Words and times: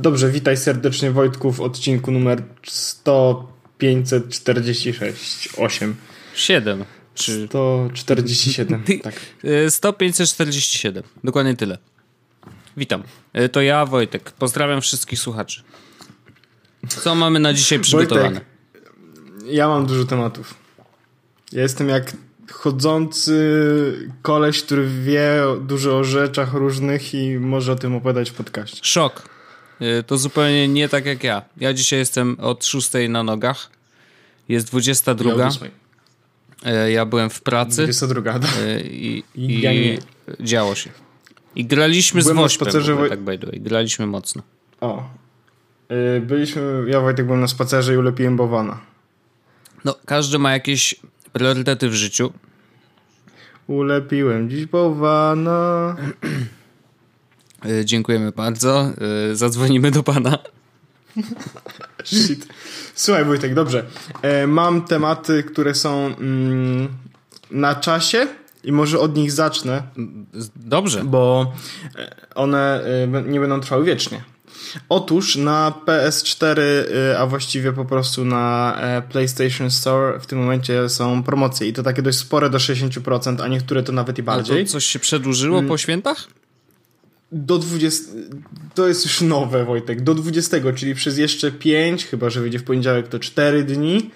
Dobrze, 0.00 0.30
witaj 0.30 0.56
serdecznie 0.56 1.10
Wojtku 1.10 1.52
w 1.52 1.60
odcinku 1.60 2.10
numer 2.12 2.42
100 2.66 3.52
546 3.78 5.48
8 5.56 5.96
7 6.34 6.84
czy 7.14 7.46
147, 7.46 8.84
tak. 9.02 9.14
100 9.68 9.92
547. 9.92 11.02
Dokładnie 11.24 11.56
tyle. 11.56 11.78
Witam. 12.76 13.02
E, 13.32 13.48
To 13.48 13.60
ja 13.60 13.86
Wojtek. 13.86 14.32
Pozdrawiam 14.32 14.80
wszystkich 14.80 15.18
słuchaczy. 15.18 15.62
Co 16.88 17.14
mamy 17.14 17.40
na 17.40 17.54
dzisiaj 17.54 17.80
przygotowane? 17.80 18.30
Wojtek, 18.30 18.44
ja 19.46 19.68
mam 19.68 19.86
dużo 19.86 20.04
tematów. 20.04 20.54
Ja 21.52 21.62
jestem 21.62 21.88
jak 21.88 22.12
chodzący 22.52 24.10
koleś, 24.22 24.62
który 24.62 24.88
wie 25.04 25.42
dużo 25.60 25.98
o 25.98 26.04
rzeczach 26.04 26.52
różnych 26.52 27.14
i 27.14 27.38
może 27.38 27.72
o 27.72 27.76
tym 27.76 27.94
opowiadać 27.94 28.30
w 28.30 28.34
podcaście. 28.34 28.78
Szok. 28.82 29.39
E, 29.80 30.02
To 30.02 30.18
zupełnie 30.18 30.68
nie 30.68 30.88
tak 30.88 31.06
jak 31.06 31.24
ja. 31.24 31.42
Ja 31.56 31.72
dzisiaj 31.72 31.98
jestem 31.98 32.36
od 32.40 32.64
6 32.64 32.90
na 33.08 33.22
nogach. 33.22 33.70
Jest 34.48 34.66
22. 34.66 35.30
Ja. 35.32 35.50
E, 36.64 36.92
Ja 36.92 37.06
byłem 37.06 37.30
w 37.30 37.42
pracy 37.42 37.82
22, 37.82 38.38
da. 38.38 38.48
e, 38.48 38.80
i, 38.80 39.24
I 39.34 39.60
ja 39.60 39.72
nie. 39.72 39.98
działo 40.40 40.74
się. 40.74 40.90
I 41.54 41.64
graliśmy 41.64 42.22
Byłem 42.22 42.36
z 42.36 42.40
Wośpem, 42.40 42.68
spacerze 42.68 42.92
ogóle, 42.94 43.08
tak 43.08 43.20
by 43.20 43.38
the 43.38 43.46
way. 43.46 43.60
Graliśmy 43.60 44.06
mocno. 44.06 44.42
O. 44.80 45.08
Y, 46.16 46.20
Byliśmy, 46.20 46.84
ja 46.88 47.00
Wojtek 47.00 47.26
byłem 47.26 47.40
na 47.40 47.48
spacerze 47.48 47.94
i 47.94 47.96
ulepiłem 47.96 48.36
bawana. 48.36 48.80
No, 49.84 49.94
każdy 50.06 50.38
ma 50.38 50.52
jakieś 50.52 50.94
priorytety 51.32 51.88
w 51.88 51.94
życiu. 51.94 52.32
Ulepiłem 53.66 54.50
dziś 54.50 54.66
bawana. 54.66 55.96
E, 57.64 57.84
Dziękujemy 57.84 58.32
bardzo. 58.32 58.90
E, 59.30 59.36
Zadzwonimy 59.36 59.90
do 59.90 60.02
pana. 60.02 60.38
Shit. 62.04 62.46
Słuchaj 62.94 63.24
Wojtek, 63.24 63.54
dobrze. 63.54 63.84
E, 64.22 64.46
mam 64.46 64.82
tematy, 64.82 65.42
które 65.42 65.74
są 65.74 66.06
mm, 66.06 66.88
na 67.50 67.74
czasie 67.74 68.26
i 68.64 68.72
może 68.72 68.98
od 68.98 69.16
nich 69.16 69.32
zacznę, 69.32 69.82
Dobrze. 70.56 71.04
bo 71.04 71.52
one 72.34 72.84
nie 73.26 73.40
będą 73.40 73.60
trwały 73.60 73.84
wiecznie. 73.84 74.24
Otóż 74.88 75.36
na 75.36 75.72
PS4, 75.86 76.60
e, 76.60 77.18
a 77.18 77.26
właściwie 77.26 77.72
po 77.72 77.84
prostu 77.84 78.24
na 78.24 78.76
PlayStation 79.12 79.70
Store 79.70 80.20
w 80.20 80.26
tym 80.26 80.38
momencie 80.38 80.88
są 80.88 81.22
promocje 81.22 81.68
i 81.68 81.72
to 81.72 81.82
takie 81.82 82.02
dość 82.02 82.18
spore 82.18 82.50
do 82.50 82.58
60%, 82.58 83.40
a 83.42 83.48
niektóre 83.48 83.82
to 83.82 83.92
nawet 83.92 84.18
i 84.18 84.20
A 84.20 84.24
bardziej. 84.24 84.64
to 84.66 84.72
coś 84.72 84.84
się 84.84 84.98
przedłużyło 84.98 85.58
Mm. 85.58 85.68
po 85.68 85.78
świętach? 85.78 86.26
Do 87.32 87.58
20. 87.58 88.12
To 88.74 88.88
jest 88.88 89.04
już 89.04 89.20
nowe, 89.20 89.64
Wojtek. 89.64 90.00
Do 90.00 90.14
20, 90.14 90.56
czyli 90.76 90.94
przez 90.94 91.18
jeszcze 91.18 91.52
5, 91.52 92.06
chyba 92.06 92.30
że 92.30 92.40
wyjdzie 92.40 92.58
w 92.58 92.64
poniedziałek, 92.64 93.08
to 93.08 93.18
4 93.18 93.64
dni. 93.64 94.10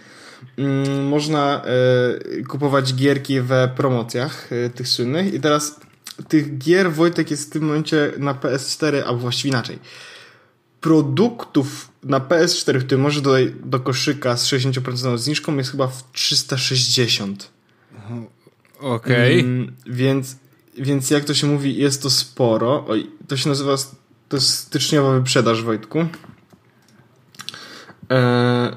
mm, 0.58 1.06
Można 1.06 1.62
e, 1.64 2.42
kupować 2.42 2.94
gierki 2.94 3.40
we 3.40 3.68
promocjach 3.76 4.52
e, 4.52 4.70
tych 4.70 4.88
słynnych. 4.88 5.34
I 5.34 5.40
teraz 5.40 5.80
tych 6.28 6.58
gier, 6.58 6.92
Wojtek, 6.92 7.30
jest 7.30 7.48
w 7.48 7.52
tym 7.52 7.64
momencie 7.64 8.12
na 8.18 8.34
PS4, 8.34 9.02
a 9.06 9.12
właściwie 9.12 9.50
inaczej. 9.50 9.78
Produktów 10.80 11.88
na 12.02 12.20
PS4, 12.20 12.78
które 12.78 12.98
może 13.00 13.20
dodać 13.20 13.44
do 13.64 13.80
koszyka 13.80 14.36
z 14.36 14.46
60% 14.46 15.18
zniżką, 15.18 15.56
jest 15.56 15.70
chyba 15.70 15.86
w 15.86 16.12
360. 16.12 17.50
Okej. 18.80 19.40
Mm, 19.40 19.72
więc, 19.86 20.36
więc 20.78 21.10
jak 21.10 21.24
to 21.24 21.34
się 21.34 21.46
mówi, 21.46 21.76
jest 21.76 22.02
to 22.02 22.10
sporo. 22.10 22.84
Oj, 22.88 23.10
to 23.28 23.36
się 23.36 23.48
nazywa, 23.48 23.76
to 24.28 24.36
jest 24.36 24.48
styczniowa 24.48 25.12
wyprzedaż, 25.18 25.62
Wojtku. 25.62 26.06
E, 28.10 28.76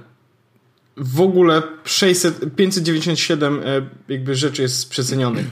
w 0.98 1.22
ogóle 1.22 1.62
600, 1.84 2.56
597 2.56 3.60
e, 3.66 3.90
jakby 4.10 4.36
rzeczy 4.36 4.62
jest 4.62 4.90
przecenionych. 4.90 5.46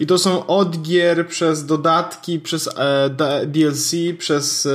I 0.00 0.06
to 0.06 0.18
są 0.18 0.46
od 0.46 0.82
gier 0.82 1.28
przez 1.28 1.66
dodatki, 1.66 2.40
przez 2.40 2.68
e, 2.76 3.10
da- 3.10 3.46
DLC, 3.46 3.92
przez 4.18 4.66
e, 4.66 4.70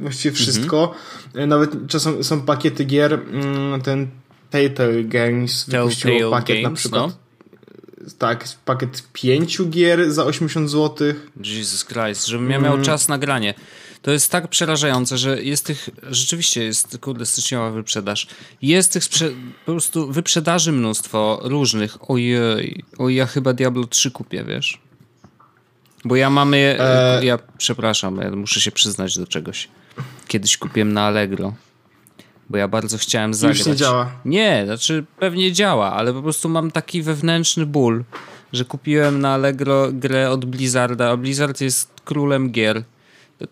właściwie 0.00 0.34
wszystko. 0.36 0.94
E, 1.34 1.46
nawet 1.46 1.70
czasem 1.88 2.24
są 2.24 2.40
pakiety 2.42 2.84
gier. 2.84 3.12
Mm, 3.12 3.80
ten 3.82 4.08
Telltale 4.50 5.04
Games 5.04 5.64
wypuściło 5.68 6.12
Telltale 6.14 6.30
pakiet 6.30 6.56
na 6.56 6.62
Games, 6.62 6.80
przykład. 6.80 7.02
no. 7.06 7.27
Tak, 8.18 8.44
pakiet 8.64 9.02
pięciu 9.12 9.66
gier 9.68 10.12
za 10.12 10.24
80 10.24 10.70
zł. 10.70 11.14
Jesus 11.44 11.84
Christ, 11.84 12.26
żebym 12.26 12.50
ja 12.50 12.56
Mm. 12.56 12.70
miał 12.72 12.82
czas 12.84 13.08
na 13.08 13.18
granie. 13.18 13.54
To 14.02 14.10
jest 14.10 14.30
tak 14.30 14.48
przerażające, 14.48 15.18
że 15.18 15.42
jest 15.42 15.64
tych, 15.66 15.88
rzeczywiście 16.10 16.64
jest, 16.64 16.98
kurde, 17.00 17.26
styczniowa 17.26 17.70
wyprzedaż. 17.70 18.26
Jest 18.62 18.92
tych 18.92 19.04
sprze- 19.04 19.30
po 19.66 19.72
prostu 19.72 20.12
wyprzedaży 20.12 20.72
mnóstwo 20.72 21.40
różnych. 21.42 22.10
Ojej, 22.10 22.84
oj, 22.98 23.14
ja 23.14 23.26
chyba 23.26 23.52
Diablo 23.52 23.84
3 23.86 24.10
kupię, 24.10 24.44
wiesz? 24.44 24.78
Bo 26.04 26.16
ja 26.16 26.30
mamy, 26.30 26.76
E- 26.80 27.24
ja 27.24 27.38
przepraszam, 27.58 28.16
ja 28.16 28.30
muszę 28.30 28.60
się 28.60 28.72
przyznać 28.72 29.18
do 29.18 29.26
czegoś. 29.26 29.68
Kiedyś 30.28 30.56
kupiłem 30.58 30.92
na 30.92 31.02
Allegro, 31.02 31.54
bo 32.50 32.58
ja 32.58 32.68
bardzo 32.68 32.98
chciałem 32.98 33.34
zagrać. 33.34 33.66
nie 33.66 33.76
działa. 33.76 34.12
Nie, 34.24 34.62
znaczy 34.66 35.04
pewnie 35.18 35.52
działa, 35.52 35.92
ale 35.92 36.12
po 36.12 36.22
prostu 36.22 36.48
mam 36.48 36.70
taki 36.70 37.02
wewnętrzny 37.02 37.66
ból, 37.66 38.04
że 38.52 38.64
kupiłem 38.64 39.20
na 39.20 39.34
Allegro 39.34 39.88
grę 39.92 40.30
od 40.30 40.44
Blizzarda, 40.44 41.10
a 41.10 41.16
Blizzard 41.16 41.60
jest 41.60 41.90
królem 42.04 42.50
gier. 42.50 42.82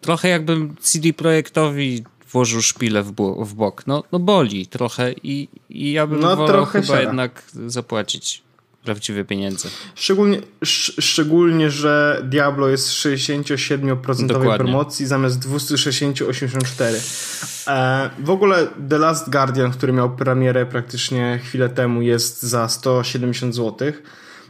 Trochę 0.01 0.29
jakbym 0.29 0.77
CD 0.81 1.13
Projektowi 1.13 2.05
włożył 2.33 2.63
szpilę 2.63 3.03
w, 3.03 3.13
w 3.45 3.55
bok. 3.55 3.87
No, 3.87 4.03
no 4.13 4.19
boli 4.19 4.67
trochę 4.67 5.13
i, 5.13 5.49
i 5.71 5.93
ja 5.93 6.07
bym 6.07 6.21
No, 6.21 6.37
wolał 6.37 6.65
chyba 6.65 6.87
siada. 6.87 7.01
jednak 7.01 7.43
zapłacić 7.67 8.43
prawdziwe 8.87 9.25
pieniądze. 9.25 9.69
Szczególnie, 9.95 10.39
sz, 10.63 11.05
szczególnie, 11.05 11.71
że 11.71 12.21
Diablo 12.25 12.69
jest 12.69 12.89
w 12.91 12.93
67% 12.93 14.27
Dokładnie. 14.27 14.65
promocji 14.65 15.07
zamiast 15.07 15.49
260,84. 15.49 17.67
E, 17.69 18.11
w 18.19 18.31
ogóle 18.31 18.67
The 18.89 18.99
Last 18.99 19.31
Guardian, 19.31 19.71
który 19.71 19.93
miał 19.93 20.17
premierę 20.17 20.67
praktycznie 20.67 21.41
chwilę 21.45 21.69
temu, 21.69 22.03
jest 22.03 22.43
za 22.43 22.69
170 22.69 23.55
zł. 23.55 23.93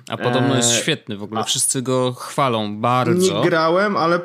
A 0.09 0.17
podobno 0.17 0.57
jest 0.57 0.73
Eee, 0.73 0.81
świetny 0.83 1.17
w 1.17 1.23
ogóle. 1.23 1.45
Wszyscy 1.45 1.83
go 1.83 2.13
chwalą 2.13 2.81
bardzo. 2.81 3.35
Nie 3.35 3.43
grałem, 3.49 3.97
ale 3.97 4.21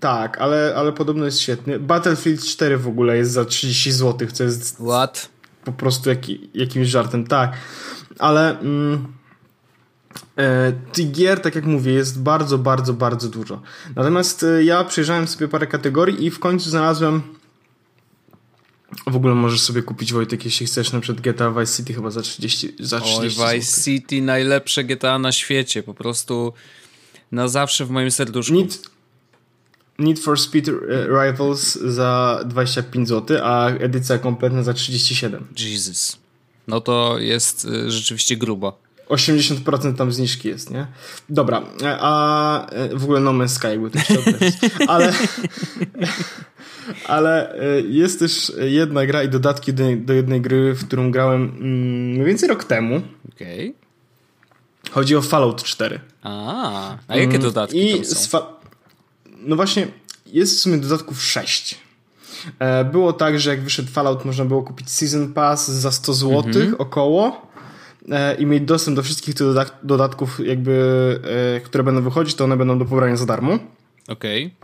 tak, 0.00 0.38
ale, 0.38 0.74
ale 0.76 0.92
podobno 0.92 1.24
jest 1.24 1.40
świetny. 1.40 1.78
Battlefield 1.78 2.44
4 2.44 2.76
w 2.78 2.88
ogóle 2.88 3.16
jest 3.16 3.30
za 3.30 3.44
30 3.44 3.92
zł, 3.92 4.28
co 4.32 4.44
jest 4.44 4.76
What? 4.76 5.28
po 5.64 5.72
prostu 5.72 6.08
jaki, 6.08 6.50
jakimś 6.54 6.88
żartem, 6.88 7.26
tak. 7.26 7.52
Ale 8.18 8.58
mm, 8.58 8.94
e, 8.94 8.98
tych 10.92 11.12
gier, 11.12 11.40
tak 11.40 11.54
jak 11.54 11.64
mówię, 11.64 11.92
jest 11.92 12.22
bardzo, 12.22 12.58
bardzo, 12.58 12.92
bardzo 12.92 13.28
dużo. 13.28 13.62
Natomiast 13.96 14.42
e, 14.42 14.64
ja 14.64 14.84
przejrzałem 14.84 15.28
sobie 15.28 15.48
parę 15.48 15.66
kategorii 15.66 16.24
i 16.24 16.30
w 16.30 16.38
końcu 16.38 16.70
znalazłem 16.70 17.22
w 19.06 19.16
ogóle 19.16 19.34
możesz 19.34 19.60
sobie 19.60 19.82
kupić 19.82 20.12
Wojtek, 20.12 20.44
jeśli 20.44 20.66
chcesz, 20.66 20.92
na 20.92 21.00
przykład 21.00 21.24
GTA 21.24 21.50
Vice 21.50 21.76
City 21.76 21.94
chyba 21.94 22.10
za 22.10 22.22
30 22.22 22.74
za 22.80 23.00
30 23.00 23.40
Oj. 23.40 23.54
Vice 23.58 23.82
City, 23.82 24.22
najlepsze 24.22 24.84
GTA 24.84 25.18
na 25.18 25.32
świecie. 25.32 25.82
Po 25.82 25.94
prostu 25.94 26.52
na 27.32 27.48
zawsze 27.48 27.84
w 27.84 27.90
moim 27.90 28.10
serduszku. 28.10 28.54
Need, 28.54 28.90
Need 29.98 30.18
for 30.18 30.40
Speed 30.40 30.68
e, 30.68 30.72
Rivals 31.06 31.74
za 31.74 32.40
25 32.46 33.08
zł, 33.08 33.38
a 33.42 33.68
edycja 33.68 34.18
kompletna 34.18 34.62
za 34.62 34.74
37. 34.74 35.46
Jesus. 35.58 36.18
No 36.68 36.80
to 36.80 37.18
jest 37.18 37.68
rzeczywiście 37.86 38.36
grubo. 38.36 38.85
80% 39.08 39.94
tam 39.96 40.12
zniżki 40.12 40.48
jest, 40.48 40.70
nie? 40.70 40.86
Dobra, 41.28 41.62
e, 41.82 41.96
a 42.00 42.66
e, 42.70 42.88
w 42.96 43.04
ogóle 43.04 43.20
No 43.20 43.30
Man's 43.32 43.48
Sky 43.48 43.66
jakby 43.68 43.90
to 43.90 43.98
chciał. 43.98 44.22
Ale, 44.88 45.12
ale 47.06 47.54
e, 47.54 47.80
jest 47.80 48.18
też 48.18 48.52
jedna 48.60 49.06
gra 49.06 49.22
i 49.22 49.28
dodatki 49.28 49.72
do, 49.74 49.84
do 49.96 50.12
jednej 50.12 50.40
gry, 50.40 50.74
w 50.74 50.86
którą 50.86 51.10
grałem 51.10 51.42
mm, 51.42 52.10
mniej 52.12 52.24
więcej 52.26 52.48
rok 52.48 52.64
temu. 52.64 53.02
Okej. 53.34 53.74
Chodzi 54.90 55.16
o 55.16 55.22
Fallout 55.22 55.62
4. 55.62 56.00
A, 56.22 56.96
a 57.08 57.16
jakie 57.16 57.38
dodatki 57.38 57.88
Mm, 57.90 58.02
I 58.02 58.04
z 58.04 58.26
fa- 58.26 58.46
no 59.38 59.56
właśnie, 59.56 59.88
jest 60.26 60.56
w 60.56 60.60
sumie 60.60 60.78
dodatków 60.78 61.22
6. 61.24 61.78
E, 62.58 62.84
Było 62.84 63.12
tak, 63.12 63.40
że 63.40 63.50
jak 63.50 63.62
wyszedł 63.62 63.88
Fallout, 63.90 64.24
można 64.24 64.44
było 64.44 64.62
kupić 64.62 64.90
Season 64.90 65.32
Pass 65.32 65.68
za 65.70 65.92
100 65.92 66.14
zł 66.14 66.36
Mhm. 66.46 66.74
około 66.78 67.45
i 68.38 68.46
mieć 68.46 68.64
dostęp 68.64 68.96
do 68.96 69.02
wszystkich 69.02 69.34
tych 69.34 69.46
dodat- 69.46 69.72
dodatków, 69.82 70.46
jakby, 70.46 71.20
e, 71.56 71.60
które 71.60 71.84
będą 71.84 72.02
wychodzić, 72.02 72.34
to 72.34 72.44
one 72.44 72.56
będą 72.56 72.78
do 72.78 72.84
pobrania 72.84 73.16
za 73.16 73.26
darmo. 73.26 73.58
Okej. 74.08 74.54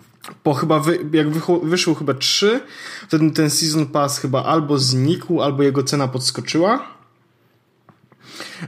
Po 0.42 0.54
chyba, 0.54 0.80
wy, 0.80 0.98
jak 1.12 1.28
wyszło 1.62 1.94
chyba 1.94 2.14
3, 2.14 2.60
wtedy 3.08 3.30
ten 3.30 3.50
Season 3.50 3.86
Pass 3.86 4.18
chyba 4.18 4.44
albo 4.44 4.78
znikł, 4.78 5.42
albo 5.42 5.62
jego 5.62 5.82
cena 5.82 6.08
podskoczyła. 6.08 6.88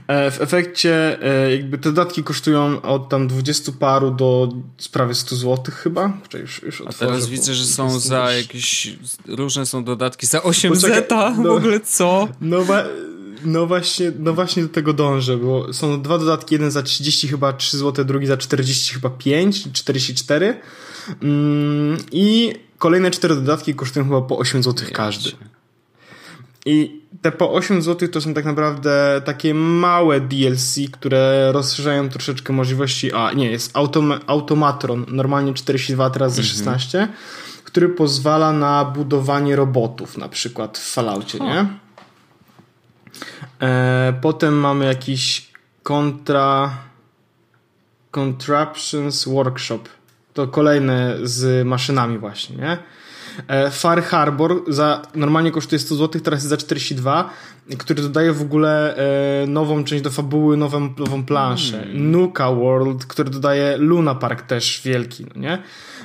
E, 0.07 0.31
w 0.31 0.41
efekcie 0.41 1.21
e, 1.21 1.51
jakby 1.55 1.77
te 1.77 1.91
dodatki 1.91 2.23
kosztują 2.23 2.81
od 2.81 3.09
tam 3.09 3.27
20 3.27 3.71
paru 3.71 4.11
do 4.11 4.49
prawie 4.91 5.13
100 5.13 5.35
zł 5.35 5.75
chyba. 5.75 6.13
Już, 6.33 6.63
już 6.63 6.83
A 6.87 6.93
teraz 6.93 7.27
widzę, 7.27 7.53
że 7.53 7.65
są 7.65 7.99
za 7.99 8.31
jakieś 8.31 8.97
różne 9.27 9.65
są 9.65 9.83
dodatki 9.83 10.27
za 10.27 10.43
8 10.43 10.73
Poczekaj, 10.73 10.95
zeta. 10.95 11.35
No, 11.37 11.53
w 11.53 11.57
ogóle 11.57 11.79
co? 11.79 12.27
No, 12.41 12.65
no 13.45 13.67
właśnie, 13.67 14.11
no 14.19 14.33
właśnie 14.33 14.63
do 14.63 14.69
tego 14.69 14.93
dążę, 14.93 15.37
bo 15.37 15.73
są 15.73 16.01
dwa 16.01 16.17
dodatki, 16.17 16.55
jeden 16.55 16.71
za 16.71 16.83
30 16.83 17.27
chyba 17.27 17.53
3 17.53 17.77
zł, 17.77 18.05
drugi 18.05 18.27
za 18.27 18.37
40 18.37 18.93
chyba 18.93 19.09
5, 19.09 19.71
44. 19.73 20.59
Mm, 21.21 21.97
I 22.11 22.53
kolejne 22.77 23.11
cztery 23.11 23.35
dodatki 23.35 23.75
kosztują 23.75 24.05
chyba 24.05 24.21
po 24.21 24.37
8 24.37 24.63
zł 24.63 24.87
każdy. 24.93 25.31
I 26.65 27.01
te 27.21 27.31
po 27.31 27.53
8 27.53 27.81
zł 27.81 28.09
to 28.09 28.21
są 28.21 28.33
tak 28.33 28.45
naprawdę 28.45 29.21
takie 29.25 29.53
małe 29.53 30.21
DLC, 30.21 30.79
które 30.91 31.51
rozszerzają 31.51 32.09
troszeczkę 32.09 32.53
możliwości. 32.53 33.13
A, 33.13 33.33
nie, 33.33 33.51
jest 33.51 33.77
Autom 33.77 34.13
Automatron, 34.27 35.05
normalnie 35.07 35.53
42, 35.53 36.09
teraz 36.09 36.35
za 36.35 36.43
16, 36.43 36.99
mhm. 36.99 37.17
który 37.63 37.89
pozwala 37.89 38.53
na 38.53 38.85
budowanie 38.85 39.55
robotów, 39.55 40.17
na 40.17 40.29
przykład 40.29 40.77
w 40.77 40.91
Falloutie, 40.93 41.39
nie? 41.39 41.84
E, 43.61 44.13
potem 44.21 44.53
mamy 44.53 44.85
jakiś 44.85 45.51
kontra. 45.83 46.77
Contraptions 48.11 49.25
Workshop. 49.25 49.79
To 50.33 50.47
kolejne 50.47 51.17
z 51.23 51.67
maszynami, 51.67 52.17
właśnie, 52.17 52.55
nie? 52.55 52.77
E, 53.47 53.71
Far 53.71 54.03
Harbor 54.03 54.63
za, 54.67 55.01
normalnie 55.15 55.51
kosztuje 55.51 55.79
100 55.79 55.95
zł, 55.95 56.21
teraz 56.21 56.39
jest 56.39 56.49
za 56.49 56.57
42, 56.57 57.29
który 57.77 58.01
dodaje 58.01 58.33
w 58.33 58.41
ogóle 58.41 58.95
e, 58.97 59.47
nową 59.47 59.83
część 59.83 60.03
do 60.03 60.11
fabuły, 60.11 60.57
nową, 60.57 60.93
nową 60.97 61.25
planszę. 61.25 61.77
Hmm. 61.77 62.11
Nuka 62.11 62.51
World, 62.51 63.05
który 63.05 63.29
dodaje 63.29 63.77
Luna 63.77 64.15
Park 64.15 64.41
też 64.41 64.81
wielki, 64.85 65.25
no 65.35 65.41
nie? 65.41 65.63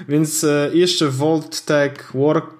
Więc 0.08 0.44
e, 0.44 0.70
jeszcze 0.72 1.08
Vault 1.08 1.64
Tech, 1.64 2.10
Work 2.14 2.59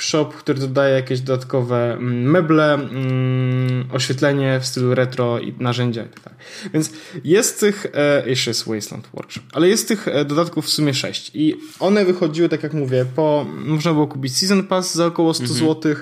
shop, 0.00 0.28
który 0.28 0.60
dodaje 0.60 0.94
jakieś 0.94 1.20
dodatkowe 1.20 1.92
mm, 1.92 2.30
meble, 2.30 2.74
mm, 2.74 3.88
oświetlenie 3.92 4.60
w 4.60 4.66
stylu 4.66 4.94
retro 4.94 5.38
i 5.38 5.54
narzędzia 5.58 6.04
tak 6.24 6.34
Więc 6.74 6.90
jest 7.24 7.60
tych, 7.60 7.86
e, 7.94 8.28
jeszcze 8.30 8.50
jest 8.50 8.68
Wasteland 8.68 9.08
Workshop, 9.14 9.42
ale 9.52 9.68
jest 9.68 9.88
tych 9.88 10.08
e, 10.08 10.24
dodatków 10.24 10.66
w 10.66 10.68
sumie 10.68 10.94
6 10.94 11.30
i 11.34 11.56
one 11.80 12.04
wychodziły, 12.04 12.48
tak 12.48 12.62
jak 12.62 12.74
mówię, 12.74 13.06
po, 13.16 13.46
można 13.64 13.92
było 13.92 14.06
kupić 14.06 14.36
Season 14.36 14.62
Pass 14.62 14.94
za 14.94 15.06
około 15.06 15.34
100 15.34 15.44
mhm. 15.44 15.60
zł, 15.60 15.94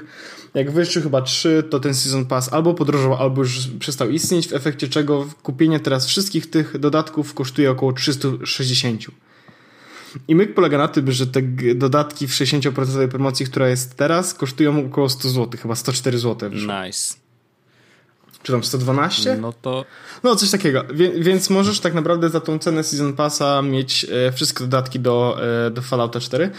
jak 0.55 0.71
wyszły 0.71 1.03
chyba 1.03 1.23
3, 1.23 1.63
to 1.71 1.81
ten 1.81 1.95
Season 1.95 2.27
Pass 2.27 2.53
albo 2.53 2.75
podrożał, 2.75 3.15
albo 3.15 3.43
już 3.43 3.69
przestał 3.79 4.11
istnieć, 4.11 4.49
w 4.49 4.53
efekcie 4.53 4.89
czego 4.89 5.27
kupienie 5.43 5.81
teraz 5.81 6.07
wszystkich 6.07 6.51
tych 6.51 6.79
dodatków 6.79 7.35
kosztuje 7.35 7.71
około 7.71 7.93
360 7.93 9.07
i 10.29 10.35
myk 10.35 10.55
polega 10.55 10.79
na 10.79 10.89
tym, 10.89 11.13
że 11.13 11.27
te 11.27 11.43
dodatki 11.75 12.29
w 12.29 12.31
60% 12.31 13.09
promocji, 13.09 13.47
która 13.47 13.69
jest 13.69 13.97
teraz, 13.97 14.35
kosztują 14.35 14.87
około 14.87 15.09
100 15.09 15.29
zł, 15.29 15.61
chyba 15.63 15.75
104 15.75 16.19
zł. 16.19 16.51
Nice. 16.51 17.21
Czy 18.43 18.53
tam 18.53 18.65
112? 18.65 19.37
No 19.37 19.53
to. 19.53 19.85
No, 20.23 20.37
coś 20.37 20.51
takiego. 20.51 20.85
Wie, 20.95 21.11
więc 21.11 21.51
możesz 21.51 21.81
tak 21.81 21.95
naprawdę 21.95 22.31
za 22.31 22.41
tą 22.41 22.59
cenę 22.59 22.85
Season 22.85 23.13
Passa 23.13 23.63
mieć 23.63 24.07
e, 24.29 24.33
wszystkie 24.33 24.65
dodatki 24.65 25.01
do, 25.01 25.39
e, 25.67 25.71
do 25.71 25.83
Fallouta 25.83 26.21
4. 26.21 26.51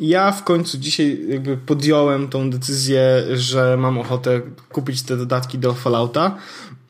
Ja 0.00 0.32
w 0.32 0.44
końcu 0.44 0.78
dzisiaj 0.78 1.28
jakby 1.28 1.56
podjąłem 1.56 2.28
tą 2.28 2.50
decyzję, 2.50 3.24
że 3.34 3.76
mam 3.76 3.98
ochotę 3.98 4.40
kupić 4.72 5.02
te 5.02 5.16
dodatki 5.16 5.58
do 5.58 5.74
Fallouta. 5.74 6.36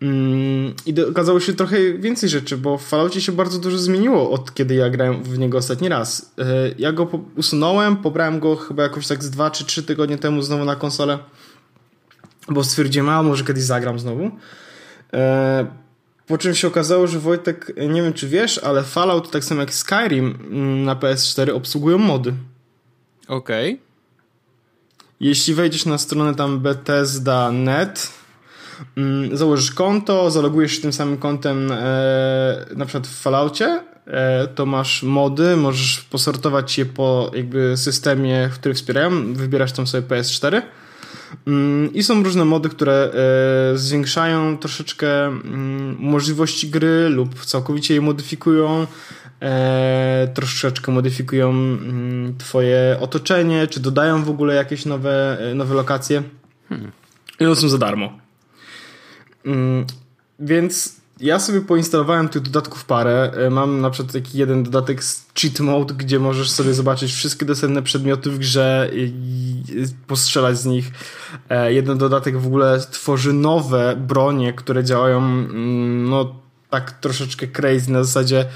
Mm, 0.02 0.74
I 0.86 1.02
okazało 1.02 1.40
się 1.40 1.52
trochę 1.52 1.92
więcej 1.92 2.28
rzeczy, 2.28 2.56
bo 2.56 2.78
w 2.78 2.86
Falloutie 2.86 3.20
się 3.20 3.32
bardzo 3.32 3.58
dużo 3.58 3.78
zmieniło 3.78 4.30
od 4.30 4.54
kiedy 4.54 4.74
ja 4.74 4.90
grałem 4.90 5.22
w 5.22 5.38
niego 5.38 5.58
ostatni 5.58 5.88
raz. 5.88 6.32
E, 6.38 6.44
ja 6.78 6.92
go 6.92 7.08
usunąłem, 7.36 7.96
pobrałem 7.96 8.40
go 8.40 8.56
chyba 8.56 8.82
jakoś 8.82 9.06
tak 9.06 9.24
z 9.24 9.30
2 9.30 9.50
czy 9.50 9.64
3 9.64 9.82
tygodnie 9.82 10.18
temu 10.18 10.42
znowu 10.42 10.64
na 10.64 10.76
konsolę, 10.76 11.18
bo 12.48 12.64
stwierdziłem, 12.64 13.08
a 13.08 13.22
może 13.22 13.44
kiedyś 13.44 13.64
zagram 13.64 13.98
znowu. 13.98 14.30
E, 15.12 15.66
po 16.26 16.38
czym 16.38 16.54
się 16.54 16.68
okazało, 16.68 17.06
że 17.06 17.18
Wojtek, 17.18 17.72
nie 17.88 18.02
wiem 18.02 18.12
czy 18.12 18.28
wiesz, 18.28 18.58
ale 18.58 18.82
Fallout, 18.82 19.30
tak 19.30 19.44
samo 19.44 19.60
jak 19.60 19.74
Skyrim 19.74 20.38
mm, 20.50 20.84
na 20.84 20.96
PS4 20.96 21.50
obsługują 21.50 21.98
mody. 21.98 22.34
Okej. 23.28 23.74
Okay. 23.74 23.90
Jeśli 25.20 25.54
wejdziesz 25.54 25.86
na 25.86 25.98
stronę 25.98 26.34
tam 26.34 26.60
Bethesda.net, 26.60 28.19
założysz 29.32 29.70
konto, 29.70 30.30
zalogujesz 30.30 30.72
się 30.72 30.82
tym 30.82 30.92
samym 30.92 31.16
kontem 31.16 31.72
e, 31.72 32.66
na 32.76 32.86
przykład 32.86 33.06
w 33.06 33.20
Falloutie, 33.20 33.80
e, 34.06 34.46
to 34.46 34.66
masz 34.66 35.02
mody, 35.02 35.56
możesz 35.56 36.00
posortować 36.00 36.78
je 36.78 36.86
po 36.86 37.30
jakby 37.34 37.76
systemie, 37.76 38.50
który 38.54 38.74
wspierają, 38.74 39.34
wybierasz 39.34 39.72
tam 39.72 39.86
sobie 39.86 40.08
PS4 40.08 40.62
mm, 41.46 41.94
i 41.94 42.02
są 42.02 42.22
różne 42.22 42.44
mody, 42.44 42.68
które 42.68 43.12
e, 43.74 43.78
zwiększają 43.78 44.58
troszeczkę 44.58 45.26
mm, 45.26 45.96
możliwości 45.98 46.68
gry 46.68 47.08
lub 47.08 47.44
całkowicie 47.44 47.94
je 47.94 48.00
modyfikują, 48.00 48.86
troszeczkę 50.34 50.92
modyfikują 50.92 51.78
twoje 52.38 52.96
otoczenie, 53.00 53.66
czy 53.66 53.80
dodają 53.80 54.24
w 54.24 54.30
ogóle 54.30 54.54
jakieś 54.54 54.86
nowe, 54.86 55.38
nowe 55.54 55.74
lokacje. 55.74 56.22
Hmm. 56.68 56.90
I 57.40 57.46
one 57.46 57.56
są 57.56 57.68
za 57.68 57.78
darmo. 57.78 58.29
Mm, 59.44 59.86
więc 60.38 61.00
ja 61.20 61.38
sobie 61.38 61.60
poinstalowałem 61.60 62.28
tych 62.28 62.42
dodatków 62.42 62.84
parę. 62.84 63.32
E, 63.32 63.50
mam 63.50 63.80
na 63.80 63.90
przykład 63.90 64.12
taki 64.12 64.38
jeden 64.38 64.62
dodatek 64.62 65.04
z 65.04 65.26
cheat 65.40 65.60
mode, 65.60 65.94
gdzie 65.94 66.18
możesz 66.18 66.50
sobie 66.50 66.74
zobaczyć 66.74 67.12
wszystkie 67.12 67.46
dostępne 67.46 67.82
przedmioty 67.82 68.30
w 68.30 68.38
grze 68.38 68.90
i 68.92 69.62
postrzelać 70.06 70.58
z 70.58 70.64
nich. 70.66 70.90
E, 71.48 71.72
jeden 71.72 71.98
dodatek 71.98 72.38
w 72.38 72.46
ogóle 72.46 72.80
tworzy 72.90 73.32
nowe 73.32 73.96
bronie, 73.96 74.52
które 74.52 74.84
działają 74.84 75.18
mm, 75.18 76.10
no 76.10 76.34
tak 76.70 76.92
troszeczkę 76.92 77.46
crazy 77.46 77.90
na 77.92 78.04
zasadzie. 78.04 78.46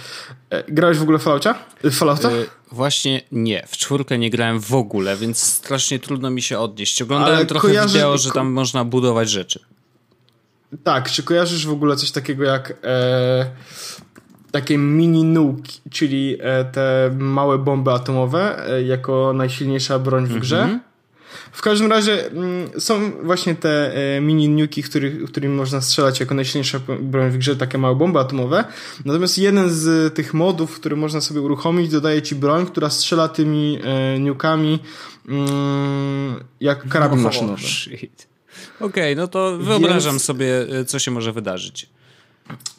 E, 0.50 0.72
grałeś 0.72 0.98
w 0.98 1.02
ogóle 1.02 1.18
Fallouta? 1.18 1.54
Fallouta? 1.90 2.30
Yy, 2.30 2.46
właśnie 2.72 3.22
nie. 3.32 3.64
W 3.68 3.76
czwórkę 3.76 4.18
nie 4.18 4.30
grałem 4.30 4.60
w 4.60 4.74
ogóle, 4.74 5.16
więc 5.16 5.42
strasznie 5.42 5.98
trudno 5.98 6.30
mi 6.30 6.42
się 6.42 6.58
odnieść. 6.58 7.02
Oglądałem 7.02 7.36
Ale 7.36 7.46
trochę 7.46 7.68
kojarzy... 7.68 7.94
wideo, 7.94 8.18
że 8.18 8.30
tam 8.30 8.52
można 8.52 8.84
budować 8.84 9.30
rzeczy. 9.30 9.60
Tak, 10.82 11.10
czy 11.10 11.22
kojarzysz 11.22 11.66
w 11.66 11.72
ogóle 11.72 11.96
coś 11.96 12.10
takiego 12.10 12.44
jak 12.44 12.74
e, 12.84 13.46
takie 14.50 14.78
mini 14.78 15.24
nuke, 15.24 15.72
czyli 15.90 16.36
e, 16.40 16.64
te 16.64 17.10
małe 17.18 17.58
bomby 17.58 17.90
atomowe 17.90 18.68
e, 18.68 18.82
jako 18.82 19.32
najsilniejsza 19.32 19.98
broń 19.98 20.26
w 20.26 20.38
grze? 20.38 20.62
Mm 20.62 20.78
-hmm. 20.78 20.94
W 21.52 21.62
każdym 21.62 21.90
razie 21.90 22.26
m, 22.26 22.38
mm, 22.38 22.80
są 22.80 23.10
właśnie 23.22 23.54
te 23.54 23.94
e, 24.16 24.20
mini 24.20 24.48
nuki, 24.48 24.82
których, 24.82 25.24
którymi 25.24 25.54
można 25.54 25.80
strzelać 25.80 26.20
jako 26.20 26.34
najsilniejsza 26.34 26.80
broń 27.00 27.30
w 27.30 27.38
grze, 27.38 27.56
takie 27.56 27.78
małe 27.78 27.96
bomby 27.96 28.18
atomowe. 28.18 28.64
Natomiast 29.04 29.38
jeden 29.38 29.70
z 29.70 30.14
tych 30.14 30.34
modów, 30.34 30.74
który 30.80 30.96
można 30.96 31.20
sobie 31.20 31.40
uruchomić, 31.40 31.90
dodaje 31.90 32.22
ci 32.22 32.34
broń, 32.34 32.66
która 32.66 32.90
strzela 32.90 33.28
tymi 33.28 33.78
e, 33.84 34.18
nukami 34.18 34.78
mm, 35.28 36.44
jak 36.60 36.88
karabin 36.88 37.20
maszynowy. 37.20 37.62
Okej, 38.80 38.88
okay, 38.88 39.16
no 39.16 39.28
to 39.28 39.58
wyobrażam 39.58 40.12
Więc... 40.12 40.24
sobie, 40.24 40.66
e, 40.80 40.84
co 40.84 40.98
się 40.98 41.10
może 41.10 41.32
wydarzyć. 41.32 41.88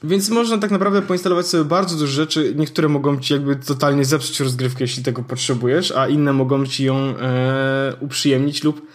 Więc 0.03 0.29
można 0.29 0.57
tak 0.57 0.71
naprawdę 0.71 1.01
poinstalować 1.01 1.47
sobie 1.47 1.65
bardzo 1.65 1.95
dużo 1.95 2.13
rzeczy. 2.13 2.53
Niektóre 2.55 2.89
mogą 2.89 3.19
ci 3.19 3.33
jakby 3.33 3.55
totalnie 3.55 4.05
zepsuć 4.05 4.39
rozgrywkę, 4.39 4.83
jeśli 4.83 5.03
tego 5.03 5.23
potrzebujesz, 5.23 5.91
a 5.91 6.07
inne 6.07 6.33
mogą 6.33 6.65
ci 6.65 6.83
ją 6.83 6.95
e, 6.97 7.95
uprzyjemnić 7.99 8.63
lub 8.63 8.87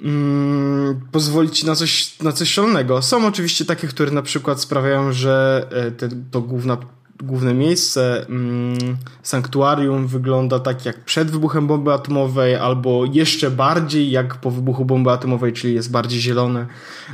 mm, 0.00 1.00
pozwolić 1.12 1.58
ci 1.58 1.66
na 1.66 1.74
coś, 1.74 2.18
na 2.18 2.32
coś 2.32 2.50
szalonego. 2.50 3.02
Są 3.02 3.26
oczywiście 3.26 3.64
takie, 3.64 3.88
które 3.88 4.10
na 4.10 4.22
przykład 4.22 4.60
sprawiają, 4.60 5.12
że 5.12 5.66
e, 5.70 5.90
te, 5.90 6.08
to 6.30 6.40
główna 6.40 6.76
główne 7.22 7.54
miejsce 7.54 8.26
mm, 8.28 8.96
sanktuarium 9.22 10.06
wygląda 10.06 10.58
tak 10.58 10.86
jak 10.86 11.04
przed 11.04 11.30
wybuchem 11.30 11.66
bomby 11.66 11.92
atomowej, 11.92 12.54
albo 12.54 13.04
jeszcze 13.12 13.50
bardziej 13.50 14.10
jak 14.10 14.36
po 14.36 14.50
wybuchu 14.50 14.84
bomby 14.84 15.10
atomowej, 15.10 15.52
czyli 15.52 15.74
jest 15.74 15.90
bardziej 15.90 16.20
zielone, 16.20 16.66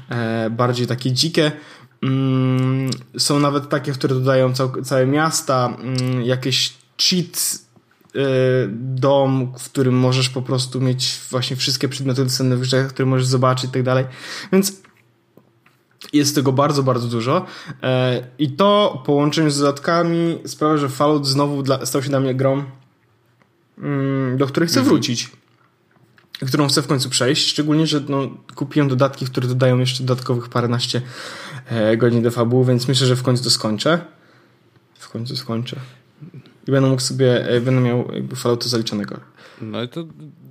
e, 0.08 0.50
bardziej 0.50 0.86
takie 0.86 1.12
dzikie. 1.12 1.52
Mm, 2.02 2.90
są 3.18 3.38
nawet 3.38 3.68
takie, 3.68 3.92
które 3.92 4.14
dodają 4.14 4.54
cał, 4.54 4.82
całe 4.82 5.06
miasta, 5.06 5.76
mm, 5.78 6.22
jakieś 6.22 6.74
cheat 7.02 7.58
e, 8.14 8.18
dom, 8.72 9.52
w 9.58 9.64
którym 9.64 9.94
możesz 9.94 10.28
po 10.28 10.42
prostu 10.42 10.80
mieć 10.80 11.20
właśnie 11.30 11.56
wszystkie 11.56 11.88
przedmioty 11.88 12.26
cenne 12.26 12.56
w 12.56 12.88
które 12.88 13.06
możesz 13.06 13.26
zobaczyć 13.26 13.70
i 13.70 13.72
tak 13.72 13.82
dalej. 13.82 14.04
Więc 14.52 14.82
jest 16.12 16.34
tego 16.34 16.52
bardzo, 16.52 16.82
bardzo 16.82 17.08
dużo. 17.08 17.46
E, 17.82 18.22
I 18.38 18.50
to 18.50 19.02
połączenie 19.06 19.50
z 19.50 19.58
dodatkami 19.58 20.38
sprawia, 20.46 20.76
że 20.76 20.88
Fallout 20.88 21.26
znowu 21.26 21.62
dla, 21.62 21.86
stał 21.86 22.02
się 22.02 22.08
dla 22.08 22.20
mnie 22.20 22.34
grą, 22.34 22.64
mm, 23.78 24.36
do 24.36 24.46
której 24.46 24.68
chcę 24.68 24.80
mhm. 24.80 24.94
wrócić. 24.94 25.30
Którą 26.46 26.68
chcę 26.68 26.82
w 26.82 26.86
końcu 26.86 27.10
przejść. 27.10 27.48
Szczególnie, 27.48 27.86
że 27.86 28.00
no, 28.08 28.28
kupiłem 28.54 28.88
dodatki, 28.88 29.26
które 29.26 29.48
dodają 29.48 29.78
jeszcze 29.78 30.04
dodatkowych 30.04 30.48
paręnaście 30.48 31.02
e, 31.66 31.96
godzin 31.96 32.22
do 32.22 32.30
fabuły, 32.30 32.66
więc 32.66 32.88
myślę, 32.88 33.06
że 33.06 33.16
w 33.16 33.22
końcu 33.22 33.44
to 33.44 33.50
skończę. 33.50 34.04
W 34.98 35.08
końcu 35.08 35.36
skończę. 35.36 35.76
I 36.68 36.70
będę 36.70 36.88
mógł 36.90 37.02
sobie, 37.02 37.48
e, 37.48 37.60
będę 37.60 37.80
miał 37.80 38.12
jakby 38.12 38.36
Falloutu 38.36 38.68
zaliczonego. 38.68 39.31
No 39.62 39.82
i 39.82 39.88
to 39.88 40.04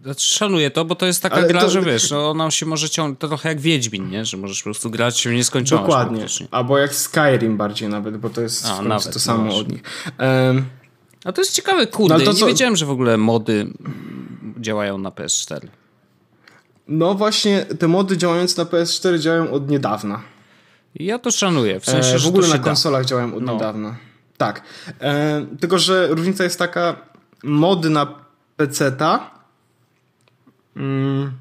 znaczy 0.03 0.25
szanuję 0.35 0.71
to, 0.71 0.85
bo 0.85 0.95
to 0.95 1.05
jest 1.05 1.23
taka 1.23 1.35
Ale 1.35 1.47
gra, 1.47 1.61
to- 1.61 1.69
że 1.69 1.81
wiesz, 1.81 2.11
no 2.11 2.29
ona 2.29 2.51
się 2.51 2.65
może 2.65 2.89
ciągnąć, 2.89 3.19
to 3.19 3.27
trochę 3.27 3.49
jak 3.49 3.59
Wiedźmin, 3.59 4.09
nie? 4.09 4.25
Że 4.25 4.37
możesz 4.37 4.59
po 4.59 4.63
prostu 4.63 4.89
grać 4.89 5.27
w 5.27 5.31
nieskończoność. 5.31 5.87
Dokładnie. 5.87 6.17
praktycznie. 6.17 6.47
Albo 6.51 6.77
jak 6.77 6.95
Skyrim 6.95 7.57
bardziej 7.57 7.89
nawet, 7.89 8.17
bo 8.17 8.29
to 8.29 8.41
jest 8.41 8.65
A, 8.65 8.81
nawet, 8.81 9.03
to 9.03 9.11
no 9.15 9.19
samo 9.19 9.43
właśnie. 9.43 9.61
od 9.61 9.69
nich. 9.71 9.81
Em, 10.17 10.65
A 11.25 11.31
to 11.31 11.41
jest 11.41 11.53
ciekawe, 11.55 11.87
kurde, 11.87 12.17
No 12.17 12.23
to 12.25 12.33
nie 12.33 12.45
wiedziałem, 12.45 12.75
że 12.75 12.85
w 12.85 12.89
ogóle 12.91 13.17
mody 13.17 13.67
działają 14.59 14.97
na 14.97 15.09
PS4. 15.11 15.67
no 16.87 17.13
właśnie, 17.15 17.65
te 17.65 17.87
mody 17.87 18.17
działające 18.17 18.63
na 18.63 18.69
PS4 18.69 19.19
działają 19.19 19.51
od 19.51 19.69
niedawna. 19.69 20.21
Ja 20.95 21.19
to 21.19 21.31
szanuję, 21.31 21.79
w 21.79 21.85
sensie, 21.85 22.15
E, 22.15 22.19
w 22.19 22.27
ogóle 22.27 22.47
na 22.47 22.53
się 22.53 22.59
da. 22.59 22.65
konsolach 22.65 23.05
działają 23.05 23.35
od 23.35 23.43
No. 23.43 23.53
niedawna. 23.53 23.95
Tak. 24.37 24.61
E, 25.01 25.45
tylko, 25.59 25.79
że 25.79 26.07
różnica 26.07 26.43
jest 26.43 26.59
taka, 26.59 26.95
mody 27.43 27.89
na 27.89 28.20
PC-ta 28.61 29.31
mm, 30.75 31.31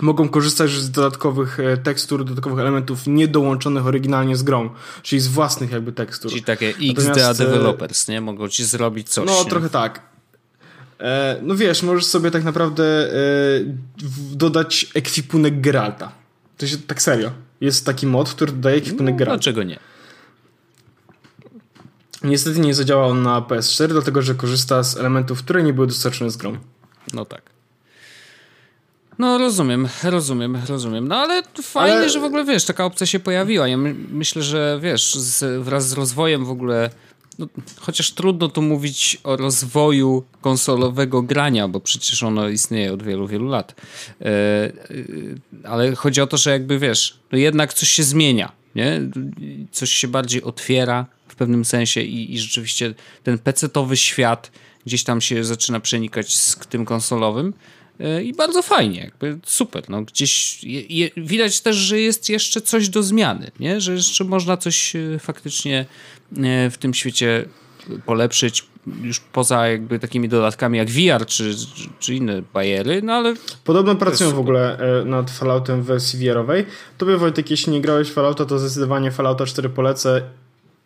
mogą 0.00 0.28
korzystać 0.28 0.70
z 0.70 0.90
dodatkowych 0.90 1.60
e, 1.60 1.76
tekstur, 1.76 2.24
dodatkowych 2.24 2.58
elementów 2.58 3.06
niedołączonych 3.06 3.86
oryginalnie 3.86 4.36
z 4.36 4.42
grą, 4.42 4.70
czyli 5.02 5.20
z 5.20 5.28
własnych 5.28 5.70
jakby 5.70 5.92
tekstur. 5.92 6.30
Czyli 6.30 6.42
takie 6.42 6.74
XDA 6.90 7.30
e, 7.30 7.34
developers, 7.34 8.08
nie? 8.08 8.20
Mogą 8.20 8.48
ci 8.48 8.64
zrobić 8.64 9.08
coś. 9.08 9.26
No, 9.26 9.44
nie? 9.44 9.50
trochę 9.50 9.70
tak. 9.70 10.02
E, 11.00 11.38
no 11.42 11.54
wiesz, 11.54 11.82
możesz 11.82 12.04
sobie 12.04 12.30
tak 12.30 12.44
naprawdę 12.44 12.84
e, 12.84 13.16
dodać 14.32 14.86
ekwipunek 14.94 15.60
Geralta. 15.60 16.12
To 16.58 16.66
się 16.66 16.78
tak 16.78 17.02
serio. 17.02 17.30
Jest 17.60 17.86
taki 17.86 18.06
mod, 18.06 18.30
który 18.30 18.52
dodaje 18.52 18.76
ekwipunek 18.76 19.14
no, 19.14 19.18
Geralta. 19.18 19.38
dlaczego 19.38 19.62
nie? 19.62 19.78
Niestety 22.24 22.60
nie 22.60 22.74
zadziała 22.74 23.06
on 23.06 23.22
na 23.22 23.40
PS4, 23.40 23.88
dlatego 23.88 24.22
że 24.22 24.34
korzysta 24.34 24.82
z 24.82 24.96
elementów, 24.96 25.38
które 25.38 25.62
nie 25.62 25.72
były 25.72 25.86
dostarczone 25.86 26.30
z 26.30 26.36
grą. 26.36 26.56
No 27.12 27.24
tak. 27.24 27.42
No 29.18 29.38
rozumiem, 29.38 29.88
rozumiem, 30.04 30.58
rozumiem. 30.68 31.08
No 31.08 31.16
ale 31.16 31.42
fajnie, 31.62 31.96
Ale- 31.96 32.10
że 32.10 32.20
w 32.20 32.24
ogóle 32.24 32.44
wiesz, 32.44 32.64
taka 32.64 32.84
opcja 32.84 33.06
się 33.06 33.20
pojawiła. 33.20 33.68
Ja 33.68 33.76
my, 33.76 33.94
myślę, 34.10 34.42
że 34.42 34.78
wiesz, 34.82 35.14
z, 35.14 35.62
wraz 35.62 35.88
z 35.88 35.92
rozwojem 35.92 36.44
w 36.44 36.50
ogóle, 36.50 36.90
no, 37.38 37.46
chociaż 37.80 38.10
trudno 38.10 38.48
tu 38.48 38.62
mówić 38.62 39.18
o 39.24 39.36
rozwoju 39.36 40.24
konsolowego 40.40 41.22
grania, 41.22 41.68
bo 41.68 41.80
przecież 41.80 42.22
ono 42.22 42.48
istnieje 42.48 42.92
od 42.92 43.02
wielu, 43.02 43.26
wielu 43.26 43.46
lat. 43.48 43.74
E, 44.20 44.72
ale 45.64 45.94
chodzi 45.94 46.20
o 46.20 46.26
to, 46.26 46.36
że 46.36 46.50
jakby 46.50 46.78
wiesz, 46.78 47.18
no 47.32 47.38
jednak 47.38 47.74
coś 47.74 47.88
się 47.88 48.02
zmienia, 48.02 48.52
nie? 48.74 49.00
Coś 49.72 49.90
się 49.92 50.08
bardziej 50.08 50.42
otwiera 50.42 51.06
pewnym 51.42 51.64
sensie 51.64 52.00
i, 52.00 52.34
i 52.34 52.38
rzeczywiście 52.38 52.94
ten 53.22 53.38
pecetowy 53.38 53.96
świat 53.96 54.50
gdzieś 54.86 55.04
tam 55.04 55.20
się 55.20 55.44
zaczyna 55.44 55.80
przenikać 55.80 56.36
z 56.36 56.56
tym 56.56 56.84
konsolowym. 56.84 57.54
E, 58.00 58.22
I 58.22 58.34
bardzo 58.34 58.62
fajnie, 58.62 59.00
jakby 59.00 59.38
super. 59.46 59.82
No, 59.88 60.02
gdzieś 60.02 60.64
je, 60.64 60.80
je, 60.80 61.10
widać 61.16 61.60
też, 61.60 61.76
że 61.76 62.00
jest 62.00 62.28
jeszcze 62.28 62.60
coś 62.60 62.88
do 62.88 63.02
zmiany, 63.02 63.50
nie? 63.60 63.80
że 63.80 63.94
jeszcze 63.94 64.24
można 64.24 64.56
coś 64.56 64.96
e, 64.96 65.18
faktycznie 65.18 65.86
e, 66.36 66.70
w 66.70 66.78
tym 66.78 66.94
świecie 66.94 67.44
polepszyć, 68.06 68.64
już 69.02 69.20
poza 69.20 69.68
jakby 69.68 69.98
takimi 69.98 70.28
dodatkami 70.28 70.78
jak 70.78 70.90
VR 70.90 71.26
czy, 71.26 71.54
czy, 71.98 72.14
inne 72.14 72.42
bajery, 72.54 73.02
no 73.02 73.12
ale 73.12 73.34
Podobno 73.64 73.96
pracują 73.96 74.30
w 74.30 74.38
ogóle 74.38 74.78
nad 75.04 75.30
Falloutem 75.30 75.82
w 75.82 75.84
wersji 75.84 76.18
VR-owej. 76.18 76.66
Tobie 76.98 77.16
Wojtek, 77.16 77.50
jeśli 77.50 77.72
nie 77.72 77.80
grałeś 77.80 78.10
Fallouta, 78.10 78.44
to 78.44 78.58
zdecydowanie 78.58 79.10
Fallouta 79.10 79.46
4 79.46 79.68
polecę. 79.68 80.22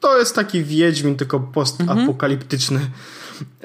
To 0.01 0.19
jest 0.19 0.35
taki 0.35 0.65
Wiedźmin, 0.65 1.17
tylko 1.17 1.41
postapokaliptyczny. 1.41 2.81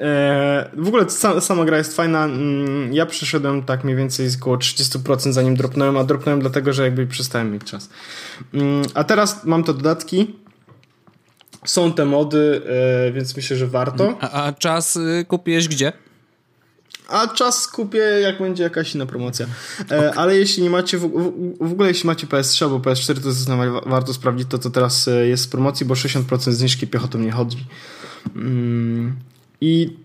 E, 0.00 0.70
w 0.76 0.88
ogóle 0.88 1.04
sa, 1.04 1.40
sama 1.40 1.64
gra 1.64 1.78
jest 1.78 1.96
fajna. 1.96 2.24
Mm, 2.24 2.92
Ja 2.94 3.06
przeszedłem 3.06 3.62
tak 3.62 3.84
mniej 3.84 3.96
więcej 3.96 4.28
z 4.28 4.36
około 4.36 4.56
30% 4.56 5.32
zanim 5.32 5.56
dropnąłem, 5.56 5.96
a 5.96 6.04
dropnąłem 6.04 6.40
dlatego, 6.40 6.72
że 6.72 6.82
jakby 6.82 7.06
przestałem 7.06 7.52
mieć 7.52 7.64
czas. 7.64 7.88
Mm, 8.54 8.82
A 8.94 9.04
teraz 9.04 9.44
mam 9.44 9.64
te 9.64 9.74
dodatki. 9.74 10.36
Są 11.64 11.92
te 11.92 12.04
mody, 12.04 12.62
e, 13.08 13.12
więc 13.12 13.36
myślę, 13.36 13.56
że 13.56 13.66
warto. 13.66 14.18
a, 14.20 14.30
a 14.44 14.52
czas 14.52 14.96
y, 14.96 15.24
kupiłeś 15.28 15.68
gdzie? 15.68 15.92
A 17.12 17.28
czas 17.28 17.66
kupię, 17.68 17.98
jak 17.98 18.38
będzie 18.38 18.62
jakaś 18.62 18.94
inna 18.94 19.06
promocja. 19.06 19.46
E, 19.90 20.14
Ale 20.14 20.36
jeśli 20.36 20.62
nie 20.62 20.70
macie, 20.70 20.98
w, 20.98 21.00
w, 21.02 21.32
w 21.68 21.72
ogóle 21.72 21.88
jeśli 21.88 22.06
macie 22.06 22.26
PS3 22.26 22.64
albo 22.64 22.78
PS4, 22.78 23.22
to 23.22 23.32
zdecydowanie 23.32 23.70
wa- 23.70 23.80
warto 23.80 24.14
sprawdzić 24.14 24.48
to, 24.48 24.58
co 24.58 24.70
teraz 24.70 25.08
e, 25.08 25.26
jest 25.28 25.46
w 25.46 25.48
promocji, 25.48 25.86
bo 25.86 25.94
60% 25.94 26.52
zniżki 26.52 26.86
piechotą 26.86 27.18
nie 27.18 27.30
chodzi. 27.32 27.66
Mm, 28.36 29.16
I 29.60 29.96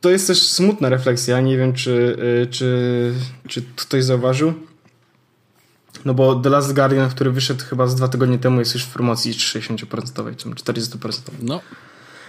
to 0.00 0.10
jest 0.10 0.26
też 0.26 0.42
smutna 0.48 0.88
refleksja, 0.88 1.40
nie 1.40 1.56
wiem, 1.56 1.72
czy, 1.72 2.16
e, 2.42 2.46
czy, 2.46 3.12
czy 3.48 3.62
ktoś 3.76 4.04
zauważył. 4.04 4.52
No 6.04 6.14
bo 6.14 6.34
The 6.34 6.48
Last 6.50 6.74
Guardian, 6.74 7.10
który 7.10 7.30
wyszedł 7.30 7.64
chyba 7.64 7.86
z 7.86 7.94
dwa 7.94 8.08
tygodnie 8.08 8.38
temu, 8.38 8.58
jest 8.58 8.74
już 8.74 8.82
w 8.84 8.92
promocji 8.92 9.32
60% 9.32 10.36
czy 10.36 10.48
40%. 10.48 11.20
No, 11.42 11.60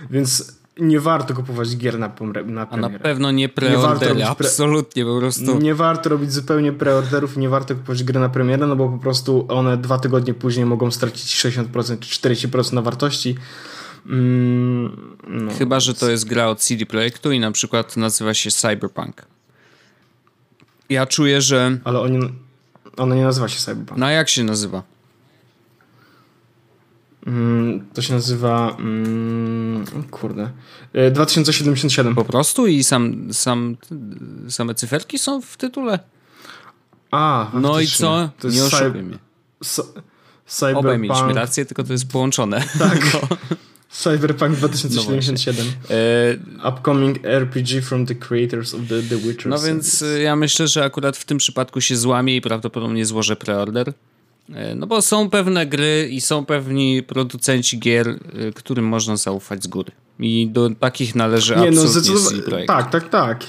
Więc 0.09 0.60
nie 0.79 0.99
warto 0.99 1.33
kupować 1.33 1.77
gier 1.77 1.99
na, 1.99 2.11
na 2.45 2.61
a 2.61 2.63
na 2.63 2.67
premierę. 2.67 2.99
pewno 2.99 3.31
nie 3.31 3.49
preordery, 3.49 4.25
absolutnie 4.25 5.05
po 5.05 5.19
prostu. 5.19 5.59
Nie 5.59 5.75
warto 5.75 6.09
robić 6.09 6.33
zupełnie 6.33 6.73
preorderów 6.73 7.37
i 7.37 7.39
nie 7.39 7.49
warto 7.49 7.75
kupować 7.75 8.03
gry 8.03 8.19
na 8.19 8.29
premierę, 8.29 8.67
no 8.67 8.75
bo 8.75 8.89
po 8.89 8.97
prostu 8.97 9.45
one 9.49 9.77
dwa 9.77 9.99
tygodnie 9.99 10.33
później 10.33 10.65
mogą 10.65 10.91
stracić 10.91 11.35
60% 11.35 11.99
czy 11.99 12.19
40% 12.21 12.73
na 12.73 12.81
wartości. 12.81 13.35
Mm, 14.05 15.17
no. 15.27 15.51
Chyba, 15.57 15.79
że 15.79 15.93
to 15.93 16.09
jest 16.09 16.27
gra 16.27 16.47
od 16.47 16.59
CD 16.59 16.85
Projektu 16.85 17.31
i 17.31 17.39
na 17.39 17.51
przykład 17.51 17.97
nazywa 17.97 18.33
się 18.33 18.51
Cyberpunk. 18.51 19.25
Ja 20.89 21.05
czuję, 21.05 21.41
że... 21.41 21.77
Ale 21.83 21.99
oni, 21.99 22.19
ona 22.97 23.15
nie 23.15 23.23
nazywa 23.23 23.47
się 23.47 23.59
Cyberpunk. 23.59 23.99
No 23.99 24.05
a 24.05 24.11
jak 24.11 24.29
się 24.29 24.43
nazywa? 24.43 24.83
Mm, 27.27 27.85
to 27.93 28.01
się 28.01 28.13
nazywa... 28.13 28.77
Mm, 28.79 29.85
kurde. 30.11 30.49
E, 30.93 31.11
2077. 31.11 32.15
Po 32.15 32.25
prostu 32.25 32.67
i 32.67 32.83
sam, 32.83 33.33
sam, 33.33 33.77
same 34.49 34.75
cyferki 34.75 35.19
są 35.19 35.41
w 35.41 35.57
tytule? 35.57 35.99
A, 37.11 37.51
No 37.53 37.79
i 37.79 37.87
co? 37.87 38.29
To 38.39 38.47
jest 38.47 38.57
Nie 38.57 38.63
oszukuj 38.63 39.03
mnie. 39.03 39.17
cy- 39.63 39.81
Obaj 40.75 40.99
mieliśmy 40.99 41.15
Cyberpunk, 41.15 41.35
rację, 41.35 41.65
tylko 41.65 41.83
to 41.83 41.93
jest 41.93 42.11
połączone. 42.11 42.63
Tak. 42.79 42.99
No. 43.13 43.37
Cyberpunk 43.89 44.55
2077. 44.55 45.65
E, 45.89 46.69
Upcoming 46.69 47.25
RPG 47.25 47.81
from 47.81 48.05
the 48.05 48.15
creators 48.15 48.73
of 48.73 48.81
the, 48.89 49.01
the 49.03 49.17
Witcher 49.17 49.47
No 49.47 49.59
więc 49.59 50.01
y, 50.01 50.21
ja 50.21 50.35
myślę, 50.35 50.67
że 50.67 50.83
akurat 50.83 51.17
w 51.17 51.25
tym 51.25 51.37
przypadku 51.37 51.81
się 51.81 51.97
złamie 51.97 52.35
i 52.35 52.41
prawdopodobnie 52.41 53.05
złożę 53.05 53.35
preorder. 53.35 53.93
E, 54.55 54.75
No 54.75 54.87
bo 54.87 55.01
są 55.01 55.29
pewne 55.29 55.65
gry 55.65 56.07
i 56.11 56.21
są 56.21 56.45
pewni 56.45 57.03
producenci 57.03 57.79
gier, 57.79 58.07
y, 58.07 58.53
którym 58.55 58.85
można 58.85 59.17
zaufać 59.17 59.63
z 59.63 59.67
góry. 59.67 59.91
I 60.19 60.47
do 60.47 60.69
takich 60.69 61.15
należy 61.15 61.55
Nie, 61.55 61.71
no 61.71 61.81
absolutnie 61.81 61.89
zdecydowanie. 62.01 62.41
Projekt. 62.41 62.67
Tak, 62.67 62.91
tak, 62.91 63.09
tak. 63.09 63.43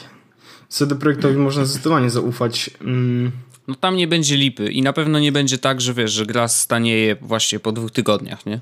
CD 0.68 0.94
Projektowi 0.96 1.36
można 1.36 1.64
zdecydowanie 1.64 2.10
zaufać. 2.10 2.70
Mm, 2.80 3.30
No 3.68 3.74
tam 3.74 3.96
nie 3.96 4.08
będzie 4.08 4.36
lipy 4.36 4.68
i 4.72 4.82
na 4.82 4.92
pewno 4.92 5.18
nie 5.18 5.32
będzie 5.32 5.58
tak, 5.58 5.80
że 5.80 5.94
wiesz, 5.94 6.12
że 6.12 6.26
gra 6.26 6.48
stanieje 6.48 7.16
właśnie 7.16 7.60
po 7.60 7.72
dwóch 7.72 7.90
tygodniach, 7.90 8.46
nie? 8.46 8.60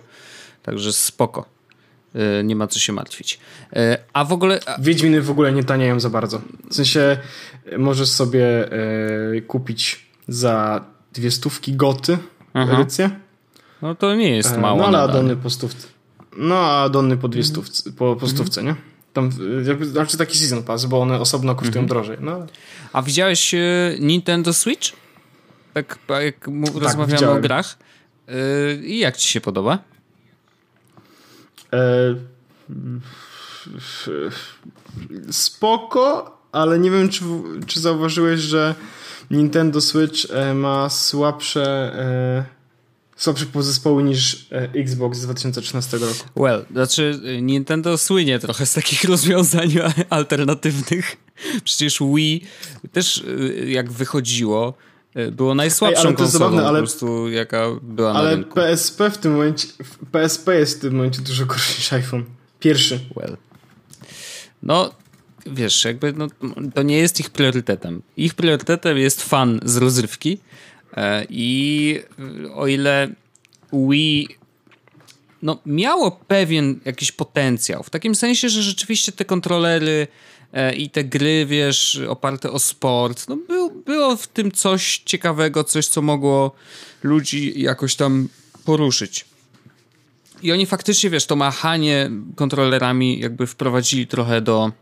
Także 0.63 0.93
spoko. 0.93 1.47
E, 2.15 2.45
Nie 2.45 2.57
ma 2.57 2.67
co 2.67 2.79
się 2.79 2.93
martwić. 2.93 3.39
E, 3.73 3.99
A 4.13 4.25
w 4.25 4.33
ogóle... 4.33 4.61
a- 4.67 4.81
Wiedźminy 4.81 5.23
w 5.23 5.31
ogóle 5.31 5.53
nie 5.53 5.65
tanieją 5.65 6.01
za 6.01 6.11
bardzo. 6.11 6.41
W 6.71 6.75
sensie 6.75 7.19
e, 7.67 7.79
możesz 7.79 8.09
sobie 8.09 8.73
e, 8.73 9.41
kupić 9.41 10.07
za 10.29 10.85
dwie 11.13 11.31
stówki 11.31 11.73
goty 11.77 12.19
Aha. 12.55 12.73
edycję. 12.73 13.11
No 13.83 13.95
to 13.95 14.15
nie 14.15 14.37
jest 14.37 14.55
E, 14.55 14.59
mało 14.59 14.79
no 14.79 14.85
ale 14.85 14.99
nadal. 14.99 15.11
adony 15.17 15.37
po 15.37 15.51
stówce. 15.51 15.87
No 16.37 16.55
a 16.57 16.83
adony 16.83 17.17
po 17.17 17.29
dwie 17.29 17.41
Mhm. 17.41 17.55
stówce, 17.55 17.93
po, 17.93 18.17
po 18.17 18.29
stówce, 18.29 18.63
nie? 18.63 18.75
Tam, 19.13 19.31
e, 19.65 19.69
jakby, 19.69 19.87
znaczy 19.87 20.17
taki 20.17 20.39
season 20.39 20.63
pass, 20.63 20.85
bo 20.87 21.01
one 21.01 21.21
osobno 21.21 21.55
kosztują 21.55 21.83
Mhm. 21.83 21.87
drożej. 21.89 22.17
No, 22.21 22.47
A 22.93 23.03
widziałeś 23.03 23.55
e, 23.55 23.59
Nintendo 24.01 24.53
Switch? 24.53 24.93
Tak 25.75 25.99
jak 26.23 26.49
mu- 26.49 26.67
rozmawiamy 26.79 27.03
o 27.05 27.17
widziałem. 27.17 27.43
grach. 27.43 27.79
E, 28.29 28.75
I 28.75 28.99
jak 28.99 29.17
ci 29.17 29.29
się 29.29 29.41
podoba? 29.41 29.79
Spoko, 35.31 36.37
ale 36.53 36.79
nie 36.79 36.91
wiem, 36.91 37.09
czy, 37.09 37.25
czy 37.67 37.81
zauważyłeś, 37.81 38.41
że 38.41 38.75
Nintendo 39.31 39.81
Switch 39.81 40.31
e, 40.31 40.55
ma 40.55 40.91
słabsze, 40.91 41.95
e, 41.95 42.45
słabsze 43.17 43.47
podzespoły 43.47 44.03
niż 44.03 44.47
e, 44.53 44.69
Xbox 44.75 45.19
z 45.19 45.25
2013 45.25 45.99
roku. 45.99 46.15
Well, 46.37 46.65
znaczy 46.73 47.21
Nintendo 47.43 47.99
słynie 47.99 48.39
trochę 48.39 48.67
z 48.67 48.75
takich 48.75 49.05
rozwiązań 49.15 49.75
alternatywnych. 50.11 51.17
Przecież 51.65 51.99
Wii 52.15 52.45
też 52.93 53.25
jak 53.67 53.93
wychodziło, 53.93 54.75
było 55.33 55.55
najsłabszą 55.55 56.09
Ej, 56.09 56.15
konsolą 56.15 56.45
zabawne, 56.45 56.69
ale, 56.69 56.79
po 56.79 56.87
prostu, 56.87 57.29
jaka 57.29 57.67
była 57.83 58.13
ale 58.13 58.31
na 58.31 58.35
rynku. 58.35 58.55
PSP 58.55 59.11
w 59.11 59.19
tym 59.19 59.33
momencie, 59.33 59.69
PSP 60.13 60.59
jest 60.59 60.79
w 60.79 60.81
tym 60.81 60.95
momencie 60.95 61.23
dużo 61.23 61.47
gorszy 61.47 61.79
niż 61.79 61.93
iPhone. 61.93 62.25
Pierwszy. 62.61 63.01
Well. 63.17 63.37
No, 64.63 64.91
wiesz, 65.47 65.85
jakby 65.85 66.13
no, 66.13 66.27
to 66.75 66.83
nie 66.83 66.99
jest 66.99 67.21
ich 67.21 67.31
priorytetem. 67.31 68.03
Ich 68.17 68.35
priorytetem 68.35 68.99
jest 68.99 69.23
fan 69.23 69.61
z 69.65 69.77
rozrywki 69.77 70.39
e, 70.97 71.27
i 71.31 72.01
o 72.55 72.67
ile 72.67 73.09
Wii 73.73 74.29
no, 75.43 75.59
miało 75.67 76.11
pewien 76.11 76.81
jakiś 76.85 77.13
potencjał, 77.13 77.83
w 77.83 77.91
takim 77.91 78.15
sensie, 78.15 78.49
że 78.49 78.63
rzeczywiście 78.63 79.13
te 79.13 79.25
kontrolery 79.25 80.09
e, 80.53 80.75
i 80.75 80.91
te 80.91 81.05
gry, 81.05 81.47
wiesz, 81.47 82.01
oparte 82.09 82.51
o 82.51 82.59
sport, 82.59 83.29
no 83.29 83.37
był, 83.37 83.71
było 83.71 84.17
w 84.17 84.27
tym 84.27 84.53
coś 84.53 85.03
ciekawego, 85.05 85.65
coś, 85.65 85.89
co 85.89 86.03
mogło 86.03 86.53
ludzi 87.03 87.63
jakoś 87.63 87.95
tam 87.95 88.29
poruszyć. 88.65 89.25
I 90.43 90.53
oni 90.53 90.67
faktycznie, 90.67 91.11
wiesz, 91.11 91.27
to 91.27 91.37
machanie 91.37 92.11
kontrolerami 92.37 93.21
jakby 93.21 93.47
wprowadzili 93.47 94.07
trochę 94.07 94.41
do 94.41 94.73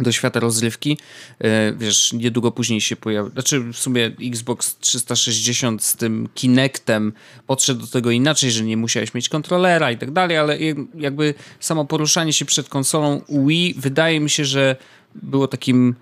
do 0.00 0.12
świata 0.12 0.40
rozrywki. 0.40 0.98
E, 1.38 1.72
wiesz, 1.72 2.12
niedługo 2.12 2.52
później 2.52 2.80
się 2.80 2.96
pojawił, 2.96 3.32
znaczy 3.32 3.60
w 3.60 3.76
sumie 3.76 4.10
Xbox 4.22 4.78
360 4.78 5.84
z 5.84 5.96
tym 5.96 6.28
Kinectem 6.34 7.12
podszedł 7.46 7.80
do 7.80 7.86
tego 7.86 8.10
inaczej, 8.10 8.50
że 8.50 8.64
nie 8.64 8.76
musiałeś 8.76 9.14
mieć 9.14 9.28
kontrolera 9.28 9.90
i 9.90 9.98
tak 9.98 10.10
dalej, 10.10 10.36
ale 10.36 10.58
jakby 10.94 11.34
samo 11.60 11.84
poruszanie 11.84 12.32
się 12.32 12.44
przed 12.44 12.68
konsolą 12.68 13.20
Wii 13.28 13.74
wydaje 13.78 14.20
mi 14.20 14.30
się, 14.30 14.44
że 14.44 14.76
było 15.14 15.48
takim 15.48 15.94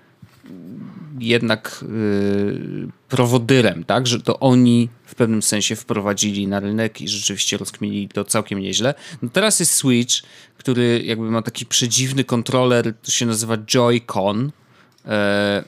jednak 1.19 1.85
yy, 1.89 2.89
prowodyrem, 3.11 3.85
tak? 3.85 4.07
Że 4.07 4.21
to 4.21 4.41
oni 4.41 4.89
w 5.05 5.15
pewnym 5.15 5.43
sensie 5.43 5.77
wprowadzili 5.77 6.49
na 6.49 6.61
rynek 6.61 7.01
i 7.01 7.09
rzeczywiście 7.09 7.57
rozkminili 7.57 8.09
to 8.09 8.25
całkiem 8.25 8.61
nieźle. 8.61 8.95
No 9.23 9.29
teraz 9.33 9.61
jest 9.61 9.75
Switch, 9.75 10.15
który 10.59 11.03
jakby 11.05 11.31
ma 11.31 11.43
taki 11.43 11.67
przedziwny 11.67 12.25
kontroler, 12.25 12.95
to 13.03 13.11
się 13.11 13.27
nazywa 13.27 13.57
Joy-Con, 13.57 14.51
e, 15.07 15.65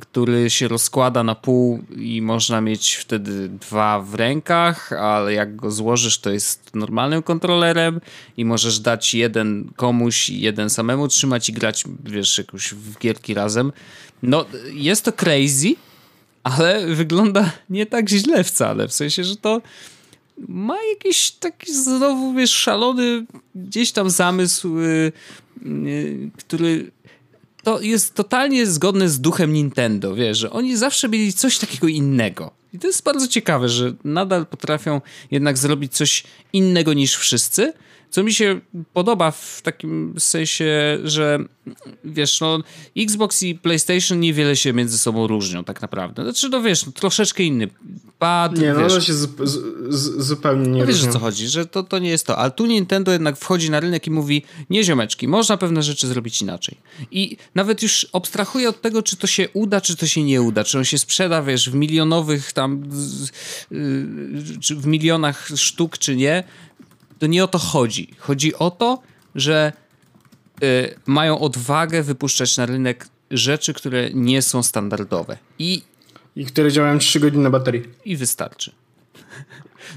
który 0.00 0.50
się 0.50 0.68
rozkłada 0.68 1.22
na 1.22 1.34
pół 1.34 1.84
i 1.96 2.22
można 2.22 2.60
mieć 2.60 2.94
wtedy 2.94 3.48
dwa 3.48 4.00
w 4.00 4.14
rękach, 4.14 4.92
ale 4.92 5.32
jak 5.32 5.56
go 5.56 5.70
złożysz, 5.70 6.18
to 6.18 6.30
jest 6.30 6.74
normalnym 6.74 7.22
kontrolerem 7.22 8.00
i 8.36 8.44
możesz 8.44 8.78
dać 8.78 9.14
jeden 9.14 9.70
komuś 9.76 10.28
i 10.28 10.40
jeden 10.40 10.70
samemu 10.70 11.08
trzymać 11.08 11.48
i 11.48 11.52
grać, 11.52 11.84
wiesz, 12.04 12.38
jakoś 12.38 12.74
w 12.74 12.98
gierki 12.98 13.34
razem. 13.34 13.72
No, 14.22 14.44
jest 14.72 15.04
to 15.04 15.12
crazy, 15.12 15.74
ale 16.46 16.86
wygląda 16.86 17.52
nie 17.70 17.86
tak 17.86 18.08
źle 18.08 18.44
wcale, 18.44 18.88
w 18.88 18.92
sensie, 18.92 19.24
że 19.24 19.36
to 19.36 19.62
ma 20.48 20.76
jakiś 20.94 21.30
taki 21.30 21.74
znowu, 21.74 22.34
wiesz, 22.34 22.50
szalony 22.50 23.26
gdzieś 23.54 23.92
tam 23.92 24.10
zamysł, 24.10 24.78
yy, 24.78 25.12
yy, 25.64 26.30
który 26.38 26.90
to 27.62 27.80
jest 27.80 28.14
totalnie 28.14 28.66
zgodne 28.66 29.08
z 29.08 29.20
duchem 29.20 29.52
Nintendo, 29.52 30.14
wiesz, 30.14 30.38
że 30.38 30.50
oni 30.50 30.76
zawsze 30.76 31.08
mieli 31.08 31.32
coś 31.32 31.58
takiego 31.58 31.88
innego. 31.88 32.50
I 32.74 32.78
to 32.78 32.86
jest 32.86 33.02
bardzo 33.02 33.28
ciekawe, 33.28 33.68
że 33.68 33.94
nadal 34.04 34.46
potrafią 34.46 35.00
jednak 35.30 35.58
zrobić 35.58 35.92
coś 35.92 36.24
innego 36.52 36.92
niż 36.92 37.16
wszyscy, 37.16 37.72
co 38.10 38.22
mi 38.22 38.34
się 38.34 38.60
podoba 38.92 39.30
w 39.30 39.60
takim 39.62 40.14
sensie, 40.18 40.98
że 41.04 41.38
wiesz, 42.04 42.40
no 42.40 42.58
Xbox 42.96 43.42
i 43.42 43.54
PlayStation 43.54 44.20
niewiele 44.20 44.56
się 44.56 44.72
między 44.72 44.98
sobą 44.98 45.26
różnią 45.26 45.64
tak 45.64 45.82
naprawdę. 45.82 46.22
Znaczy, 46.22 46.48
no 46.48 46.62
wiesz, 46.62 46.86
no, 46.86 46.92
troszeczkę 46.92 47.42
inny 47.42 47.68
pad. 48.18 48.58
Nie, 48.58 48.72
no 48.72 48.86
one 48.86 49.00
się 49.00 49.12
zupełnie 50.18 50.70
nie 50.70 50.80
no, 50.80 50.86
Wiesz, 50.86 51.04
o 51.04 51.12
co 51.12 51.18
chodzi, 51.18 51.48
że 51.48 51.66
to, 51.66 51.82
to 51.82 51.98
nie 51.98 52.10
jest 52.10 52.26
to. 52.26 52.38
Ale 52.38 52.50
tu 52.50 52.66
Nintendo 52.66 53.12
jednak 53.12 53.36
wchodzi 53.36 53.70
na 53.70 53.80
rynek 53.80 54.06
i 54.06 54.10
mówi, 54.10 54.42
nie 54.70 54.84
ziomeczki, 54.84 55.28
można 55.28 55.56
pewne 55.56 55.82
rzeczy 55.82 56.06
zrobić 56.06 56.42
inaczej. 56.42 56.76
I 57.10 57.36
nawet 57.54 57.82
już 57.82 58.06
abstrahuje 58.12 58.68
od 58.68 58.80
tego, 58.80 59.02
czy 59.02 59.16
to 59.16 59.26
się 59.26 59.48
uda, 59.48 59.80
czy 59.80 59.96
to 59.96 60.06
się 60.06 60.22
nie 60.22 60.42
uda. 60.42 60.64
Czy 60.64 60.78
on 60.78 60.84
się 60.84 60.98
sprzeda, 60.98 61.42
wiesz, 61.42 61.70
w 61.70 61.74
milionowych 61.74 62.52
tam, 62.52 62.82
yy, 63.70 64.58
czy 64.60 64.76
w 64.76 64.86
milionach 64.86 65.48
sztuk, 65.56 65.98
czy 65.98 66.16
nie 66.16 66.44
to 67.18 67.26
nie 67.26 67.44
o 67.44 67.48
to 67.48 67.58
chodzi. 67.58 68.14
Chodzi 68.18 68.54
o 68.54 68.70
to, 68.70 69.02
że 69.34 69.72
y, 70.62 70.94
mają 71.06 71.38
odwagę 71.38 72.02
wypuszczać 72.02 72.56
na 72.56 72.66
rynek 72.66 73.08
rzeczy, 73.30 73.74
które 73.74 74.10
nie 74.14 74.42
są 74.42 74.62
standardowe. 74.62 75.38
I, 75.58 75.82
I 76.36 76.46
które 76.46 76.72
działają 76.72 76.98
3 76.98 77.20
godziny 77.20 77.42
na 77.42 77.50
baterii. 77.50 77.82
I 78.04 78.16
wystarczy. 78.16 78.72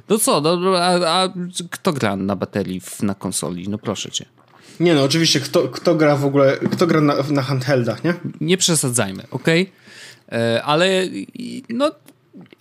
No 0.09 0.17
co, 0.19 0.41
no, 0.41 0.77
a, 0.77 1.21
a 1.21 1.33
kto 1.69 1.93
gra 1.93 2.15
na 2.15 2.35
baterii 2.35 2.79
w, 2.79 3.03
na 3.03 3.15
konsoli? 3.15 3.69
No 3.69 3.77
proszę 3.77 4.11
cię. 4.11 4.25
Nie 4.79 4.93
no, 4.93 5.03
oczywiście, 5.03 5.39
kto, 5.39 5.67
kto 5.67 5.95
gra 5.95 6.15
w 6.15 6.25
ogóle, 6.25 6.57
kto 6.57 6.87
gra 6.87 7.01
na, 7.01 7.15
na 7.29 7.41
handheldach, 7.41 8.03
nie? 8.03 8.13
Nie 8.41 8.57
przesadzajmy, 8.57 9.23
ok? 9.31 9.47
E, 10.31 10.63
ale 10.63 11.07
no, 11.69 11.91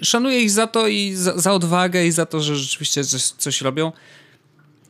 szanuję 0.02 0.42
ich 0.42 0.50
za 0.50 0.66
to 0.66 0.88
i 0.88 1.14
za, 1.14 1.38
za, 1.38 1.52
odwagę 1.52 2.06
i 2.06 2.12
za 2.12 2.26
to, 2.26 2.40
że 2.40 2.56
rzeczywiście 2.56 3.04
coś, 3.04 3.22
coś 3.22 3.60
robią 3.60 3.92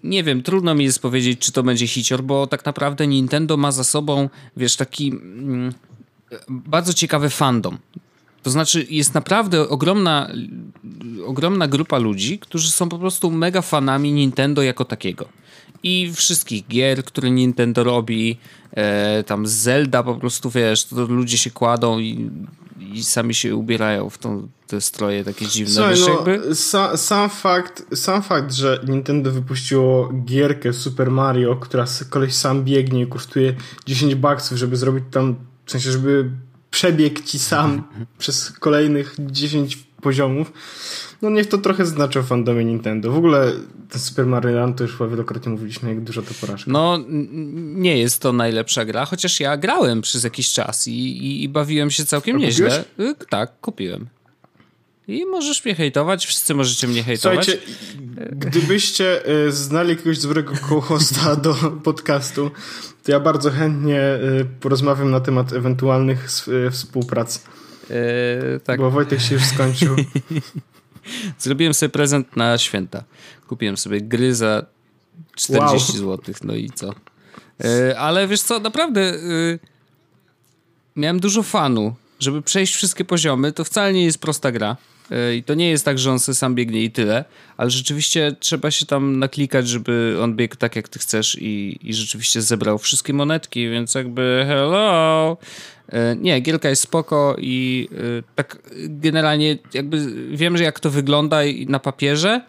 nie 0.04 0.24
wiem, 0.24 0.42
trudno 0.42 0.74
mi 0.74 0.84
jest 0.84 1.02
powiedzieć, 1.02 1.38
czy 1.38 1.52
to 1.52 1.62
będzie 1.62 1.87
hicior, 1.87 2.22
bo 2.22 2.46
tak 2.46 2.64
naprawdę 2.64 3.06
Nintendo 3.06 3.56
ma 3.56 3.72
za 3.72 3.84
sobą, 3.84 4.28
wiesz, 4.56 4.76
taki 4.76 5.08
mm, 5.08 5.72
bardzo 6.48 6.94
ciekawy 6.94 7.30
fandom. 7.30 7.78
To 8.42 8.50
znaczy, 8.50 8.87
jest 8.90 9.14
naprawdę 9.14 9.68
ogromna, 9.68 10.30
ogromna 11.26 11.68
grupa 11.68 11.98
ludzi, 11.98 12.38
którzy 12.38 12.70
są 12.70 12.88
po 12.88 12.98
prostu 12.98 13.30
mega 13.30 13.62
fanami 13.62 14.12
Nintendo 14.12 14.62
jako 14.62 14.84
takiego. 14.84 15.28
I 15.82 16.12
wszystkich 16.14 16.66
gier, 16.68 17.04
które 17.04 17.30
Nintendo 17.30 17.84
robi, 17.84 18.38
e, 18.72 19.24
tam 19.24 19.46
Zelda 19.46 20.02
po 20.02 20.14
prostu, 20.14 20.50
wiesz, 20.50 20.84
to 20.84 21.04
ludzie 21.04 21.38
się 21.38 21.50
kładą 21.50 21.98
i 21.98 22.30
i 22.80 23.04
sami 23.04 23.34
się 23.34 23.56
ubierają 23.56 24.10
w 24.10 24.18
tą, 24.18 24.48
te 24.66 24.80
stroje 24.80 25.24
takie 25.24 25.46
dziwne. 25.46 25.74
Słuchaj, 25.74 25.94
Wiesz, 25.94 26.06
no, 26.06 26.14
jakby... 26.14 26.54
sa, 26.54 26.96
sam, 26.96 27.30
fakt, 27.30 27.86
sam 27.94 28.22
fakt, 28.22 28.52
że 28.52 28.80
Nintendo 28.88 29.30
wypuściło 29.30 30.12
gierkę 30.24 30.72
Super 30.72 31.10
Mario, 31.10 31.56
która 31.56 31.84
koleś 32.10 32.34
sam 32.34 32.64
biegnie 32.64 33.02
i 33.02 33.06
kosztuje 33.06 33.54
10 33.86 34.14
baksów, 34.14 34.58
żeby 34.58 34.76
zrobić 34.76 35.04
tam, 35.10 35.36
w 35.64 35.70
sensie, 35.70 35.92
żeby 35.92 36.30
przebiegł 36.70 37.22
ci 37.22 37.38
sam 37.38 37.82
przez 38.18 38.50
kolejnych 38.50 39.14
10 39.18 39.88
poziomów, 40.02 40.52
no 41.22 41.30
niech 41.30 41.46
to 41.46 41.58
trochę 41.58 41.87
znaczy 41.87 42.20
o 42.20 42.22
fandomie 42.22 42.64
Nintendo. 42.64 43.12
W 43.12 43.16
ogóle 43.16 43.52
ten 43.90 44.00
Super 44.00 44.26
Mario 44.26 44.50
Land 44.50 44.76
to 44.76 44.84
już 44.84 44.98
wielokrotnie 45.11 45.52
mówiliśmy, 45.52 45.88
jak 45.88 46.00
dużo 46.00 46.22
to 46.22 46.34
porażka. 46.40 46.70
No, 46.70 46.98
nie 47.74 47.98
jest 47.98 48.22
to 48.22 48.32
najlepsza 48.32 48.84
gra, 48.84 49.04
chociaż 49.04 49.40
ja 49.40 49.56
grałem 49.56 50.02
przez 50.02 50.24
jakiś 50.24 50.52
czas 50.52 50.88
i, 50.88 50.92
i, 50.92 51.42
i 51.42 51.48
bawiłem 51.48 51.90
się 51.90 52.04
całkiem 52.04 52.37
A 52.37 52.38
nieźle. 52.38 52.84
Kupiłeś? 52.96 53.12
Y, 53.22 53.26
tak, 53.30 53.61
kupiłem. 53.61 54.06
I 55.08 55.26
możesz 55.26 55.64
mnie 55.64 55.74
hejtować, 55.74 56.26
wszyscy 56.26 56.54
możecie 56.54 56.88
mnie 56.88 57.02
hejtować. 57.02 57.44
Słuchajcie, 57.44 57.66
gdybyście 58.32 59.28
y, 59.46 59.52
znali 59.52 59.90
jakiegoś 59.90 60.18
dobrego 60.18 60.52
kołosta 60.68 61.37
do 61.46 61.54
podcastu, 61.84 62.50
to 63.04 63.12
ja 63.12 63.20
bardzo 63.20 63.50
chętnie 63.50 64.00
y, 64.00 64.46
porozmawiam 64.61 65.11
na 65.11 65.20
temat 65.20 65.52
ewentualnych 65.52 66.28
współprac. 66.70 67.44
Yy, 67.90 68.61
tak. 68.61 68.81
Bo 68.81 68.90
Wojtek 68.90 69.20
się 69.20 69.35
już 69.35 69.44
skończył. 69.44 69.96
Zrobiłem 71.38 71.74
sobie 71.74 71.90
prezent 71.90 72.37
na 72.37 72.59
święta. 72.59 73.05
Kupiłem 73.46 73.77
sobie 73.77 74.01
gry 74.01 74.35
za 74.35 74.66
40 75.37 76.03
wow. 76.03 76.16
zł. 76.18 76.35
No 76.44 76.55
i 76.55 76.70
co? 76.70 76.94
Yy, 77.59 77.98
ale 77.98 78.29
wiesz 78.29 78.42
co, 78.42 78.61
naprawdę 78.61 79.01
yy, 79.01 79.59
miałem 80.96 81.20
dużo 81.20 81.42
fanu. 81.42 81.94
Żeby 82.18 82.42
przejść 82.42 82.74
wszystkie 82.74 83.05
poziomy, 83.05 83.53
to 83.53 83.64
wcale 83.64 83.92
nie 83.92 84.05
jest 84.05 84.18
prosta 84.18 84.53
gra. 84.53 84.77
Yy, 85.11 85.37
I 85.37 85.42
to 85.42 85.55
nie 85.55 85.70
jest 85.70 85.85
tak, 85.85 85.98
że 85.98 86.11
on 86.12 86.18
sobie 86.18 86.37
sam 86.37 86.55
biegnie 86.55 86.85
i 86.85 86.90
tyle, 86.90 87.24
ale 87.57 87.70
rzeczywiście 87.70 88.37
trzeba 88.40 88.70
się 88.70 88.87
tam 88.87 89.18
naklikać, 89.18 89.68
żeby 89.68 90.18
on 90.22 90.37
biegł 90.37 90.57
tak, 90.57 90.77
jak 90.77 90.88
ty 90.88 90.98
chcesz 90.98 91.38
i, 91.40 91.79
i 91.83 91.94
rzeczywiście 91.94 92.42
zebrał 92.42 92.79
wszystkie 92.79 93.12
monetki, 93.12 93.70
więc 93.70 93.94
jakby 93.94 94.44
hello. 94.46 95.37
E, 95.88 96.16
nie, 96.16 96.40
Gielka 96.40 96.68
jest 96.68 96.83
spoko 96.83 97.37
i 97.38 97.88
e, 97.92 98.22
tak 98.35 98.59
generalnie 98.88 99.59
jakby 99.74 100.12
wiem, 100.37 100.57
że 100.57 100.64
jak 100.64 100.81
to 100.81 100.90
wygląda 100.90 101.38
na 101.68 101.79
papierze, 101.79 102.40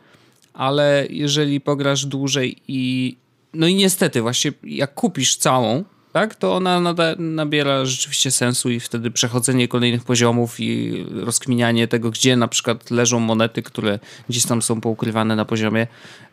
ale 0.54 1.08
jeżeli 1.10 1.62
pograsz 1.62 2.06
dłużej 2.06 2.58
i 2.68 3.16
no 3.54 3.68
i 3.68 3.76
niestety 3.76 4.22
właśnie 4.22 4.52
jak 4.64 4.94
kupisz 4.94 5.36
całą, 5.36 5.84
tak, 6.14 6.36
to 6.36 6.56
ona 6.56 6.80
nada, 6.80 7.16
nabiera 7.18 7.86
rzeczywiście 7.86 8.32
sensu 8.32 8.70
i 8.70 8.80
wtedy 8.80 9.12
przechodzenie 9.12 9.68
kolejnych 9.68 10.04
poziomów 10.04 10.60
i 10.60 11.06
rozkminianie 11.10 11.88
tego, 11.88 12.12
gdzie 12.12 12.36
na 12.36 12.48
przykład 12.48 12.92
leżą 12.92 13.20
monety, 13.20 13.64
które 13.64 14.00
gdzieś 14.30 14.46
tam 14.46 14.62
są 14.62 14.82
poukrywane 14.82 15.36
na 15.36 15.46
poziomie, 15.46 15.88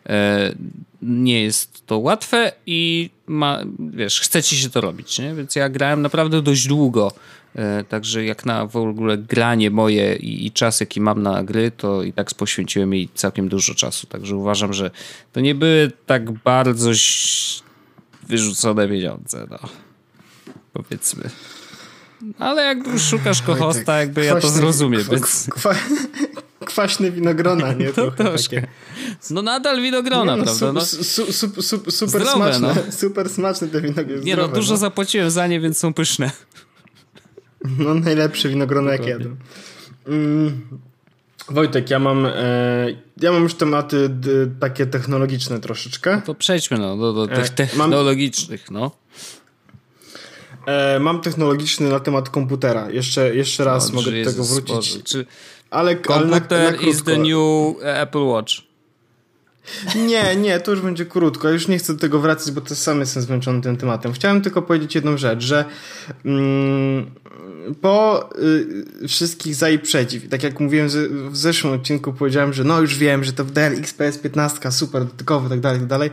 e, 0.09 0.53
nie 1.01 1.43
jest 1.43 1.85
to 1.85 1.97
łatwe 1.97 2.51
i 2.65 3.09
ma, 3.27 3.59
wiesz, 3.79 4.19
chce 4.19 4.43
ci 4.43 4.57
się 4.57 4.69
to 4.69 4.81
robić, 4.81 5.19
nie? 5.19 5.35
Więc 5.35 5.55
ja 5.55 5.69
grałem 5.69 6.01
naprawdę 6.01 6.41
dość 6.41 6.67
długo. 6.67 7.11
E, 7.55 7.83
także 7.83 8.25
jak 8.25 8.45
na 8.45 8.67
w 8.67 8.75
ogóle 8.75 9.17
granie 9.17 9.71
moje 9.71 10.15
i, 10.15 10.45
i 10.45 10.51
czas, 10.51 10.79
jaki 10.79 11.01
mam 11.01 11.23
na 11.23 11.43
gry, 11.43 11.71
to 11.71 12.03
i 12.03 12.13
tak 12.13 12.33
poświęciłem 12.33 12.93
jej 12.93 13.09
całkiem 13.13 13.49
dużo 13.49 13.75
czasu. 13.75 14.07
Także 14.07 14.35
uważam, 14.35 14.73
że 14.73 14.91
to 15.33 15.39
nie 15.39 15.55
były 15.55 15.91
tak 16.05 16.31
bardzo 16.31 16.93
wyrzucone 18.27 18.87
pieniądze, 18.87 19.47
no. 19.49 19.59
Powiedzmy. 20.73 21.29
Ale 22.39 22.63
jak 22.63 22.77
szukasz 22.99 23.41
kohosta, 23.41 23.99
jakby 23.99 24.25
ja 24.25 24.39
to 24.39 24.49
zrozumiem, 24.49 25.03
więc... 25.11 25.49
kwaśne 26.65 27.11
winogrona, 27.11 27.73
nie? 27.73 27.93
To 27.93 28.11
takie. 28.11 28.67
No 29.29 29.41
nadal 29.41 29.81
winogrona, 29.81 30.35
nie, 30.35 30.37
no, 30.37 30.43
prawda? 30.43 30.73
No. 30.73 30.85
Su, 30.85 31.03
su, 31.03 31.61
su, 31.61 31.91
super 31.91 32.21
zdrowe, 32.21 32.35
smaczne, 32.35 32.83
no. 32.85 32.91
super 32.91 33.29
smaczne 33.29 33.67
te 33.67 33.81
winogrona. 33.81 34.23
Nie 34.23 34.35
no, 34.35 34.47
dużo 34.47 34.73
no. 34.73 34.77
zapłaciłem 34.77 35.31
za 35.31 35.47
nie, 35.47 35.59
więc 35.59 35.77
są 35.77 35.93
pyszne. 35.93 36.31
No 37.79 37.93
najlepsze 37.93 38.49
winogrona 38.49 38.91
jak 38.91 39.05
jadę. 39.05 39.35
Mm, 40.07 40.61
Wojtek, 41.49 41.89
ja 41.89 41.99
mam, 41.99 42.25
e, 42.25 42.31
ja 43.21 43.31
mam 43.31 43.43
już 43.43 43.53
tematy 43.53 44.09
takie 44.59 44.85
technologiczne 44.85 45.59
troszeczkę. 45.59 46.15
No 46.15 46.21
to 46.21 46.35
przejdźmy 46.35 46.77
no, 46.77 46.97
do, 46.97 47.13
do 47.13 47.27
tych 47.27 47.45
e, 47.45 47.49
technologicznych, 47.49 48.71
mam, 48.71 48.81
no. 48.81 48.91
E, 50.65 50.99
mam 50.99 51.21
technologiczny 51.21 51.89
na 51.89 51.99
temat 51.99 52.29
komputera. 52.29 52.91
Jeszcze, 52.91 53.35
jeszcze 53.35 53.63
raz 53.63 53.89
no, 53.89 53.95
mogę 53.95 54.23
do 54.23 54.31
tego 54.31 54.43
wrócić. 54.43 55.03
Czy 55.03 55.25
ale, 55.69 55.95
komputer 55.95 56.59
ale 56.59 56.71
na, 56.71 56.77
na 56.81 56.87
is 56.87 57.03
the 57.03 57.17
new 57.17 57.75
Apple 57.83 58.23
Watch. 58.23 58.53
Nie, 59.95 60.35
nie, 60.35 60.59
to 60.59 60.71
już 60.71 60.81
będzie 60.81 61.05
krótko. 61.05 61.49
Już 61.49 61.67
nie 61.67 61.77
chcę 61.77 61.93
do 61.93 61.99
tego 61.99 62.19
wracać, 62.19 62.53
bo 62.53 62.61
to 62.61 62.75
sam 62.75 62.99
jestem 62.99 63.23
zmęczony 63.23 63.61
tym 63.61 63.77
tematem. 63.77 64.13
Chciałem 64.13 64.41
tylko 64.41 64.61
powiedzieć 64.61 64.95
jedną 64.95 65.17
rzecz, 65.17 65.43
że 65.43 65.65
mm, 66.25 67.11
po 67.81 68.29
y, 69.03 69.07
wszystkich 69.07 69.55
za 69.55 69.69
i 69.69 69.79
przeciw, 69.79 70.29
tak 70.29 70.43
jak 70.43 70.59
mówiłem 70.59 70.89
w 71.29 71.37
zeszłym 71.37 71.73
odcinku, 71.73 72.13
powiedziałem, 72.13 72.53
że 72.53 72.63
no 72.63 72.81
już 72.81 72.97
wiem, 72.97 73.23
że 73.23 73.33
to 73.33 73.43
Dell 73.43 73.73
XPS 73.73 74.17
15 74.17 74.71
super 74.71 75.05
dotykowy, 75.05 75.49
tak 75.49 75.59
dalej, 75.59 75.79
tak 75.79 75.87
dalej. 75.87 76.09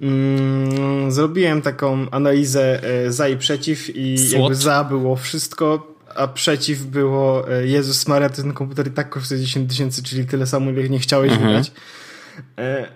Mm, 0.00 1.12
zrobiłem 1.12 1.62
taką 1.62 2.10
analizę 2.10 2.90
y, 3.06 3.12
za 3.12 3.28
i 3.28 3.36
przeciw 3.36 3.96
i 3.96 4.18
Swat. 4.18 4.32
jakby 4.32 4.54
za 4.54 4.84
było 4.84 5.16
wszystko, 5.16 5.96
a 6.14 6.28
przeciw 6.28 6.82
było 6.82 7.52
e, 7.52 7.66
Jezus 7.66 8.08
Maria, 8.08 8.28
ten 8.28 8.52
komputer 8.52 8.86
i 8.86 8.90
tak 8.90 9.10
kosztuje 9.10 9.40
10 9.40 9.70
tysięcy, 9.70 10.02
czyli 10.02 10.26
tyle 10.26 10.46
samo, 10.46 10.70
ile 10.70 10.88
nie 10.88 10.98
chciałeś 10.98 11.32
mhm. 11.32 11.50
wydać. 11.50 11.72
E, 12.58 12.88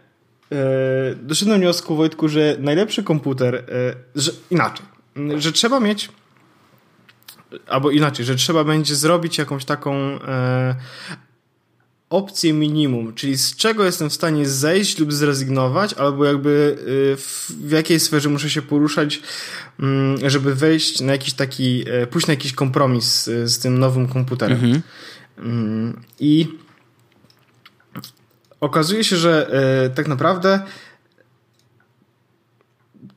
e, 0.52 1.14
doszedłem 1.22 1.58
do 1.58 1.60
wniosku, 1.60 1.96
Wojtku, 1.96 2.28
że 2.28 2.56
najlepszy 2.60 3.02
komputer, 3.02 3.54
e, 3.54 3.62
że 4.14 4.32
inaczej, 4.50 4.86
że 5.38 5.52
trzeba 5.52 5.80
mieć 5.80 6.08
albo 7.66 7.90
inaczej, 7.90 8.24
że 8.26 8.36
trzeba 8.36 8.64
będzie 8.64 8.94
zrobić 8.94 9.38
jakąś 9.38 9.64
taką 9.64 9.94
e, 9.94 10.74
opcję 12.10 12.52
minimum, 12.52 13.14
czyli 13.14 13.38
z 13.38 13.56
czego 13.56 13.84
jestem 13.84 14.10
w 14.10 14.12
stanie 14.12 14.48
zejść 14.48 14.98
lub 14.98 15.12
zrezygnować, 15.12 15.94
albo 15.94 16.24
jakby 16.24 16.78
y, 17.12 17.16
w, 17.16 17.50
w 17.50 17.70
jakiej 17.70 18.00
sferze 18.00 18.28
muszę 18.28 18.50
się 18.50 18.62
poruszać, 18.62 19.22
mm, 19.80 20.30
żeby 20.30 20.54
wejść 20.54 21.00
na 21.00 21.12
jakiś 21.12 21.34
taki, 21.34 21.84
e, 21.90 22.06
pójść 22.06 22.26
na 22.26 22.32
jakiś 22.32 22.52
kompromis 22.52 23.04
z, 23.24 23.50
z 23.50 23.58
tym 23.58 23.78
nowym 23.78 24.08
komputerem. 24.08 24.58
Mhm. 24.64 24.82
Mm, 25.38 26.00
I 26.20 26.58
okazuje 28.60 29.04
się, 29.04 29.16
że 29.16 29.50
e, 29.84 29.90
tak 29.90 30.08
naprawdę 30.08 30.60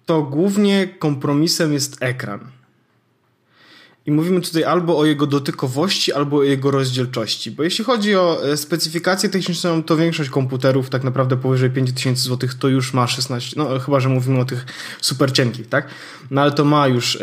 to 0.05 0.21
głównie 0.21 0.87
kompromisem 0.87 1.73
jest 1.73 1.97
ekran. 1.99 2.39
I 4.05 4.11
mówimy 4.11 4.41
tutaj 4.41 4.63
albo 4.63 4.97
o 4.97 5.05
jego 5.05 5.27
dotykowości, 5.27 6.13
albo 6.13 6.37
o 6.37 6.43
jego 6.43 6.71
rozdzielczości. 6.71 7.51
Bo 7.51 7.63
jeśli 7.63 7.85
chodzi 7.85 8.15
o 8.15 8.45
e, 8.45 8.57
specyfikację 8.57 9.29
techniczną, 9.29 9.83
to 9.83 9.97
większość 9.97 10.29
komputerów 10.29 10.89
tak 10.89 11.03
naprawdę 11.03 11.37
powyżej 11.37 11.69
5000 11.69 12.29
zł 12.29 12.49
to 12.59 12.67
już 12.67 12.93
ma 12.93 13.07
16, 13.07 13.53
no 13.57 13.79
chyba, 13.79 13.99
że 13.99 14.09
mówimy 14.09 14.39
o 14.39 14.45
tych 14.45 14.65
super 15.01 15.31
cienkich, 15.31 15.69
tak? 15.69 15.87
No 16.31 16.41
ale 16.41 16.51
to 16.51 16.65
ma 16.65 16.87
już 16.87 17.17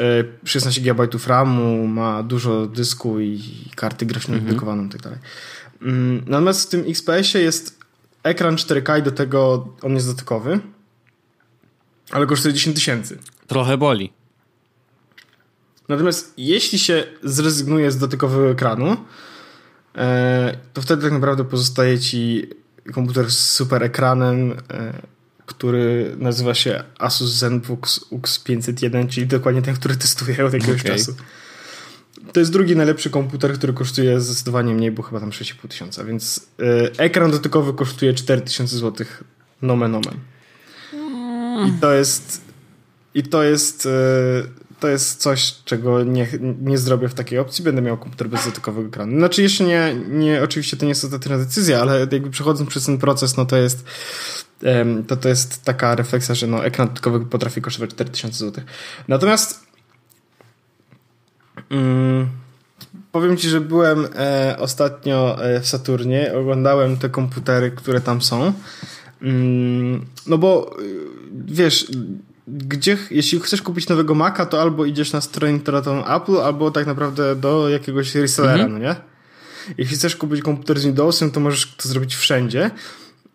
16 0.44 0.80
GB 0.80 1.08
RAMu, 1.26 1.86
ma 1.86 2.22
dużo 2.22 2.66
dysku 2.66 3.20
i 3.20 3.42
karty 3.74 4.06
graficznej 4.06 4.38
mhm. 4.38 4.48
dedykowaną 4.48 4.86
i 4.86 4.88
tak 4.88 5.00
dalej. 5.00 5.18
Mm, 5.82 6.24
natomiast 6.26 6.66
w 6.66 6.70
tym 6.70 6.84
XPS-ie 6.88 7.44
jest 7.44 7.78
ekran 8.22 8.56
4K 8.56 8.98
i 8.98 9.02
do 9.02 9.10
tego 9.10 9.68
on 9.82 9.94
jest 9.94 10.06
dotykowy, 10.06 10.60
ale 12.10 12.26
kosztuje 12.26 12.54
10 12.54 12.76
tysięcy. 12.76 13.18
Trochę 13.46 13.78
boli. 13.78 14.19
Natomiast 15.90 16.34
jeśli 16.36 16.78
się 16.78 17.04
zrezygnuje 17.22 17.90
z 17.90 17.98
dotykowego 17.98 18.50
ekranu, 18.50 18.96
e, 19.96 20.56
to 20.72 20.82
wtedy 20.82 21.02
tak 21.02 21.12
naprawdę 21.12 21.44
pozostaje 21.44 21.98
ci 21.98 22.46
komputer 22.94 23.30
z 23.30 23.38
super 23.38 23.82
ekranem, 23.82 24.52
e, 24.52 24.92
który 25.46 26.16
nazywa 26.18 26.54
się 26.54 26.84
Asus 26.98 27.30
ZenBook 27.30 27.86
UX 28.10 28.38
501, 28.38 29.08
czyli 29.08 29.26
dokładnie 29.26 29.62
ten, 29.62 29.74
który 29.74 29.96
testuję 29.96 30.46
od 30.46 30.52
jakiegoś 30.52 30.80
okay. 30.80 30.92
czasu. 30.92 31.14
To 32.32 32.40
jest 32.40 32.52
drugi 32.52 32.76
najlepszy 32.76 33.10
komputer, 33.10 33.52
który 33.52 33.72
kosztuje 33.72 34.20
zdecydowanie 34.20 34.74
mniej, 34.74 34.90
bo 34.90 35.02
chyba 35.02 35.20
tam 35.20 35.30
6,5 35.30 35.68
tysiąca, 35.68 36.04
więc 36.04 36.46
e, 36.98 36.98
ekran 36.98 37.30
dotykowy 37.30 37.72
kosztuje 37.72 38.14
4000 38.14 38.78
zł 38.78 39.06
nomen 39.62 39.94
omen. 39.94 40.14
I 41.68 41.80
to 41.80 41.92
jest 41.92 42.40
i 43.14 43.22
to 43.22 43.42
jest 43.42 43.88
to 44.80 44.88
jest 44.88 45.20
coś, 45.20 45.54
czego 45.64 46.04
nie, 46.04 46.28
nie 46.60 46.78
zrobię 46.78 47.08
w 47.08 47.14
takiej 47.14 47.38
opcji. 47.38 47.64
Będę 47.64 47.82
miał 47.82 47.98
komputer 47.98 48.28
bez 48.28 48.44
dotykowego 48.44 48.88
ekranu. 48.88 49.18
Znaczy 49.18 49.42
jeszcze 49.42 49.64
nie, 49.64 49.94
nie 50.08 50.42
oczywiście 50.42 50.76
to 50.76 50.84
nie 50.84 50.88
jest 50.88 51.04
ostateczna 51.04 51.38
decyzja, 51.38 51.80
ale 51.80 51.98
jakby 51.98 52.30
przechodząc 52.30 52.70
przez 52.70 52.86
ten 52.86 52.98
proces, 52.98 53.36
no 53.36 53.46
to 53.46 53.56
jest 53.56 53.84
to, 55.06 55.16
to 55.16 55.28
jest 55.28 55.64
taka 55.64 55.94
refleksja, 55.94 56.34
że 56.34 56.46
no, 56.46 56.64
ekran 56.64 56.88
dotykowy 56.88 57.20
potrafi 57.20 57.62
kosztować 57.62 57.90
4000 57.90 58.38
zł. 58.38 58.64
Natomiast 59.08 59.66
mm, 61.70 62.28
powiem 63.12 63.36
Ci, 63.36 63.48
że 63.48 63.60
byłem 63.60 64.06
e, 64.16 64.56
ostatnio 64.58 65.44
e, 65.44 65.60
w 65.60 65.66
Saturnie, 65.66 66.32
oglądałem 66.34 66.96
te 66.96 67.08
komputery, 67.08 67.70
które 67.70 68.00
tam 68.00 68.22
są. 68.22 68.52
Mm, 69.22 70.06
no 70.26 70.38
bo 70.38 70.76
y, 70.80 71.06
wiesz, 71.32 71.86
gdzie, 72.50 72.98
jeśli 73.10 73.40
chcesz 73.40 73.62
kupić 73.62 73.88
nowego 73.88 74.14
Maca, 74.14 74.46
to 74.46 74.62
albo 74.62 74.84
idziesz 74.84 75.12
na 75.12 75.20
stronę 75.20 75.52
internetową 75.52 76.06
Apple, 76.06 76.36
albo 76.36 76.70
tak 76.70 76.86
naprawdę 76.86 77.36
do 77.36 77.68
jakiegoś 77.68 78.14
resellera, 78.14 78.64
mhm. 78.64 78.72
no 78.72 78.78
nie? 78.78 78.96
Jeśli 79.78 79.96
chcesz 79.96 80.16
kupić 80.16 80.42
komputer 80.42 80.80
z 80.80 80.84
Windowsem, 80.84 81.30
to 81.30 81.40
możesz 81.40 81.74
to 81.76 81.88
zrobić 81.88 82.16
wszędzie, 82.16 82.70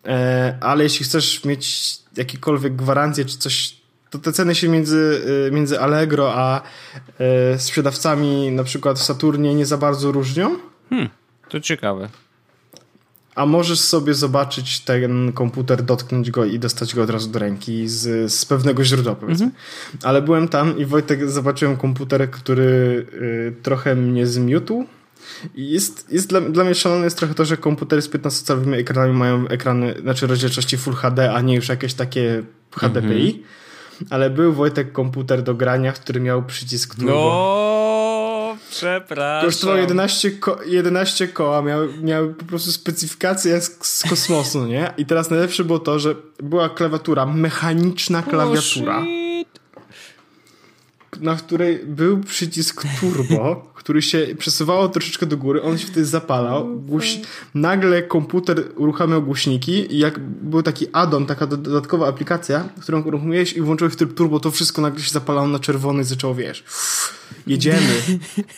e, 0.06 0.58
ale 0.60 0.84
jeśli 0.84 1.04
chcesz 1.04 1.44
mieć 1.44 1.96
jakiekolwiek 2.16 2.76
gwarancje 2.76 3.24
czy 3.24 3.38
coś, 3.38 3.76
to 4.10 4.18
te 4.18 4.32
ceny 4.32 4.54
się 4.54 4.68
między, 4.68 5.22
e, 5.48 5.50
między 5.50 5.80
Allegro 5.80 6.32
a 6.34 6.62
e, 7.18 7.58
sprzedawcami 7.58 8.50
na 8.50 8.64
przykład 8.64 8.98
w 8.98 9.02
Saturnie 9.02 9.54
nie 9.54 9.66
za 9.66 9.78
bardzo 9.78 10.12
różnią. 10.12 10.56
Hmm, 10.90 11.08
to 11.48 11.60
ciekawe 11.60 12.08
a 13.36 13.46
możesz 13.46 13.80
sobie 13.80 14.14
zobaczyć 14.14 14.80
ten 14.80 15.32
komputer, 15.32 15.82
dotknąć 15.82 16.30
go 16.30 16.44
i 16.44 16.58
dostać 16.58 16.94
go 16.94 17.02
od 17.02 17.10
razu 17.10 17.30
do 17.30 17.38
ręki 17.38 17.88
z, 17.88 18.32
z 18.32 18.44
pewnego 18.44 18.84
źródła, 18.84 19.14
powiedzmy. 19.14 19.46
Mhm. 19.46 19.62
Ale 20.02 20.22
byłem 20.22 20.48
tam 20.48 20.78
i 20.78 20.84
Wojtek 20.84 21.30
zobaczyłem 21.30 21.76
komputer, 21.76 22.30
który 22.30 23.06
y, 23.12 23.62
trochę 23.62 23.94
mnie 23.94 24.26
zmiótł. 24.26 24.84
I 25.54 25.70
jest, 25.70 26.12
jest 26.12 26.28
dla, 26.28 26.40
dla 26.40 26.64
mnie 26.64 26.74
szalone 26.74 27.04
jest 27.04 27.18
trochę 27.18 27.34
to, 27.34 27.44
że 27.44 27.56
komputery 27.56 28.02
z 28.02 28.10
15-calowymi 28.10 28.74
ekranami 28.74 29.12
mają 29.12 29.48
ekrany, 29.48 29.94
znaczy 30.00 30.26
rozdzielczości 30.26 30.76
Full 30.76 30.94
HD, 30.94 31.32
a 31.32 31.40
nie 31.40 31.54
już 31.54 31.68
jakieś 31.68 31.94
takie 31.94 32.42
HDPI. 32.70 33.26
Mhm. 33.26 33.44
Ale 34.10 34.30
był 34.30 34.52
Wojtek 34.52 34.92
komputer 34.92 35.42
do 35.42 35.54
grania, 35.54 35.92
który 35.92 36.20
miał 36.20 36.42
przycisk 36.42 36.94
turbo. 36.94 37.10
No! 37.10 37.85
Przepraszam. 38.76 39.48
Kosztował 39.48 39.76
11, 39.76 40.30
ko 40.30 40.58
11 40.66 41.28
koła, 41.28 41.62
miał, 41.62 41.80
miał 42.02 42.34
po 42.34 42.44
prostu 42.44 42.72
specyfikację 42.72 43.60
z, 43.60 43.78
z 43.82 44.02
kosmosu, 44.08 44.66
nie? 44.66 44.94
I 44.98 45.06
teraz 45.06 45.30
najlepsze 45.30 45.64
było 45.64 45.78
to, 45.78 45.98
że 45.98 46.14
była 46.42 46.68
klawiatura, 46.68 47.26
mechaniczna 47.26 48.22
klawiatura. 48.22 49.02
Na 51.20 51.36
której 51.36 51.78
był 51.86 52.20
przycisk 52.20 52.84
turbo, 53.00 53.72
który 53.74 54.02
się 54.02 54.26
przesuwało 54.38 54.88
troszeczkę 54.88 55.26
do 55.26 55.36
góry, 55.36 55.62
on 55.62 55.78
się 55.78 55.86
wtedy 55.86 56.06
zapalał, 56.06 56.76
głoś... 56.76 57.20
nagle 57.54 58.02
komputer 58.02 58.64
uruchamiał 58.76 59.22
głośniki 59.22 59.94
i 59.94 59.98
jak 59.98 60.18
był 60.18 60.62
taki 60.62 60.86
addon, 60.92 61.26
taka 61.26 61.46
dodatkowa 61.46 62.08
aplikacja, 62.08 62.68
którą 62.82 63.02
uruchomiłeś 63.02 63.52
i 63.52 63.60
włączyłeś 63.60 63.96
tryb 63.96 64.14
turbo, 64.14 64.40
to 64.40 64.50
wszystko 64.50 64.82
nagle 64.82 65.02
się 65.02 65.10
zapalało 65.10 65.48
na 65.48 65.58
czerwony 65.58 66.02
i 66.02 66.04
zaczęło, 66.04 66.34
wiesz, 66.34 66.64
jedziemy. 67.46 67.80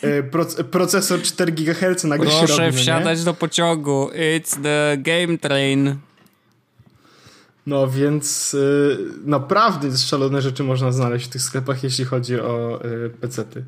E, 0.03 0.23
procesor 0.63 1.23
4 1.23 1.53
GHz 1.53 2.05
nagle 2.05 2.27
Proszę 2.27 2.47
się 2.47 2.47
robi. 2.47 2.57
Proszę 2.57 2.73
wsiadać 2.73 3.19
nie? 3.19 3.25
do 3.25 3.35
pociągu. 3.35 4.11
It's 4.37 4.63
the 4.63 4.97
game 4.99 5.39
train. 5.39 5.97
No 7.69 7.89
więc 7.89 8.55
y, 8.55 8.99
naprawdę 9.25 9.97
szalone 9.97 10.43
rzeczy 10.43 10.65
można 10.65 10.93
znaleźć 10.93 11.27
w 11.27 11.29
tych 11.29 11.43
sklepach, 11.43 11.85
jeśli 11.85 12.05
chodzi 12.05 12.41
o 12.41 12.81
y, 12.85 13.11
pecety. 13.11 13.65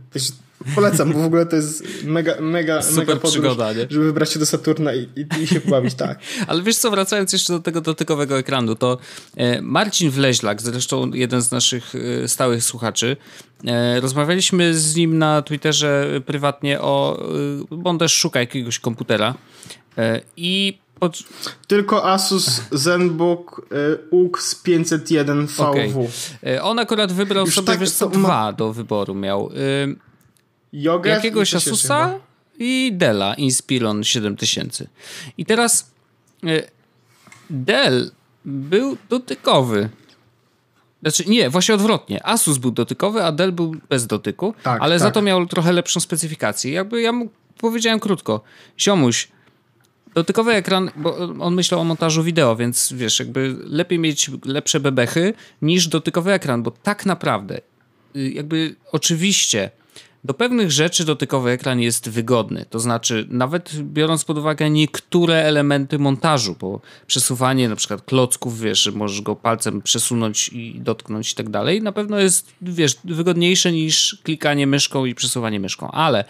Polecam, 0.74 1.12
bo 1.12 1.18
w 1.18 1.24
ogóle 1.24 1.46
to 1.46 1.56
jest 1.56 1.84
mega, 2.04 2.40
mega, 2.40 2.82
Super 2.82 2.98
mega 2.98 3.12
podróż, 3.12 3.32
przygoda, 3.32 3.72
nie? 3.72 3.86
żeby 3.90 4.04
wybrać 4.04 4.32
się 4.32 4.38
do 4.38 4.46
Saturna 4.46 4.94
i, 4.94 5.08
i, 5.16 5.42
i 5.42 5.46
się 5.46 5.60
pobawić, 5.60 5.94
tak. 5.94 6.18
Ale 6.48 6.62
wiesz 6.62 6.76
co, 6.76 6.90
wracając 6.90 7.32
jeszcze 7.32 7.52
do 7.52 7.60
tego 7.60 7.80
dotykowego 7.80 8.38
ekranu, 8.38 8.74
to 8.74 8.98
e, 9.36 9.62
Marcin 9.62 10.10
Wleźlak, 10.10 10.62
zresztą 10.62 11.10
jeden 11.14 11.42
z 11.42 11.50
naszych 11.50 11.92
e, 11.94 12.28
stałych 12.28 12.64
słuchaczy, 12.64 13.16
e, 13.66 14.00
rozmawialiśmy 14.00 14.74
z 14.74 14.96
nim 14.96 15.18
na 15.18 15.42
Twitterze 15.42 16.20
prywatnie 16.26 16.80
o, 16.80 17.24
bo 17.70 17.90
on 17.90 17.98
też 17.98 18.12
szuka 18.12 18.40
jakiegoś 18.40 18.78
komputera 18.78 19.34
i 20.36 20.78
pod... 21.00 21.18
Tylko 21.66 22.10
Asus 22.10 22.62
ZenBook 22.70 23.66
y, 23.72 23.98
UX 24.10 24.54
501 24.54 25.46
VW. 25.46 25.62
Okay. 25.62 26.62
On 26.62 26.78
akurat 26.78 27.12
wybrał 27.12 27.46
Już 27.46 27.54
sobie, 27.54 27.66
tak, 27.66 27.78
wiesz 27.78 27.90
co, 27.90 28.08
ma... 28.08 28.12
dwa 28.12 28.52
do 28.52 28.72
wyboru 28.72 29.14
miał. 29.14 29.50
Yogev 30.72 31.14
jakiegoś 31.14 31.54
Asusa 31.54 32.18
i 32.58 32.92
Della 32.94 33.34
Inspiron 33.34 34.04
7000. 34.04 34.86
I 35.38 35.44
teraz 35.44 35.90
Dell 37.50 38.10
był 38.44 38.96
dotykowy. 39.08 39.88
Znaczy, 41.02 41.24
nie, 41.26 41.50
właśnie 41.50 41.74
odwrotnie. 41.74 42.26
Asus 42.26 42.58
był 42.58 42.70
dotykowy, 42.70 43.24
a 43.24 43.32
Dell 43.32 43.52
był 43.52 43.74
bez 43.88 44.06
dotyku, 44.06 44.54
tak, 44.62 44.82
ale 44.82 44.94
tak. 44.94 45.02
za 45.02 45.10
to 45.10 45.22
miał 45.22 45.46
trochę 45.46 45.72
lepszą 45.72 46.00
specyfikację. 46.00 46.72
Jakby 46.72 47.02
ja 47.02 47.12
mu 47.12 47.28
powiedziałem 47.58 48.00
krótko, 48.00 48.40
ziomuś, 48.78 49.28
dotykowy 50.14 50.52
ekran, 50.52 50.90
bo 50.96 51.18
on 51.40 51.54
myślał 51.54 51.80
o 51.80 51.84
montażu 51.84 52.22
wideo, 52.22 52.56
więc 52.56 52.92
wiesz, 52.92 53.18
jakby 53.18 53.56
lepiej 53.64 53.98
mieć 53.98 54.30
lepsze 54.44 54.80
bebechy 54.80 55.34
niż 55.62 55.88
dotykowy 55.88 56.32
ekran, 56.32 56.62
bo 56.62 56.70
tak 56.70 57.06
naprawdę, 57.06 57.60
y, 58.16 58.30
jakby 58.30 58.76
oczywiście 58.92 59.70
do 60.24 60.34
pewnych 60.34 60.70
rzeczy 60.70 61.04
dotykowy 61.04 61.50
ekran 61.50 61.80
jest 61.80 62.08
wygodny. 62.08 62.64
To 62.70 62.80
znaczy, 62.80 63.26
nawet 63.30 63.82
biorąc 63.82 64.24
pod 64.24 64.38
uwagę 64.38 64.70
niektóre 64.70 65.42
elementy 65.42 65.98
montażu, 65.98 66.56
bo 66.60 66.80
przesuwanie 67.06 67.68
na 67.68 67.76
przykład 67.76 68.02
klocków, 68.02 68.60
wiesz, 68.60 68.82
że 68.82 68.92
możesz 68.92 69.20
go 69.20 69.36
palcem 69.36 69.82
przesunąć 69.82 70.48
i 70.48 70.80
dotknąć 70.80 71.32
i 71.32 71.34
tak 71.34 71.48
dalej, 71.48 71.82
na 71.82 71.92
pewno 71.92 72.18
jest, 72.18 72.52
wiesz, 72.62 72.96
wygodniejsze 73.04 73.72
niż 73.72 74.20
klikanie 74.22 74.66
myszką 74.66 75.04
i 75.04 75.14
przesuwanie 75.14 75.60
myszką. 75.60 75.90
Ale 75.90 76.24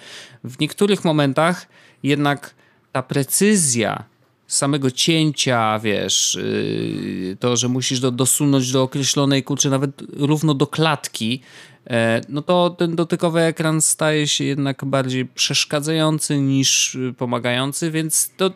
w 0.44 0.60
niektórych 0.60 1.04
momentach 1.04 1.66
jednak 2.02 2.54
ta 2.92 3.03
precyzja 3.03 4.05
samego 4.46 4.90
cięcia, 4.90 5.79
wiesz, 5.79 6.38
yy, 6.42 7.37
to, 7.40 7.57
że 7.57 7.68
musisz 7.68 8.00
do, 8.00 8.11
dosunąć 8.11 8.72
do 8.72 8.83
określonej 8.83 9.42
kurczę, 9.42 9.70
nawet 9.70 9.90
równo 10.16 10.55
do 10.55 10.66
klatki, 10.66 11.40
E, 11.87 12.20
no 12.29 12.42
to 12.42 12.70
ten 12.70 12.96
dotykowy 12.96 13.40
ekran 13.40 13.81
staje 13.81 14.29
się 14.29 14.44
jednak 14.44 14.85
bardziej 14.85 15.26
przeszkadzający 15.26 16.40
niż 16.40 16.94
y, 16.94 17.14
pomagający, 17.18 17.90
więc 17.90 18.31
to, 18.37 18.50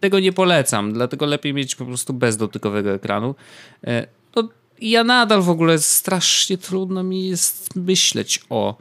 tego 0.00 0.20
nie 0.20 0.32
polecam, 0.32 0.92
dlatego 0.92 1.26
lepiej 1.26 1.54
mieć 1.54 1.74
po 1.74 1.86
prostu 1.86 2.12
bez 2.12 2.36
dotykowego 2.36 2.94
ekranu. 2.94 3.34
E, 3.86 4.06
to 4.32 4.48
ja 4.80 5.04
nadal 5.04 5.42
w 5.42 5.50
ogóle 5.50 5.78
strasznie 5.78 6.58
trudno 6.58 7.02
mi 7.02 7.28
jest 7.28 7.76
myśleć 7.76 8.40
o 8.50 8.76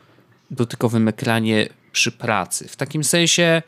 dotykowym 0.51 1.07
ekranie 1.07 1.69
przy 1.91 2.11
pracy. 2.11 2.67
W 2.67 2.75
takim 2.75 3.03
sensie, 3.03 3.61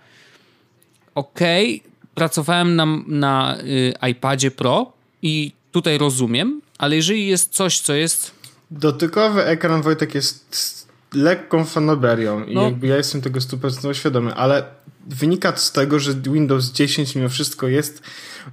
okay, 1.16 1.80
pracowałem 2.16 2.76
na, 2.76 2.86
na 3.08 3.58
y, 3.60 3.94
iPadzie 4.12 4.52
Pro 4.52 4.94
i 5.22 5.52
tutaj 5.72 5.98
rozumiem, 5.98 6.62
ale 6.78 6.96
jeżeli 6.96 7.28
jest 7.28 7.54
coś, 7.54 7.80
co 7.80 7.94
jest 7.94 8.42
Dotykowy 8.72 9.46
ekran, 9.46 9.82
Wojtek, 9.82 10.16
jest 10.16 10.88
lekką 11.14 11.66
fanoberią 11.66 12.44
i 12.44 12.56
no. 12.56 12.64
jakby 12.64 12.88
ja 12.88 12.98
jestem 12.98 13.22
tego 13.22 13.40
100% 13.40 13.94
świadomy, 13.94 14.34
ale 14.34 14.64
wynika 15.08 15.52
to 15.52 15.60
z 15.60 15.72
tego, 15.72 16.00
że 16.00 16.14
Windows 16.14 16.72
10 16.72 17.16
mimo 17.16 17.30
wszystko 17.30 17.68
jest 17.68 18.02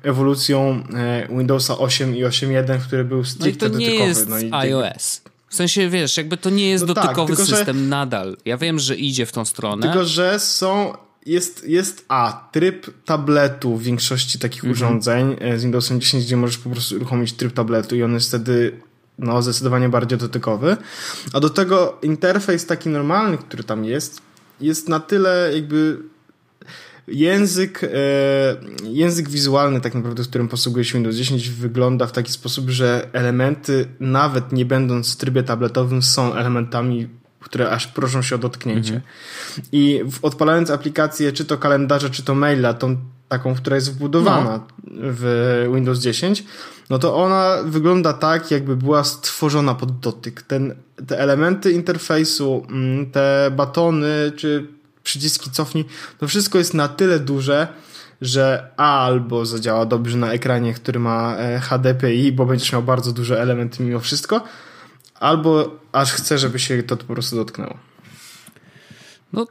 ewolucją 0.03 0.85
e, 0.95 1.29
Windowsa 1.31 1.79
8 1.79 2.17
i 2.17 2.25
8.1, 2.25 2.79
który 2.79 3.05
był 3.05 3.25
stricte 3.25 3.69
no 3.69 3.75
i 3.75 3.77
to 3.77 3.79
nie 3.79 3.87
dotykowy. 3.87 4.09
Jest 4.09 4.29
no 4.29 4.39
i 4.39 4.51
iOS. 4.53 5.21
W 5.49 5.55
sensie, 5.55 5.89
wiesz, 5.89 6.17
jakby 6.17 6.37
to 6.37 6.51
nie 6.51 6.71
jest 6.71 6.87
no 6.87 6.95
tak, 6.95 7.05
dotykowy 7.05 7.37
tak, 7.37 7.47
system 7.47 7.79
że, 7.79 7.85
nadal. 7.85 8.37
Ja 8.45 8.57
wiem, 8.57 8.79
że 8.79 8.97
idzie 8.97 9.27
w 9.27 9.33
tą 9.33 9.45
stronę. 9.45 9.83
Tylko, 9.83 10.05
że 10.05 10.41
są 10.41 10.95
jest, 11.27 11.69
jest 11.69 12.05
A, 12.09 12.49
tryb 12.53 12.87
tabletu 13.05 13.77
w 13.77 13.83
większości 13.83 14.39
takich 14.39 14.65
-hmm. 14.65 14.71
urządzeń 14.71 15.37
e, 15.41 15.59
z 15.59 15.63
Windowsem 15.63 16.01
10, 16.01 16.25
gdzie 16.25 16.37
możesz 16.37 16.59
po 16.59 16.71
prostu 16.71 16.97
uruchomić 16.97 17.33
tryb 17.33 17.53
tabletu 17.53 17.97
i 17.97 18.03
on 18.03 18.15
jest 18.15 18.29
wtedy 18.29 18.81
no, 19.19 19.43
zdecydowanie 19.43 19.89
bardziej 19.89 20.19
dotykowy. 20.19 20.77
A 21.33 21.41
do 21.41 21.51
tego 21.51 21.99
interfejs 22.03 22.67
taki 22.67 22.89
normalny, 22.89 23.39
który 23.39 23.65
tam 23.65 23.85
jest, 23.85 24.23
jest 24.61 24.89
na 24.89 25.01
tyle 25.01 25.51
jakby 25.55 25.99
język, 27.09 27.85
e, 27.85 27.89
język 28.85 29.29
wizualny 29.29 29.81
tak 29.81 29.95
naprawdę, 29.95 30.25
z 30.25 30.29
którym 30.29 30.49
posługuje 30.49 30.85
się 30.85 30.95
Windows 30.95 31.17
10 31.17 31.51
wygląda 31.51 32.07
w 32.07 32.13
taki 32.13 32.33
sposób, 32.33 32.71
że 32.71 33.09
elementy 33.13 33.89
nawet 34.01 34.53
nie 34.53 34.65
będąc 34.65 35.15
w 35.15 35.17
trybie 35.17 35.43
tabletowym 35.43 36.03
są 36.03 36.35
elementami 36.35 37.09
które 37.49 37.71
aż 37.71 37.87
proszą 37.87 38.23
się 38.23 38.35
o 38.35 38.39
dotknięcie. 38.39 38.95
Mhm. 38.95 39.13
I 39.73 40.03
w, 40.11 40.25
odpalając 40.25 40.71
aplikację, 40.71 41.33
czy 41.33 41.45
to 41.45 41.59
kalendarza, 41.59 42.11
czy 42.11 42.23
to 42.23 42.35
maila, 42.35 42.75
tą 42.75 42.97
taką, 43.29 43.55
która 43.55 43.77
jest 43.77 43.93
wbudowana 43.93 44.61
no. 44.85 44.91
w 44.93 45.65
Windows 45.75 45.99
10, 45.99 46.45
no 46.91 46.99
to 46.99 47.17
ona 47.17 47.57
wygląda 47.65 48.13
tak, 48.13 48.51
jakby 48.51 48.77
była 48.77 49.05
stworzona 49.05 49.75
pod 49.75 50.01
dotyk. 50.01 50.43
Ten, 50.43 50.75
te 51.07 51.19
elementy 51.19 51.73
interfejsu, 51.73 52.67
mm, 52.71 53.11
te 53.11 53.51
batony 53.57 54.33
czy 54.37 54.67
przyciski 55.03 55.51
cofnij, 55.51 55.85
to 56.19 56.29
wszystko 56.29 56.59
jest 56.59 56.75
na 56.75 56.89
tyle 56.89 57.19
duże, 57.19 57.69
że 58.21 58.71
albo 58.77 59.47
zadziała 59.47 59.87
dobrze 59.87 60.17
na 60.17 60.33
ekranie, 60.33 60.75
który 60.75 61.01
ma 61.01 61.37
e, 61.37 61.61
HDPI, 61.61 62.33
bo 62.33 62.47
będziesz 62.47 62.73
miał 62.73 62.83
bardzo 62.83 63.13
duże 63.13 63.41
elementy 63.41 63.83
mimo 63.83 64.01
wszystko, 64.01 64.45
albo 65.21 65.79
aż 65.93 66.13
chce, 66.13 66.39
żeby 66.39 66.59
się 66.59 66.83
to 66.83 66.97
po 66.97 67.15
prostu 67.15 67.37
dotknęło. 67.37 67.79
No, 69.33 69.47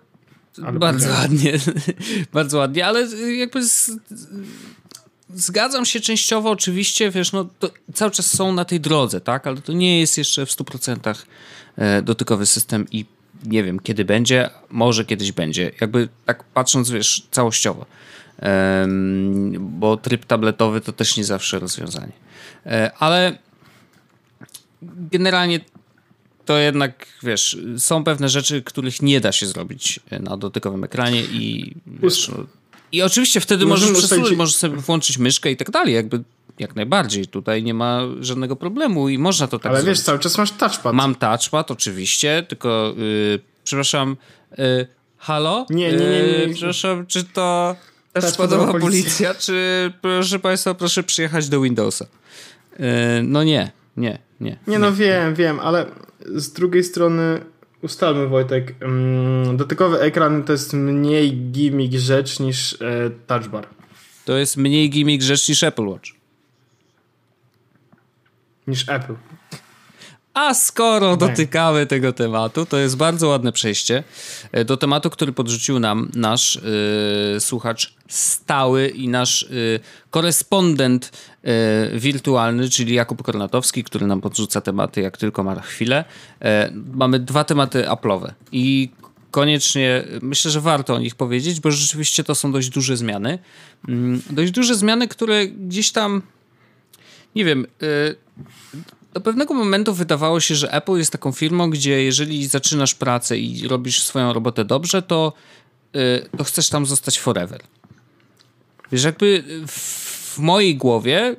bardzo 0.73 1.09
ładnie, 1.09 1.53
bardzo 2.33 2.57
ładnie, 2.57 2.85
ale 2.85 3.07
jakby 3.37 3.63
z, 3.67 3.91
zgadzam 5.33 5.85
się 5.85 5.99
częściowo 5.99 6.49
oczywiście, 6.49 7.11
wiesz, 7.11 7.31
no 7.31 7.49
cały 7.93 8.11
czas 8.11 8.33
są 8.33 8.53
na 8.53 8.65
tej 8.65 8.79
drodze, 8.79 9.21
tak, 9.21 9.47
ale 9.47 9.57
to 9.57 9.73
nie 9.73 9.99
jest 9.99 10.17
jeszcze 10.17 10.45
w 10.45 10.49
100% 10.49 11.15
e, 11.77 12.01
dotykowy 12.01 12.45
system 12.45 12.85
i 12.91 13.05
nie 13.45 13.63
wiem, 13.63 13.79
kiedy 13.79 14.05
będzie, 14.05 14.49
może 14.69 15.05
kiedyś 15.05 15.31
będzie, 15.31 15.71
jakby 15.81 16.09
tak 16.25 16.43
patrząc, 16.43 16.89
wiesz, 16.89 17.27
całościowo, 17.31 17.85
bo 19.59 19.97
tryb 19.97 20.25
tabletowy 20.25 20.81
to 20.81 20.93
też 20.93 21.17
nie 21.17 21.23
zawsze 21.23 21.59
rozwiązanie, 21.59 22.11
e, 22.65 22.91
ale 22.99 23.37
generalnie 25.11 25.59
to 26.45 26.57
jednak, 26.57 27.07
wiesz, 27.23 27.57
są 27.77 28.03
pewne 28.03 28.29
rzeczy, 28.29 28.61
których 28.61 29.01
nie 29.01 29.21
da 29.21 29.31
się 29.31 29.45
zrobić 29.45 29.99
na 30.19 30.37
dotykowym 30.37 30.83
ekranie 30.83 31.21
i 31.21 31.75
wiesz, 31.87 32.29
no, 32.29 32.45
i 32.91 33.01
oczywiście 33.01 33.39
wtedy 33.39 33.65
możesz 33.65 33.91
przesunąć, 33.91 34.37
możesz 34.37 34.55
sobie 34.55 34.77
włączyć 34.77 35.17
myszkę 35.17 35.51
i 35.51 35.57
tak 35.57 35.71
dalej, 35.71 35.93
jakby 35.93 36.23
jak 36.59 36.75
najbardziej. 36.75 37.27
Tutaj 37.27 37.63
nie 37.63 37.73
ma 37.73 38.01
żadnego 38.19 38.55
problemu 38.55 39.09
i 39.09 39.17
można 39.17 39.47
to 39.47 39.59
tak 39.59 39.71
Ale 39.71 39.81
zrobić. 39.81 39.97
wiesz, 39.97 40.05
cały 40.05 40.19
czas 40.19 40.37
masz 40.37 40.51
touchpad. 40.51 40.93
Mam 40.93 41.15
touchpad, 41.15 41.71
oczywiście, 41.71 42.45
tylko 42.47 42.93
yy, 42.97 43.39
przepraszam, 43.63 44.17
yy, 44.57 44.87
halo? 45.17 45.65
Nie, 45.69 45.91
nie, 45.91 45.97
nie, 45.97 46.37
nie, 46.39 46.47
nie. 46.47 46.53
Przepraszam, 46.53 47.05
czy 47.05 47.23
to 47.23 47.75
touchpadowa 48.13 48.71
policja, 48.71 48.79
policja, 48.81 49.35
czy 49.35 49.93
proszę 50.01 50.39
państwa, 50.39 50.73
proszę 50.73 51.03
przyjechać 51.03 51.49
do 51.49 51.61
Windowsa? 51.61 52.05
Yy, 52.79 52.85
no 53.23 53.43
nie, 53.43 53.71
nie, 53.97 54.19
nie. 54.39 54.57
Nie, 54.67 54.79
no 54.79 54.93
wiem, 54.93 55.35
wiem, 55.35 55.59
ale 55.59 55.85
z 56.25 56.53
drugiej 56.53 56.83
strony 56.83 57.41
ustalmy 57.81 58.27
Wojtek, 58.27 58.75
mm, 58.79 59.57
dotykowy 59.57 59.99
ekran 59.99 60.43
to 60.43 60.51
jest 60.51 60.73
mniej 60.73 61.37
gimmick 61.51 61.93
rzecz 61.93 62.39
niż 62.39 62.81
e, 62.81 63.09
touchbar. 63.27 63.67
To 64.25 64.37
jest 64.37 64.57
mniej 64.57 64.89
gimmick 64.89 65.23
rzecz 65.23 65.49
niż 65.49 65.63
Apple 65.63 65.85
Watch. 65.85 66.09
Niż 68.67 68.89
Apple. 68.89 69.15
A 70.37 70.53
skoro 70.53 71.17
dotykamy 71.17 71.85
tego 71.85 72.13
tematu, 72.13 72.65
to 72.65 72.77
jest 72.77 72.97
bardzo 72.97 73.27
ładne 73.27 73.51
przejście 73.51 74.03
e, 74.51 74.65
do 74.65 74.77
tematu, 74.77 75.09
który 75.09 75.31
podrzucił 75.31 75.79
nam 75.79 76.09
nasz 76.15 76.59
yy, 77.33 77.39
słuchacz 77.39 77.93
stały 78.07 78.87
i 78.87 79.07
nasz 79.07 79.47
yy, 79.49 79.79
korespondent 80.09 81.11
yy, 81.43 81.51
wirtualny, 81.99 82.69
czyli 82.69 82.93
Jakub 82.93 83.23
Kornatowski, 83.23 83.83
który 83.83 84.07
nam 84.07 84.21
podrzuca 84.21 84.61
tematy, 84.61 85.01
jak 85.01 85.17
tylko 85.17 85.43
ma 85.43 85.61
chwilę. 85.61 86.05
mamy 86.93 87.19
dwa 87.19 87.43
tematy 87.43 87.83
Apple'owe 87.83 88.31
i 88.51 88.89
koniecznie 89.31 90.03
myślę, 90.21 90.51
że 90.51 90.61
warto 90.61 90.95
o 90.95 90.99
nich 90.99 91.15
powiedzieć, 91.15 91.59
bo 91.59 91.71
rzeczywiście 91.71 92.23
to 92.23 92.35
są 92.35 92.51
dość 92.51 92.69
duże 92.69 92.97
zmiany. 92.97 93.39
Mm, 93.87 94.21
dość 94.29 94.51
duże 94.51 94.75
zmiany, 94.75 95.07
które 95.07 95.47
gdzieś 95.47 95.91
tam 95.91 96.21
nie 97.35 97.45
wiem, 97.45 97.67
do 99.17 99.21
pewnego 99.21 99.53
momentu 99.53 99.93
wydawało 99.93 100.39
się, 100.39 100.55
że 100.55 100.73
Apple 100.73 100.97
jest 100.97 101.11
taką 101.11 101.31
firmą, 101.31 101.69
gdzie 101.69 102.03
jeżeli 102.03 102.47
zaczynasz 102.47 102.95
pracę 102.95 103.37
i 103.37 103.67
robisz 103.67 104.03
swoją 104.03 104.33
robotę 104.33 104.65
dobrze, 104.65 105.01
to, 105.01 105.33
y, 105.95 106.29
to 106.37 106.43
chcesz 106.43 106.69
tam 106.69 106.85
zostać 106.85 107.19
forever. 107.19 107.61
Wiesz, 108.91 109.03
jakby 109.03 109.43
w 109.67 110.39
mojej 110.39 110.75
głowie 110.75 111.35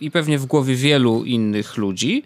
i 0.00 0.10
pewnie 0.10 0.38
w 0.38 0.46
głowie 0.46 0.74
wielu 0.74 1.24
innych 1.24 1.76
ludzi, 1.76 2.22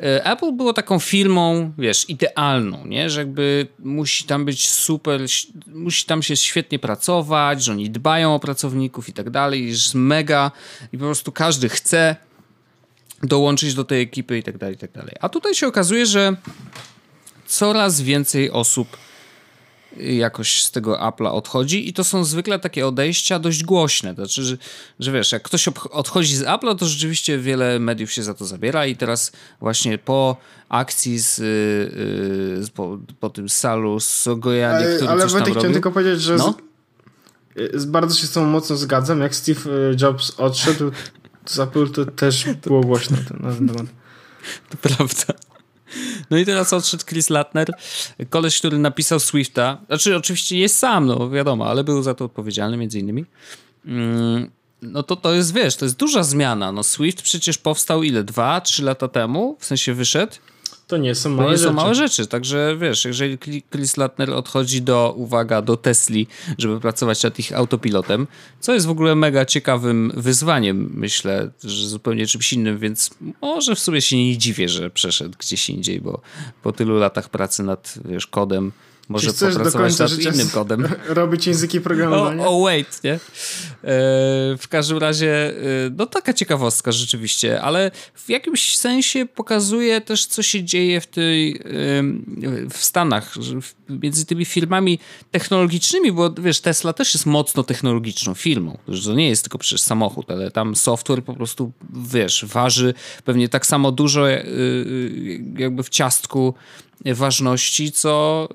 y, 0.00 0.24
Apple 0.24 0.52
było 0.52 0.72
taką 0.72 0.98
firmą, 0.98 1.72
wiesz, 1.78 2.10
idealną, 2.10 2.86
nie? 2.86 3.10
Że 3.10 3.20
jakby 3.20 3.66
musi 3.78 4.24
tam 4.24 4.44
być 4.44 4.70
super, 4.70 5.20
musi 5.66 6.06
tam 6.06 6.22
się 6.22 6.36
świetnie 6.36 6.78
pracować, 6.78 7.64
że 7.64 7.72
oni 7.72 7.90
dbają 7.90 8.34
o 8.34 8.38
pracowników 8.38 9.08
i 9.08 9.12
tak 9.12 9.30
dalej, 9.30 9.68
jest 9.68 9.94
mega 9.94 10.50
i 10.92 10.98
po 10.98 11.04
prostu 11.04 11.32
każdy 11.32 11.68
chce 11.68 12.16
dołączyć 13.26 13.74
do 13.74 13.84
tej 13.84 14.02
ekipy 14.02 14.38
i 14.38 14.42
tak 14.42 14.58
dalej, 14.58 14.74
i 14.74 14.78
tak 14.78 14.92
dalej. 14.92 15.14
A 15.20 15.28
tutaj 15.28 15.54
się 15.54 15.66
okazuje, 15.66 16.06
że 16.06 16.36
coraz 17.46 18.00
więcej 18.00 18.50
osób 18.50 18.96
jakoś 19.96 20.62
z 20.62 20.70
tego 20.70 20.96
Apple'a 20.96 21.32
odchodzi 21.32 21.88
i 21.88 21.92
to 21.92 22.04
są 22.04 22.24
zwykle 22.24 22.58
takie 22.58 22.86
odejścia 22.86 23.38
dość 23.38 23.64
głośne. 23.64 24.14
Znaczy, 24.14 24.42
że, 24.42 24.56
że 25.00 25.12
wiesz, 25.12 25.32
jak 25.32 25.42
ktoś 25.42 25.68
odchodzi 25.90 26.36
z 26.36 26.42
Apple'a, 26.42 26.76
to 26.76 26.86
rzeczywiście 26.86 27.38
wiele 27.38 27.78
mediów 27.78 28.12
się 28.12 28.22
za 28.22 28.34
to 28.34 28.44
zabiera 28.44 28.86
i 28.86 28.96
teraz 28.96 29.32
właśnie 29.60 29.98
po 29.98 30.36
akcji 30.68 31.18
z, 31.18 31.38
yy, 32.58 32.68
po, 32.74 32.98
po, 33.20 33.30
tym 33.30 33.48
salu 33.48 34.00
z 34.00 34.08
Sogojanie, 34.08 34.86
który 34.96 35.10
ale 35.10 35.22
coś 35.22 35.32
tam 35.32 35.52
chciałem 35.52 35.72
tylko 35.72 35.90
powiedzieć, 35.90 36.22
że 36.22 36.36
no? 36.36 36.54
z, 37.56 37.80
z, 37.80 37.84
bardzo 37.84 38.14
się 38.14 38.26
z 38.26 38.32
tą 38.32 38.44
mocno 38.44 38.76
zgadzam. 38.76 39.20
Jak 39.20 39.34
Steve 39.34 39.60
Jobs 40.00 40.32
odszedł, 40.38 40.90
z 41.46 41.58
Apple 41.58 41.90
to 41.90 42.04
też 42.04 42.44
było 42.66 42.80
głośno 42.80 43.16
na 43.40 43.52
ten 43.52 43.68
temat. 43.68 43.86
To 44.70 44.76
prawda. 44.76 45.34
No 46.30 46.38
i 46.38 46.46
teraz 46.46 46.72
odszedł 46.72 47.04
Chris 47.06 47.30
Latner, 47.30 47.72
koleś, 48.30 48.58
który 48.58 48.78
napisał 48.78 49.20
Swifta. 49.20 49.78
Znaczy, 49.86 50.16
oczywiście 50.16 50.58
jest 50.58 50.76
sam, 50.76 51.06
no 51.06 51.30
wiadomo, 51.30 51.66
ale 51.66 51.84
był 51.84 52.02
za 52.02 52.14
to 52.14 52.24
odpowiedzialny 52.24 52.76
między 52.76 52.98
innymi. 52.98 53.24
Mm, 53.86 54.50
no 54.82 55.02
to 55.02 55.16
to 55.16 55.34
jest, 55.34 55.54
wiesz, 55.54 55.76
to 55.76 55.84
jest 55.84 55.96
duża 55.96 56.22
zmiana. 56.22 56.72
No 56.72 56.82
Swift 56.82 57.22
przecież 57.22 57.58
powstał 57.58 58.02
ile? 58.02 58.24
Dwa, 58.24 58.60
trzy 58.60 58.84
lata 58.84 59.08
temu? 59.08 59.56
W 59.60 59.64
sensie 59.64 59.94
wyszedł? 59.94 60.32
To 60.86 60.96
nie 60.96 61.14
są 61.14 61.30
małe 61.30 61.44
to 61.44 61.50
nie 61.50 61.58
rzeczy. 61.58 61.68
są 61.68 61.72
małe 61.72 61.94
rzeczy, 61.94 62.26
także 62.26 62.76
wiesz, 62.80 63.04
jeżeli 63.04 63.38
Chris 63.72 63.96
Latner 63.96 64.30
odchodzi 64.30 64.82
do, 64.82 65.14
uwaga, 65.16 65.62
do 65.62 65.76
Tesli, 65.76 66.26
żeby 66.58 66.80
pracować 66.80 67.22
nad 67.22 67.38
ich 67.38 67.52
autopilotem, 67.52 68.26
co 68.60 68.74
jest 68.74 68.86
w 68.86 68.90
ogóle 68.90 69.14
mega 69.14 69.44
ciekawym 69.44 70.12
wyzwaniem, 70.16 70.90
myślę, 70.94 71.50
że 71.64 71.88
zupełnie 71.88 72.26
czymś 72.26 72.52
innym, 72.52 72.78
więc 72.78 73.10
może 73.42 73.74
w 73.74 73.80
sumie 73.80 74.00
się 74.00 74.16
nie 74.16 74.38
dziwię, 74.38 74.68
że 74.68 74.90
przeszedł 74.90 75.34
gdzieś 75.38 75.70
indziej, 75.70 76.00
bo 76.00 76.20
po 76.62 76.72
tylu 76.72 76.98
latach 76.98 77.28
pracy 77.28 77.62
nad, 77.62 77.94
wiesz, 78.04 78.26
kodem 78.26 78.72
może 79.08 79.32
popracować 79.32 79.98
nad 79.98 80.18
innym 80.18 80.50
kodem. 80.50 80.88
Robić 81.08 81.46
języki 81.46 81.80
programowania. 81.80 82.44
O, 82.44 82.48
oh, 82.48 82.64
wait, 82.64 83.04
nie? 83.04 83.12
E, 83.12 83.18
w 84.58 84.66
każdym 84.68 84.98
razie, 84.98 85.48
e, 85.48 85.52
no 85.96 86.06
taka 86.06 86.32
ciekawostka 86.32 86.92
rzeczywiście, 86.92 87.62
ale 87.62 87.90
w 88.14 88.28
jakimś 88.28 88.76
sensie 88.76 89.26
pokazuje 89.26 90.00
też, 90.00 90.26
co 90.26 90.42
się 90.42 90.64
dzieje 90.64 91.00
w 91.00 91.06
tej, 91.06 91.60
w 92.70 92.76
Stanach, 92.76 93.34
między 93.88 94.26
tymi 94.26 94.44
firmami 94.44 94.98
technologicznymi, 95.30 96.12
bo 96.12 96.30
wiesz, 96.30 96.60
Tesla 96.60 96.92
też 96.92 97.14
jest 97.14 97.26
mocno 97.26 97.62
technologiczną 97.62 98.34
firmą. 98.34 98.78
To 99.04 99.14
nie 99.14 99.28
jest 99.28 99.42
tylko 99.42 99.58
przecież 99.58 99.80
samochód, 99.80 100.30
ale 100.30 100.50
tam 100.50 100.76
software 100.76 101.24
po 101.24 101.34
prostu, 101.34 101.72
wiesz, 101.92 102.44
waży 102.44 102.94
pewnie 103.24 103.48
tak 103.48 103.66
samo 103.66 103.92
dużo 103.92 104.30
e, 104.30 104.44
jakby 105.58 105.82
w 105.82 105.88
ciastku 105.88 106.54
ważności, 107.04 107.92
co, 107.92 108.48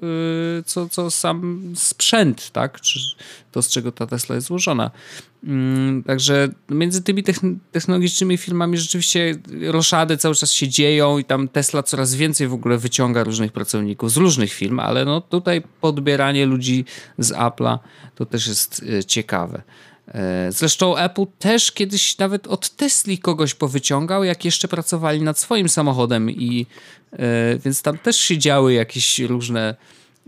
y, 0.59 0.63
co, 0.63 0.89
co 0.89 1.11
sam 1.11 1.61
sprzęt, 1.75 2.51
tak? 2.51 2.81
Czy 2.81 2.99
to, 3.51 3.61
z 3.61 3.69
czego 3.69 3.91
ta 3.91 4.07
Tesla 4.07 4.35
jest 4.35 4.47
złożona. 4.47 4.91
Mm, 5.43 6.03
także 6.03 6.49
między 6.69 7.01
tymi 7.01 7.23
technologicznymi 7.71 8.37
firmami 8.37 8.77
rzeczywiście 8.77 9.35
roszady 9.61 10.17
cały 10.17 10.35
czas 10.35 10.51
się 10.51 10.67
dzieją 10.67 11.17
i 11.17 11.25
tam 11.25 11.47
Tesla 11.47 11.83
coraz 11.83 12.15
więcej 12.15 12.47
w 12.47 12.53
ogóle 12.53 12.77
wyciąga 12.77 13.23
różnych 13.23 13.51
pracowników 13.51 14.11
z 14.11 14.17
różnych 14.17 14.53
firm, 14.53 14.79
ale 14.79 15.05
no 15.05 15.21
tutaj 15.21 15.61
podbieranie 15.81 16.45
ludzi 16.45 16.85
z 17.17 17.31
Apple'a 17.31 17.79
to 18.15 18.25
też 18.25 18.47
jest 18.47 18.83
y, 18.83 19.03
ciekawe. 19.03 19.61
E, 20.13 20.51
zresztą 20.51 20.97
Apple 20.97 21.25
też 21.39 21.71
kiedyś 21.71 22.17
nawet 22.17 22.47
od 22.47 22.69
Tesli 22.69 23.17
kogoś 23.17 23.53
powyciągał, 23.53 24.23
jak 24.23 24.45
jeszcze 24.45 24.67
pracowali 24.67 25.21
nad 25.21 25.39
swoim 25.39 25.69
samochodem 25.69 26.31
i 26.31 26.65
e, 27.13 27.17
więc 27.57 27.81
tam 27.81 27.97
też 27.97 28.17
się 28.17 28.37
działy 28.37 28.73
jakieś 28.73 29.19
różne 29.19 29.75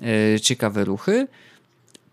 e, 0.01 0.39
ciekawe 0.39 0.85
ruchy. 0.85 1.27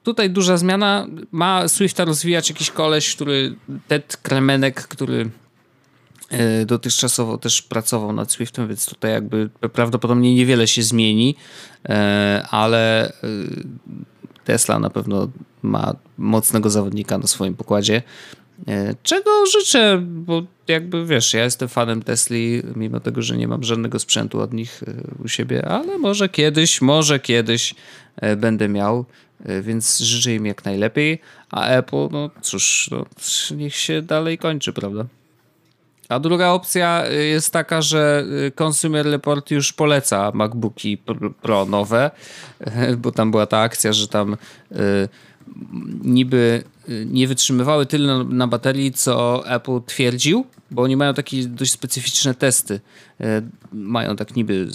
Tutaj 0.02 0.30
duża 0.30 0.56
zmiana. 0.56 1.06
Ma 1.32 1.68
Swifta 1.68 2.04
rozwijać 2.04 2.48
jakiś 2.48 2.70
koleś, 2.70 3.14
który 3.14 3.54
Ted 3.88 4.16
Kremenek, 4.16 4.88
który 4.88 5.30
dotychczasowo 6.66 7.38
też 7.38 7.62
pracował 7.62 8.12
nad 8.12 8.32
Swiftem, 8.32 8.68
więc 8.68 8.86
tutaj 8.86 9.12
jakby 9.12 9.50
prawdopodobnie 9.72 10.34
niewiele 10.34 10.68
się 10.68 10.82
zmieni, 10.82 11.36
ale 12.50 13.12
Tesla 14.48 14.78
na 14.78 14.90
pewno 14.90 15.28
ma 15.62 15.94
mocnego 16.18 16.70
zawodnika 16.70 17.18
na 17.18 17.26
swoim 17.26 17.54
pokładzie. 17.54 18.02
E, 18.68 18.94
czego 19.02 19.30
życzę, 19.46 19.98
bo 20.02 20.42
jakby 20.68 21.06
wiesz, 21.06 21.34
ja 21.34 21.44
jestem 21.44 21.68
fanem 21.68 22.02
Tesli, 22.02 22.62
mimo 22.76 23.00
tego, 23.00 23.22
że 23.22 23.36
nie 23.36 23.48
mam 23.48 23.62
żadnego 23.62 23.98
sprzętu 23.98 24.40
od 24.40 24.52
nich 24.52 24.82
e, 24.82 25.22
u 25.24 25.28
siebie, 25.28 25.68
ale 25.68 25.98
może 25.98 26.28
kiedyś, 26.28 26.80
może 26.80 27.20
kiedyś 27.20 27.74
e, 28.16 28.36
będę 28.36 28.68
miał, 28.68 29.04
więc 29.62 29.98
życzę 29.98 30.34
im 30.34 30.46
jak 30.46 30.64
najlepiej. 30.64 31.18
A 31.50 31.66
Apple, 31.66 32.08
no 32.10 32.30
cóż, 32.42 32.88
no, 32.92 33.06
niech 33.56 33.76
się 33.76 34.02
dalej 34.02 34.38
kończy, 34.38 34.72
prawda? 34.72 35.04
A 36.08 36.18
druga 36.18 36.48
opcja 36.48 37.04
y, 37.10 37.24
jest 37.24 37.52
taka, 37.52 37.82
że 37.82 38.24
y, 38.46 38.52
Consumer 38.64 39.06
Report 39.06 39.50
już 39.50 39.72
poleca 39.72 40.30
MacBooki 40.34 40.98
Pro 41.42 41.66
nowe, 41.66 42.10
bo 43.02 43.12
tam 43.12 43.30
była 43.30 43.46
ta 43.46 43.58
akcja, 43.58 43.92
że 43.92 44.08
tam 44.08 44.36
y, 44.72 45.08
niby 46.04 46.62
nie 47.06 47.28
wytrzymywały 47.28 47.86
tyle 47.86 48.24
na 48.24 48.46
baterii, 48.46 48.92
co 48.92 49.46
Apple 49.48 49.80
twierdził, 49.86 50.46
bo 50.70 50.82
oni 50.82 50.96
mają 50.96 51.14
takie 51.14 51.46
dość 51.46 51.72
specyficzne 51.72 52.34
testy. 52.34 52.80
Mają 53.72 54.16
tak 54.16 54.36
niby 54.36 54.68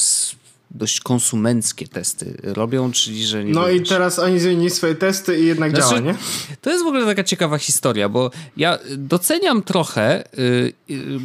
dość 0.73 0.99
konsumenckie 0.99 1.87
testy 1.87 2.37
robią, 2.43 2.91
czyli 2.91 3.25
że... 3.25 3.43
no 3.43 3.69
i 3.69 3.81
teraz 3.81 4.19
oni 4.19 4.39
zmienili 4.39 4.69
swoje 4.69 4.95
testy 4.95 5.39
i 5.39 5.45
jednak 5.45 5.71
znaczy, 5.71 5.89
działa, 5.89 5.99
nie? 5.99 6.15
To 6.61 6.69
jest 6.69 6.83
w 6.83 6.87
ogóle 6.87 7.05
taka 7.05 7.23
ciekawa 7.23 7.57
historia, 7.57 8.09
bo 8.09 8.31
ja 8.57 8.79
doceniam 8.97 9.63
trochę, 9.63 10.23
yy, 10.37 10.73
yy, 10.87 11.19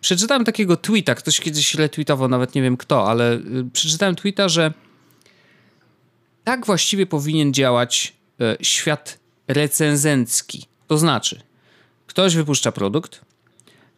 przeczytałem 0.00 0.44
takiego 0.44 0.76
tweeta, 0.76 1.14
ktoś 1.14 1.40
kiedyś 1.40 1.74
retweetował, 1.74 2.28
nawet 2.28 2.54
nie 2.54 2.62
wiem 2.62 2.76
kto, 2.76 3.08
ale 3.10 3.38
yy, 3.50 3.64
przeczytałem 3.72 4.16
tweeta, 4.16 4.48
że 4.48 4.72
tak 6.44 6.66
właściwie 6.66 7.06
powinien 7.06 7.54
działać 7.54 8.12
y, 8.40 8.64
świat 8.64 9.18
recenzencki. 9.48 10.66
To 10.86 10.98
znaczy, 10.98 11.40
ktoś 12.06 12.36
wypuszcza 12.36 12.72
produkt, 12.72 13.20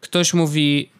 ktoś 0.00 0.34
mówi, 0.34 0.90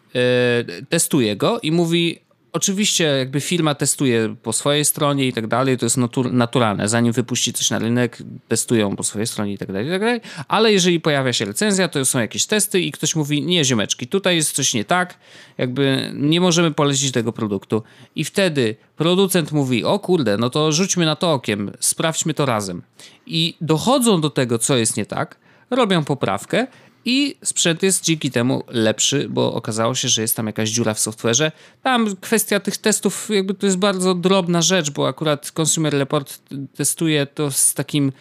y, 0.81 0.87
testuje 0.87 1.37
go 1.37 1.61
i 1.61 1.73
mówi, 1.73 2.21
Oczywiście 2.55 3.05
jakby 3.05 3.41
firma 3.41 3.75
testuje 3.75 4.37
po 4.43 4.53
swojej 4.53 4.85
stronie 4.85 5.27
i 5.27 5.33
tak 5.33 5.47
dalej, 5.47 5.79
to 5.79 5.87
jest 5.87 5.97
natur 5.97 6.33
naturalne. 6.33 6.88
Zanim 6.88 7.12
wypuści 7.12 7.53
coś 7.53 7.71
na 7.71 7.79
rynek, 7.79 8.19
testują 8.49 8.97
po 8.97 9.03
swojej 9.03 9.27
stronie 9.27 9.53
i 9.53 9.59
tak 9.59 9.73
dalej, 9.73 9.87
i 9.87 9.91
tak 9.91 10.01
dalej. 10.01 10.21
Ale 10.49 10.73
jeżeli 10.73 11.01
pojawia 11.01 11.33
się 11.33 11.45
recenzja, 11.45 11.88
to 11.88 12.05
są 12.05 12.19
jakieś 12.19 12.47
testy 12.47 12.81
i 12.81 12.93
ktoś 12.93 13.17
mówi, 13.17 13.43
nie 13.43 13.65
ziomeczki, 13.65 14.07
tutaj 14.07 14.37
jest 14.37 14.53
coś 14.53 14.75
nie 14.75 14.85
tak, 14.85 15.19
jakby 15.59 16.12
nie 16.15 16.41
możemy 16.41 16.71
polecić 16.71 17.12
tego 17.12 17.33
produktu. 17.33 17.83
I 18.17 18.25
wtedy 18.25 18.77
producent 18.97 19.53
mówi, 19.53 19.85
o 19.85 19.99
kurde, 19.99 20.37
no 20.37 20.51
to 20.51 20.73
rzućmy 20.73 21.07
na 21.07 21.17
to 21.17 21.33
okiem, 21.33 21.71
sprawdźmy 21.81 22.35
to 22.35 22.47
razem. 22.47 22.83
I 23.27 23.57
dochodzą 23.61 24.21
do 24.21 24.31
tego, 24.31 24.59
co 24.59 24.77
jest 24.77 24.97
nie 24.97 25.07
tak, 25.07 25.37
robią 25.71 26.05
poprawkę 26.05 26.67
i 27.05 27.37
sprzęt 27.45 27.83
jest 27.83 28.05
dzięki 28.05 28.31
temu 28.31 28.65
lepszy, 28.69 29.29
bo 29.29 29.55
okazało 29.55 29.94
się, 29.94 30.09
że 30.09 30.23
jest 30.23 30.37
tam 30.37 30.46
jakaś 30.46 30.71
dziura 30.71 30.94
w 30.94 30.98
software'ze. 30.98 31.53
Tam 31.83 32.17
kwestia 32.17 32.61
tych 32.61 32.77
testów, 32.77 33.29
jakby 33.31 33.55
to 33.55 33.67
jest 33.67 33.79
bardzo 33.79 34.15
drobna 34.15 34.63
rzecz, 34.63 34.90
bo 34.90 35.09
akurat 35.09 35.53
Consumer 35.61 35.92
Report 35.92 36.40
testuje 36.77 37.27
to 37.27 37.50
z 37.50 37.75
takim 37.75 38.13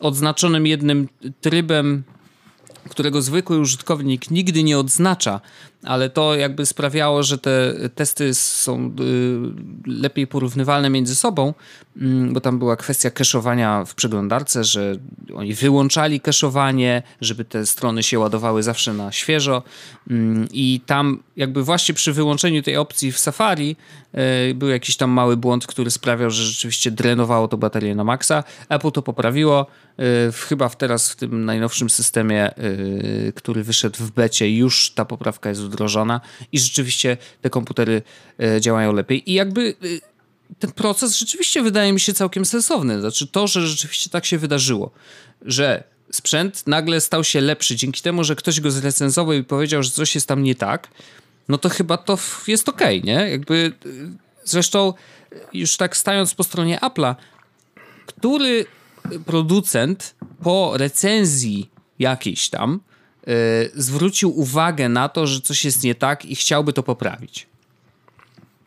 odznaczonym 0.00 0.66
jednym 0.66 1.08
trybem, 1.40 2.02
którego 2.88 3.22
zwykły 3.22 3.58
użytkownik 3.58 4.30
nigdy 4.30 4.62
nie 4.62 4.78
odznacza 4.78 5.40
ale 5.82 6.10
to 6.10 6.34
jakby 6.34 6.66
sprawiało, 6.66 7.22
że 7.22 7.38
te 7.38 7.74
testy 7.94 8.34
są 8.34 8.86
y, 8.86 8.90
lepiej 9.86 10.26
porównywalne 10.26 10.90
między 10.90 11.14
sobą, 11.14 11.54
mm, 11.96 12.32
bo 12.32 12.40
tam 12.40 12.58
była 12.58 12.76
kwestia 12.76 13.08
cache'owania 13.08 13.86
w 13.86 13.94
przeglądarce, 13.94 14.64
że 14.64 14.94
oni 15.34 15.54
wyłączali 15.54 16.20
cache'owanie, 16.20 17.02
żeby 17.20 17.44
te 17.44 17.66
strony 17.66 18.02
się 18.02 18.18
ładowały 18.18 18.62
zawsze 18.62 18.92
na 18.92 19.12
świeżo 19.12 19.62
mm, 20.10 20.48
i 20.52 20.80
tam 20.86 21.22
jakby 21.36 21.62
właśnie 21.62 21.94
przy 21.94 22.12
wyłączeniu 22.12 22.62
tej 22.62 22.76
opcji 22.76 23.12
w 23.12 23.18
Safari 23.18 23.76
y, 24.50 24.54
był 24.54 24.68
jakiś 24.68 24.96
tam 24.96 25.10
mały 25.10 25.36
błąd, 25.36 25.66
który 25.66 25.90
sprawiał, 25.90 26.30
że 26.30 26.44
rzeczywiście 26.44 26.90
drenowało 26.90 27.48
to 27.48 27.56
baterię 27.56 27.94
na 27.94 28.04
maksa. 28.04 28.44
Apple 28.68 28.90
to 28.90 29.02
poprawiło, 29.02 29.66
y, 30.28 30.32
chyba 30.32 30.68
teraz 30.68 31.10
w 31.10 31.16
tym 31.16 31.44
najnowszym 31.44 31.90
systemie, 31.90 32.50
który 33.34 33.64
wyszedł 33.64 34.04
w 34.04 34.10
becie, 34.10 34.56
już 34.56 34.90
ta 34.90 35.04
poprawka 35.04 35.48
jest 35.48 35.68
wdrożona 35.78 36.20
i 36.52 36.58
rzeczywiście 36.58 37.16
te 37.42 37.50
komputery 37.50 38.02
e, 38.40 38.60
działają 38.60 38.92
lepiej. 38.92 39.30
I 39.30 39.34
jakby 39.34 39.74
e, 39.82 40.54
ten 40.58 40.72
proces 40.72 41.18
rzeczywiście 41.18 41.62
wydaje 41.62 41.92
mi 41.92 42.00
się 42.00 42.14
całkiem 42.14 42.44
sensowny. 42.44 43.00
Znaczy 43.00 43.26
to, 43.26 43.46
że 43.46 43.68
rzeczywiście 43.68 44.10
tak 44.10 44.26
się 44.26 44.38
wydarzyło, 44.38 44.90
że 45.42 45.84
sprzęt 46.12 46.66
nagle 46.66 47.00
stał 47.00 47.24
się 47.24 47.40
lepszy 47.40 47.76
dzięki 47.76 48.02
temu, 48.02 48.24
że 48.24 48.36
ktoś 48.36 48.60
go 48.60 48.70
zrecenzował 48.70 49.34
i 49.34 49.44
powiedział, 49.44 49.82
że 49.82 49.90
coś 49.90 50.14
jest 50.14 50.26
tam 50.26 50.42
nie 50.42 50.54
tak, 50.54 50.88
no 51.48 51.58
to 51.58 51.68
chyba 51.68 51.96
to 51.96 52.18
jest 52.46 52.68
okej, 52.68 52.98
okay, 52.98 53.14
nie? 53.14 53.30
Jakby 53.30 53.72
e, 53.86 53.88
zresztą 54.44 54.94
już 55.52 55.76
tak 55.76 55.96
stając 55.96 56.34
po 56.34 56.44
stronie 56.44 56.78
Apple'a, 56.78 57.14
który 58.06 58.66
producent 59.26 60.14
po 60.42 60.72
recenzji 60.76 61.70
jakiejś 61.98 62.48
tam 62.48 62.80
zwrócił 63.74 64.40
uwagę 64.40 64.88
na 64.88 65.08
to, 65.08 65.26
że 65.26 65.40
coś 65.40 65.64
jest 65.64 65.84
nie 65.84 65.94
tak 65.94 66.24
i 66.24 66.36
chciałby 66.36 66.72
to 66.72 66.82
poprawić. 66.82 67.46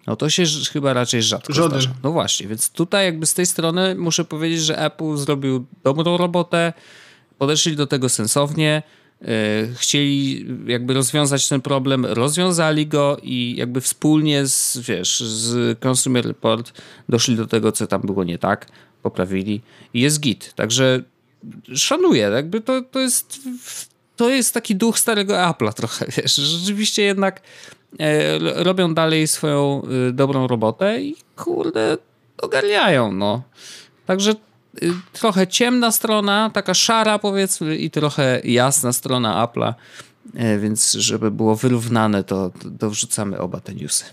No 0.07 0.15
to 0.15 0.29
się 0.29 0.43
chyba 0.73 0.93
raczej 0.93 1.23
rzadko 1.23 1.53
Żaden. 1.53 1.81
zdarza. 1.81 1.95
No 2.03 2.11
właśnie, 2.11 2.47
więc 2.47 2.69
tutaj 2.69 3.05
jakby 3.05 3.25
z 3.25 3.33
tej 3.33 3.45
strony 3.45 3.95
muszę 3.95 4.25
powiedzieć, 4.25 4.61
że 4.61 4.79
Apple 4.79 5.17
zrobił 5.17 5.65
dobrą 5.83 6.17
robotę, 6.17 6.73
podeszli 7.37 7.75
do 7.75 7.87
tego 7.87 8.09
sensownie, 8.09 8.83
yy, 9.21 9.27
chcieli 9.75 10.45
jakby 10.67 10.93
rozwiązać 10.93 11.49
ten 11.49 11.61
problem, 11.61 12.05
rozwiązali 12.05 12.87
go 12.87 13.17
i 13.23 13.55
jakby 13.57 13.81
wspólnie 13.81 14.47
z, 14.47 14.77
wiesz, 14.77 15.19
z 15.19 15.77
Consumer 15.85 16.25
Report 16.25 16.81
doszli 17.09 17.35
do 17.35 17.47
tego, 17.47 17.71
co 17.71 17.87
tam 17.87 18.01
było 18.01 18.23
nie 18.23 18.37
tak, 18.37 18.67
poprawili 19.03 19.61
i 19.93 20.01
jest 20.01 20.19
git. 20.19 20.53
Także 20.53 21.03
szanuję, 21.75 22.21
jakby 22.21 22.61
to, 22.61 22.81
to 22.81 22.99
jest 22.99 23.39
to 24.21 24.29
jest 24.29 24.53
taki 24.53 24.75
duch 24.75 24.99
starego 24.99 25.33
Apple'a 25.33 25.73
trochę, 25.73 26.05
wiesz, 26.17 26.35
rzeczywiście 26.35 27.01
jednak 27.01 27.41
e, 27.99 28.39
robią 28.63 28.93
dalej 28.93 29.27
swoją 29.27 29.81
e, 30.09 30.11
dobrą 30.11 30.47
robotę 30.47 31.01
i 31.01 31.15
kurde, 31.35 31.97
ogarniają, 32.37 33.11
no. 33.11 33.41
Także 34.05 34.31
e, 34.31 34.35
trochę 35.13 35.47
ciemna 35.47 35.91
strona, 35.91 36.49
taka 36.53 36.73
szara 36.73 37.19
powiedzmy 37.19 37.77
i 37.77 37.91
trochę 37.91 38.41
jasna 38.43 38.93
strona 38.93 39.47
Apple'a, 39.47 39.73
e, 40.35 40.59
więc 40.59 40.91
żeby 40.91 41.31
było 41.31 41.55
wyrównane, 41.55 42.23
to, 42.23 42.51
to 42.79 42.89
wrzucamy 42.89 43.39
oba 43.39 43.59
te 43.59 43.73
newsy. 43.73 44.05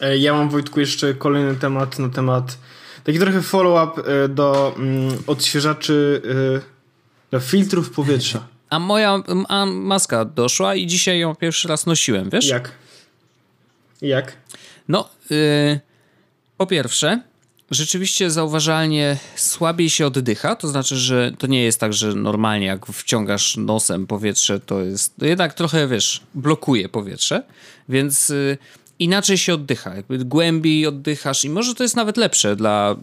E, 0.00 0.18
ja 0.18 0.32
mam 0.32 0.48
Wojtku 0.50 0.80
jeszcze 0.80 1.14
kolejny 1.14 1.54
temat 1.54 1.98
na 1.98 2.08
temat 2.08 2.58
taki 3.04 3.18
trochę 3.18 3.42
follow-up 3.42 4.02
e, 4.02 4.28
do 4.28 4.74
mm, 4.76 5.18
odświeżaczy 5.26 6.22
do 7.30 7.40
filtrów 7.40 7.90
powietrza. 7.90 8.46
A 8.70 8.78
moja 8.78 9.22
a 9.48 9.66
maska 9.66 10.24
doszła 10.24 10.74
i 10.74 10.86
dzisiaj 10.86 11.18
ją 11.18 11.34
pierwszy 11.34 11.68
raz 11.68 11.86
nosiłem, 11.86 12.30
wiesz? 12.30 12.48
Jak? 12.48 12.72
Jak? 14.02 14.36
No, 14.88 15.08
yy, 15.30 15.80
po 16.56 16.66
pierwsze, 16.66 17.22
rzeczywiście 17.70 18.30
zauważalnie 18.30 19.16
słabiej 19.36 19.90
się 19.90 20.06
oddycha, 20.06 20.56
to 20.56 20.68
znaczy, 20.68 20.96
że 20.96 21.32
to 21.38 21.46
nie 21.46 21.62
jest 21.62 21.80
tak, 21.80 21.92
że 21.92 22.14
normalnie 22.14 22.66
jak 22.66 22.86
wciągasz 22.86 23.56
nosem 23.56 24.06
powietrze, 24.06 24.60
to 24.60 24.80
jest, 24.80 25.16
to 25.16 25.26
jednak 25.26 25.54
trochę, 25.54 25.88
wiesz, 25.88 26.22
blokuje 26.34 26.88
powietrze, 26.88 27.42
więc 27.88 28.28
yy, 28.28 28.58
inaczej 28.98 29.38
się 29.38 29.54
oddycha, 29.54 29.94
jakby 29.94 30.24
głębiej 30.24 30.86
oddychasz 30.86 31.44
i 31.44 31.50
może 31.50 31.74
to 31.74 31.82
jest 31.82 31.96
nawet 31.96 32.16
lepsze 32.16 32.56
dla 32.56 32.96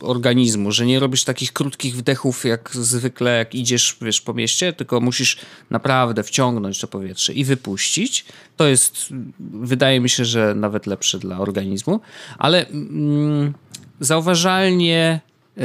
organizmu, 0.00 0.72
że 0.72 0.86
nie 0.86 1.00
robisz 1.00 1.24
takich 1.24 1.52
krótkich 1.52 1.96
wdechów 1.96 2.44
jak 2.44 2.70
zwykle, 2.72 3.38
jak 3.38 3.54
idziesz 3.54 3.96
wiesz, 4.00 4.20
po 4.20 4.34
mieście, 4.34 4.72
tylko 4.72 5.00
musisz 5.00 5.36
naprawdę 5.70 6.22
wciągnąć 6.22 6.78
to 6.78 6.88
powietrze 6.88 7.32
i 7.32 7.44
wypuścić. 7.44 8.24
To 8.56 8.66
jest, 8.66 9.08
wydaje 9.50 10.00
mi 10.00 10.08
się, 10.08 10.24
że 10.24 10.54
nawet 10.54 10.86
lepsze 10.86 11.18
dla 11.18 11.38
organizmu, 11.38 12.00
ale 12.38 12.68
mm, 12.68 13.54
zauważalnie 14.00 15.20
yy, 15.56 15.64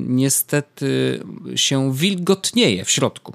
niestety 0.00 1.20
się 1.56 1.94
wilgotnieje 1.94 2.84
w 2.84 2.90
środku. 2.90 3.34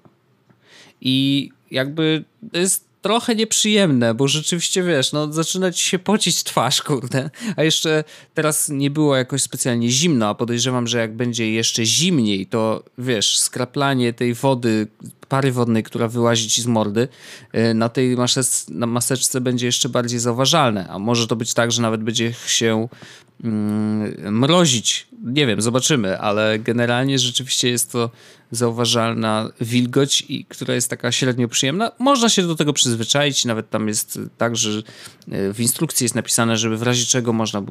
I 1.02 1.50
jakby 1.72 2.24
to 2.52 2.60
jest 2.60 2.89
trochę 3.02 3.36
nieprzyjemne, 3.36 4.14
bo 4.14 4.28
rzeczywiście 4.28 4.84
wiesz, 4.84 5.12
no 5.12 5.34
zaczyna 5.34 5.72
ci 5.72 5.86
się 5.86 6.00
pocić 6.00 6.44
twarz, 6.44 6.82
kurde. 6.82 7.30
A 7.56 7.64
jeszcze 7.64 8.04
teraz 8.34 8.70
nie 8.70 8.92
było 8.92 9.16
jakoś 9.16 9.42
specjalnie 9.42 9.90
zimno, 9.90 10.28
a 10.28 10.36
podejrzewam, 10.36 10.88
że 10.88 10.98
jak 10.98 11.16
będzie 11.16 11.52
jeszcze 11.52 11.86
zimniej, 11.86 12.48
to 12.48 12.84
wiesz, 12.98 13.40
skraplanie 13.40 14.14
tej 14.14 14.34
wody, 14.34 14.88
pary 15.30 15.52
wodnej, 15.52 15.84
która 15.84 16.08
wyłazi 16.08 16.50
ci 16.50 16.62
z 16.62 16.66
mordy, 16.66 17.08
y, 17.56 17.74
na 17.74 17.90
tej 17.90 18.18
maseczce, 18.18 18.74
na 18.74 18.86
maseczce 18.86 19.42
będzie 19.42 19.66
jeszcze 19.66 19.90
bardziej 19.90 20.20
zauważalne. 20.20 20.88
A 20.90 21.00
może 21.00 21.28
to 21.28 21.36
być 21.36 21.54
tak, 21.54 21.72
że 21.72 21.82
nawet 21.82 22.04
będzie 22.04 22.34
się 22.48 22.88
mrozić. 24.32 25.08
Nie 25.24 25.48
wiem, 25.48 25.62
zobaczymy, 25.62 26.20
ale 26.20 26.60
generalnie 26.60 27.20
rzeczywiście 27.20 27.70
jest 27.70 27.92
to 27.92 28.10
zauważalna 28.52 29.50
wilgoć, 29.62 30.26
i, 30.30 30.46
która 30.46 30.76
jest 30.76 30.90
taka 30.90 31.12
średnio 31.12 31.48
przyjemna. 31.48 31.92
Można 32.00 32.30
się 32.30 32.44
do 32.44 32.56
tego 32.56 32.74
przyzwyczaić, 32.74 33.46
nawet 33.46 33.70
tam 33.70 33.88
jest 33.88 34.20
tak, 34.38 34.56
że 34.56 34.84
e, 35.32 35.54
w 35.54 35.60
instrukcji 35.60 36.06
jest 36.06 36.16
napisane, 36.16 36.58
żeby 36.58 36.78
w 36.78 36.82
razie 36.82 37.06
czego 37.06 37.34
można, 37.34 37.64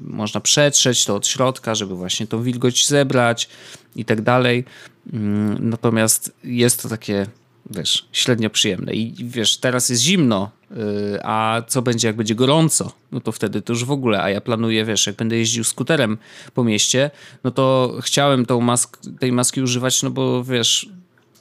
można 0.00 0.40
przetrzeć 0.40 1.04
to 1.04 1.16
od 1.16 1.26
środka, 1.26 1.74
żeby 1.74 1.94
właśnie 1.94 2.26
tą 2.26 2.42
wilgoć 2.42 2.88
zebrać 2.88 3.48
i 3.96 4.04
tak 4.04 4.20
dalej. 4.20 4.64
Mm, 5.12 5.70
natomiast 5.70 6.32
jest 6.44 6.82
to 6.82 6.88
takie 6.88 7.26
wiesz, 7.70 8.08
średnio 8.12 8.50
przyjemne. 8.50 8.92
I 8.92 9.14
wiesz, 9.24 9.56
teraz 9.56 9.88
jest 9.88 10.02
zimno, 10.02 10.50
yy, 10.70 10.76
a 11.22 11.62
co 11.68 11.82
będzie, 11.82 12.08
jak 12.08 12.16
będzie 12.16 12.34
gorąco? 12.34 12.92
No 13.12 13.20
to 13.20 13.32
wtedy 13.32 13.62
to 13.62 13.72
już 13.72 13.84
w 13.84 13.90
ogóle, 13.90 14.22
a 14.22 14.30
ja 14.30 14.40
planuję, 14.40 14.84
wiesz, 14.84 15.06
jak 15.06 15.16
będę 15.16 15.36
jeździł 15.36 15.64
skuterem 15.64 16.18
po 16.54 16.64
mieście, 16.64 17.10
no 17.44 17.50
to 17.50 17.96
chciałem 18.00 18.46
tą 18.46 18.60
mask, 18.60 18.98
tej 19.20 19.32
maski 19.32 19.62
używać, 19.62 20.02
no 20.02 20.10
bo 20.10 20.44
wiesz, 20.44 20.88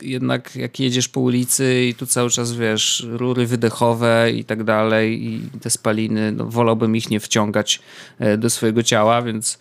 jednak 0.01 0.55
jak 0.55 0.79
jedziesz 0.79 1.07
po 1.07 1.19
ulicy 1.19 1.85
i 1.89 1.95
tu 1.95 2.05
cały 2.05 2.29
czas, 2.29 2.53
wiesz, 2.53 3.07
rury 3.09 3.47
wydechowe 3.47 4.31
i 4.31 4.43
tak 4.43 4.63
dalej 4.63 5.25
i 5.25 5.41
te 5.61 5.69
spaliny, 5.69 6.31
no 6.31 6.45
wolałbym 6.45 6.95
ich 6.95 7.09
nie 7.09 7.19
wciągać 7.19 7.79
e, 8.19 8.37
do 8.37 8.49
swojego 8.49 8.83
ciała, 8.83 9.21
więc 9.21 9.59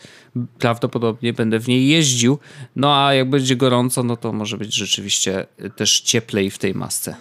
prawdopodobnie 0.59 1.33
będę 1.33 1.59
w 1.59 1.69
niej 1.69 1.89
jeździł. 1.89 2.39
No 2.77 3.07
a 3.07 3.15
jak 3.15 3.31
będzie 3.31 3.57
gorąco, 3.57 4.03
no 4.03 4.17
to 4.17 4.33
może 4.33 4.59
być 4.59 4.75
rzeczywiście 4.75 5.47
też 5.77 6.01
cieplej 6.01 6.51
w 6.51 6.59
tej 6.59 6.75
masce. 6.75 7.17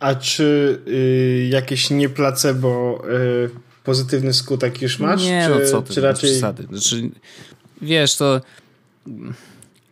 A 0.00 0.14
czy 0.14 0.78
y, 0.88 1.48
jakieś 1.50 1.90
nie 1.90 2.08
placebo 2.08 3.02
y, 3.46 3.50
pozytywny 3.84 4.34
skutek 4.34 4.82
już 4.82 4.98
masz? 4.98 5.22
Nie, 5.22 5.48
czy, 5.52 5.60
no 5.60 5.70
co 5.70 5.82
ty, 5.82 5.94
czy 5.94 6.00
raczej... 6.00 6.30
przesady. 6.30 6.62
Znaczy, 6.62 7.10
wiesz, 7.82 8.16
to 8.16 8.40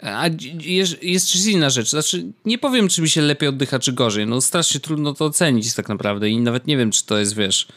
a 0.03 0.29
jest, 0.61 1.03
jest 1.03 1.47
inna 1.47 1.71
rzecz. 1.71 1.91
Znaczy, 1.91 2.25
nie 2.45 2.59
powiem, 2.59 2.89
czy 2.89 3.03
mi 3.03 3.09
się 3.09 3.23
lepiej 3.23 3.49
oddycha, 3.49 3.79
czy 3.79 3.93
gorzej. 3.93 4.27
No, 4.27 4.41
strasznie 4.41 4.81
trudno 4.81 5.15
to 5.15 5.25
ocenić 5.25 5.75
tak 5.75 5.89
naprawdę 5.89 6.29
i 6.29 6.41
nawet 6.41 6.67
nie 6.67 6.77
wiem, 6.77 6.91
czy 6.91 7.07
to 7.07 7.19
jest, 7.19 7.37
wiesz, 7.37 7.69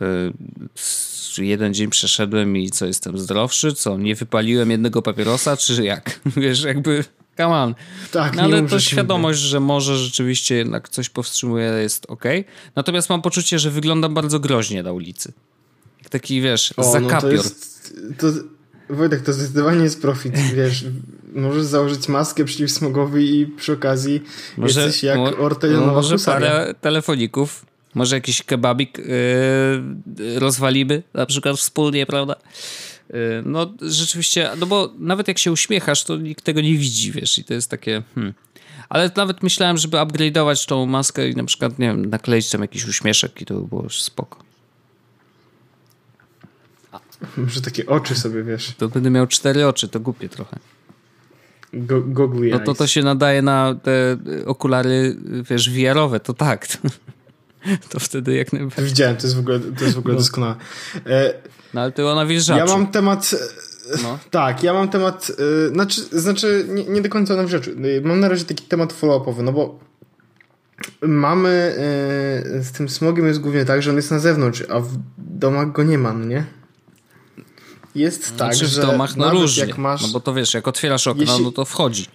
yy, 0.00 1.46
jeden 1.46 1.74
dzień 1.74 1.90
przeszedłem 1.90 2.56
i 2.56 2.70
co, 2.70 2.86
jestem 2.86 3.18
zdrowszy, 3.18 3.72
co, 3.72 3.98
nie 3.98 4.14
wypaliłem 4.14 4.70
jednego 4.70 5.02
papierosa, 5.02 5.56
czy 5.56 5.84
jak? 5.84 6.20
Wiesz, 6.36 6.62
jakby, 6.62 7.04
come 7.36 7.56
on. 7.56 7.74
Tak, 8.12 8.36
no, 8.36 8.42
ale 8.42 8.62
to 8.62 8.80
świadomość, 8.80 9.40
że 9.40 9.60
może 9.60 9.98
rzeczywiście 9.98 10.54
jednak 10.54 10.88
coś 10.88 11.08
powstrzymuje, 11.08 11.64
jest 11.64 12.06
ok. 12.08 12.24
Natomiast 12.76 13.10
mam 13.10 13.22
poczucie, 13.22 13.58
że 13.58 13.70
wyglądam 13.70 14.14
bardzo 14.14 14.40
groźnie 14.40 14.82
na 14.82 14.92
ulicy. 14.92 15.32
Taki, 16.10 16.40
wiesz, 16.40 16.74
o, 16.76 16.92
zakapior. 16.92 17.12
No 17.12 17.20
to 17.20 17.30
jest, 17.30 17.96
to 18.18 18.26
Wojtek, 18.90 19.22
to 19.22 19.32
zdecydowanie 19.32 19.84
jest 19.84 20.02
profit, 20.02 20.38
wiesz, 20.56 20.84
możesz 21.34 21.64
założyć 21.64 22.08
maskę 22.08 22.44
przeciwsmogową 22.44 23.16
i 23.16 23.46
przy 23.56 23.72
okazji 23.72 24.22
może, 24.56 24.82
jesteś 24.82 25.02
jak 25.02 25.16
mo, 25.16 25.24
ortelionowa 25.24 25.92
Może 25.92 26.14
husaria. 26.14 26.50
parę 26.50 26.74
telefoników, 26.80 27.66
może 27.94 28.16
jakiś 28.16 28.42
kebabik 28.42 28.98
yy, 28.98 30.38
rozwalimy, 30.38 31.02
na 31.14 31.26
przykład 31.26 31.56
wspólnie, 31.56 32.06
prawda? 32.06 32.36
Yy, 33.10 33.16
no 33.44 33.72
rzeczywiście, 33.80 34.50
no 34.58 34.66
bo 34.66 34.92
nawet 34.98 35.28
jak 35.28 35.38
się 35.38 35.52
uśmiechasz, 35.52 36.04
to 36.04 36.16
nikt 36.16 36.44
tego 36.44 36.60
nie 36.60 36.74
widzi, 36.74 37.12
wiesz, 37.12 37.38
i 37.38 37.44
to 37.44 37.54
jest 37.54 37.70
takie... 37.70 38.02
Hmm. 38.14 38.34
Ale 38.88 39.10
nawet 39.16 39.42
myślałem, 39.42 39.78
żeby 39.78 39.96
upgrade'ować 39.96 40.68
tą 40.68 40.86
maskę 40.86 41.28
i 41.28 41.36
na 41.36 41.44
przykład, 41.44 41.78
nie 41.78 41.86
wiem, 41.86 42.06
nakleić 42.06 42.50
tam 42.50 42.60
jakiś 42.60 42.88
uśmieszek 42.88 43.42
i 43.42 43.46
to 43.46 43.54
by 43.54 43.68
było 43.68 43.82
już 43.82 44.02
spoko. 44.02 44.48
Może 47.36 47.60
takie 47.60 47.86
oczy 47.86 48.14
sobie, 48.14 48.42
wiesz. 48.42 48.74
To 48.78 48.88
będę 48.88 49.10
miał 49.10 49.26
cztery 49.26 49.66
oczy, 49.66 49.88
to 49.88 50.00
głupie 50.00 50.28
trochę. 50.28 50.58
Go, 51.72 52.30
No 52.50 52.58
to 52.58 52.74
to 52.74 52.86
się 52.86 53.02
nadaje 53.02 53.42
na 53.42 53.74
te 53.82 54.16
okulary, 54.46 55.16
wiesz, 55.50 55.70
VR-owe, 55.70 56.20
to 56.20 56.34
tak. 56.34 56.66
To 57.90 58.00
wtedy 58.00 58.34
jak 58.34 58.52
najbardziej. 58.52 58.84
Widziałem, 58.84 59.16
to 59.16 59.22
jest 59.22 59.36
w 59.36 59.38
ogóle, 59.38 59.60
to 59.60 59.84
jest 59.84 59.96
w 59.96 59.98
ogóle 59.98 60.14
no. 60.14 60.20
doskonałe. 60.20 60.54
E, 61.06 61.34
no 61.74 61.80
ale 61.80 61.92
to 61.92 62.12
ona 62.12 62.26
wjeżdża. 62.26 62.56
Ja 62.56 62.66
mam 62.66 62.86
temat... 62.86 63.34
No. 64.02 64.18
Tak, 64.30 64.62
ja 64.62 64.72
mam 64.72 64.88
temat, 64.88 65.32
y, 65.66 65.68
znaczy, 65.68 66.00
znaczy 66.00 66.66
nie, 66.68 66.84
nie 66.84 67.00
do 67.02 67.08
końca 67.08 67.36
na 67.36 67.46
rzeczy. 67.46 67.76
Mam 68.04 68.20
na 68.20 68.28
razie 68.28 68.44
taki 68.44 68.64
temat 68.64 68.92
follow-upowy, 68.92 69.42
no 69.42 69.52
bo 69.52 69.78
mamy 71.02 71.74
y, 72.58 72.62
z 72.64 72.72
tym 72.72 72.88
smogiem 72.88 73.26
jest 73.26 73.40
głównie 73.40 73.64
tak, 73.64 73.82
że 73.82 73.90
on 73.90 73.96
jest 73.96 74.10
na 74.10 74.18
zewnątrz, 74.18 74.64
a 74.68 74.80
w 74.80 74.88
domach 75.18 75.72
go 75.72 75.82
nie 75.82 75.98
ma, 75.98 76.12
no 76.12 76.24
nie? 76.24 76.44
Jest 77.94 78.36
tak, 78.36 78.54
znaczy, 78.54 78.66
że 78.66 78.82
w 78.82 78.86
domach 78.86 79.16
no 79.16 79.30
różnie, 79.30 79.66
jak 79.66 79.78
masz... 79.78 80.02
no 80.02 80.08
bo 80.08 80.20
to 80.20 80.34
wiesz, 80.34 80.54
jak 80.54 80.68
otwierasz 80.68 81.06
okno, 81.06 81.22
Jeśli... 81.22 81.44
no 81.44 81.52
to 81.52 81.64
wchodzi. 81.64 82.06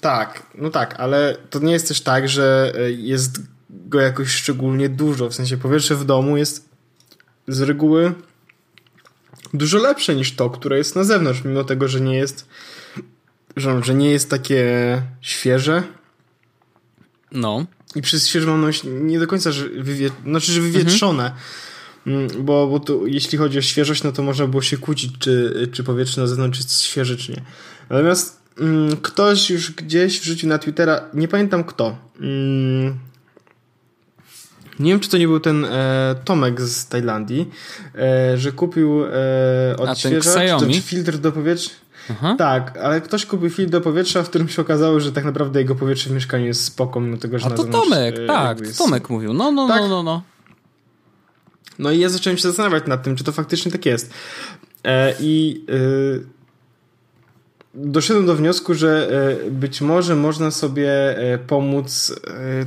Tak, 0.00 0.42
no 0.54 0.70
tak, 0.70 1.00
ale 1.00 1.36
to 1.50 1.58
nie 1.58 1.72
jest 1.72 1.88
też 1.88 2.00
tak, 2.00 2.28
że 2.28 2.72
y, 2.76 2.92
jest 2.92 3.40
go 3.70 4.00
jakoś 4.00 4.28
szczególnie 4.28 4.88
dużo. 4.88 5.28
W 5.28 5.34
sensie 5.34 5.56
powietrze 5.56 5.96
w 5.96 6.04
domu 6.04 6.36
jest 6.36 6.68
z 7.48 7.60
reguły 7.60 8.14
dużo 9.54 9.78
lepsze 9.78 10.14
niż 10.14 10.34
to, 10.34 10.50
które 10.50 10.78
jest 10.78 10.96
na 10.96 11.04
zewnątrz, 11.04 11.44
mimo 11.44 11.64
tego, 11.64 11.88
że 11.88 12.00
nie 12.00 12.16
jest 12.16 12.46
że, 13.56 13.82
że 13.84 13.94
nie 13.94 14.10
jest 14.10 14.30
takie 14.30 15.02
świeże. 15.20 15.82
No. 17.32 17.66
I 17.94 18.02
przez 18.02 18.28
świeżą 18.28 18.56
mam 18.56 18.72
nie 18.84 19.18
do 19.18 19.26
końca, 19.26 19.52
że, 19.52 19.68
wywie... 19.68 20.10
znaczy, 20.24 20.52
że 20.52 20.60
wywietrzone. 20.60 21.24
Mhm. 21.24 21.42
Bo, 22.38 22.66
bo 22.66 22.80
to, 22.80 23.06
jeśli 23.06 23.38
chodzi 23.38 23.58
o 23.58 23.62
świeżość, 23.62 24.02
no 24.02 24.12
to 24.12 24.22
można 24.22 24.46
było 24.46 24.62
się 24.62 24.76
kłócić, 24.76 25.12
czy, 25.18 25.68
czy 25.72 25.84
powietrze 25.84 26.20
na 26.20 26.26
zewnątrz 26.26 26.58
jest 26.58 26.80
świeże, 26.82 27.16
czy 27.16 27.32
nie. 27.32 27.42
Natomiast 27.90 28.40
mm, 28.60 28.96
ktoś 28.96 29.50
już 29.50 29.72
gdzieś 29.72 30.20
wrzucił 30.20 30.48
na 30.48 30.58
Twittera, 30.58 31.00
nie 31.14 31.28
pamiętam 31.28 31.64
kto, 31.64 31.96
mm, 32.20 32.98
nie 34.80 34.90
wiem, 34.90 35.00
czy 35.00 35.08
to 35.08 35.18
nie 35.18 35.28
był 35.28 35.40
ten 35.40 35.64
e, 35.64 36.14
Tomek 36.24 36.60
z 36.60 36.88
Tajlandii, 36.88 37.50
e, 37.94 38.38
że 38.38 38.52
kupił 38.52 39.04
e, 39.04 39.76
odświeżacz, 39.76 40.60
czy, 40.60 40.70
czy 40.70 40.80
filtr 40.80 41.18
do 41.18 41.32
powietrza. 41.32 41.70
Aha. 42.10 42.34
Tak, 42.38 42.76
ale 42.76 43.00
ktoś 43.00 43.26
kupił 43.26 43.50
filtr 43.50 43.72
do 43.72 43.80
powietrza, 43.80 44.22
w 44.22 44.28
którym 44.28 44.48
się 44.48 44.62
okazało, 44.62 45.00
że 45.00 45.12
tak 45.12 45.24
naprawdę 45.24 45.60
jego 45.60 45.74
powietrze 45.74 46.10
w 46.10 46.12
mieszkaniu 46.12 46.46
jest 46.46 46.64
spoko, 46.64 47.00
mimo 47.00 47.16
tego, 47.16 47.38
że 47.38 47.46
A 47.46 47.50
to 47.50 47.64
Tomek, 47.64 48.18
e, 48.18 48.26
tak, 48.26 48.60
jest... 48.60 48.78
Tomek 48.78 49.10
mówił. 49.10 49.34
No, 49.34 49.52
no, 49.52 49.68
tak? 49.68 49.80
no, 49.80 49.88
no, 49.88 50.02
no. 50.02 50.22
No 51.78 51.90
i 51.92 51.98
ja 51.98 52.08
zacząłem 52.08 52.36
się 52.36 52.42
zastanawiać 52.42 52.86
nad 52.86 53.02
tym, 53.02 53.16
czy 53.16 53.24
to 53.24 53.32
faktycznie 53.32 53.72
tak 53.72 53.86
jest. 53.86 54.10
E, 54.84 55.14
I 55.20 55.64
e, 55.68 56.36
doszedłem 57.74 58.26
do 58.26 58.34
wniosku, 58.34 58.74
że 58.74 59.08
e, 59.46 59.50
być 59.50 59.80
może 59.80 60.16
można 60.16 60.50
sobie 60.50 60.90
pomóc 61.46 62.14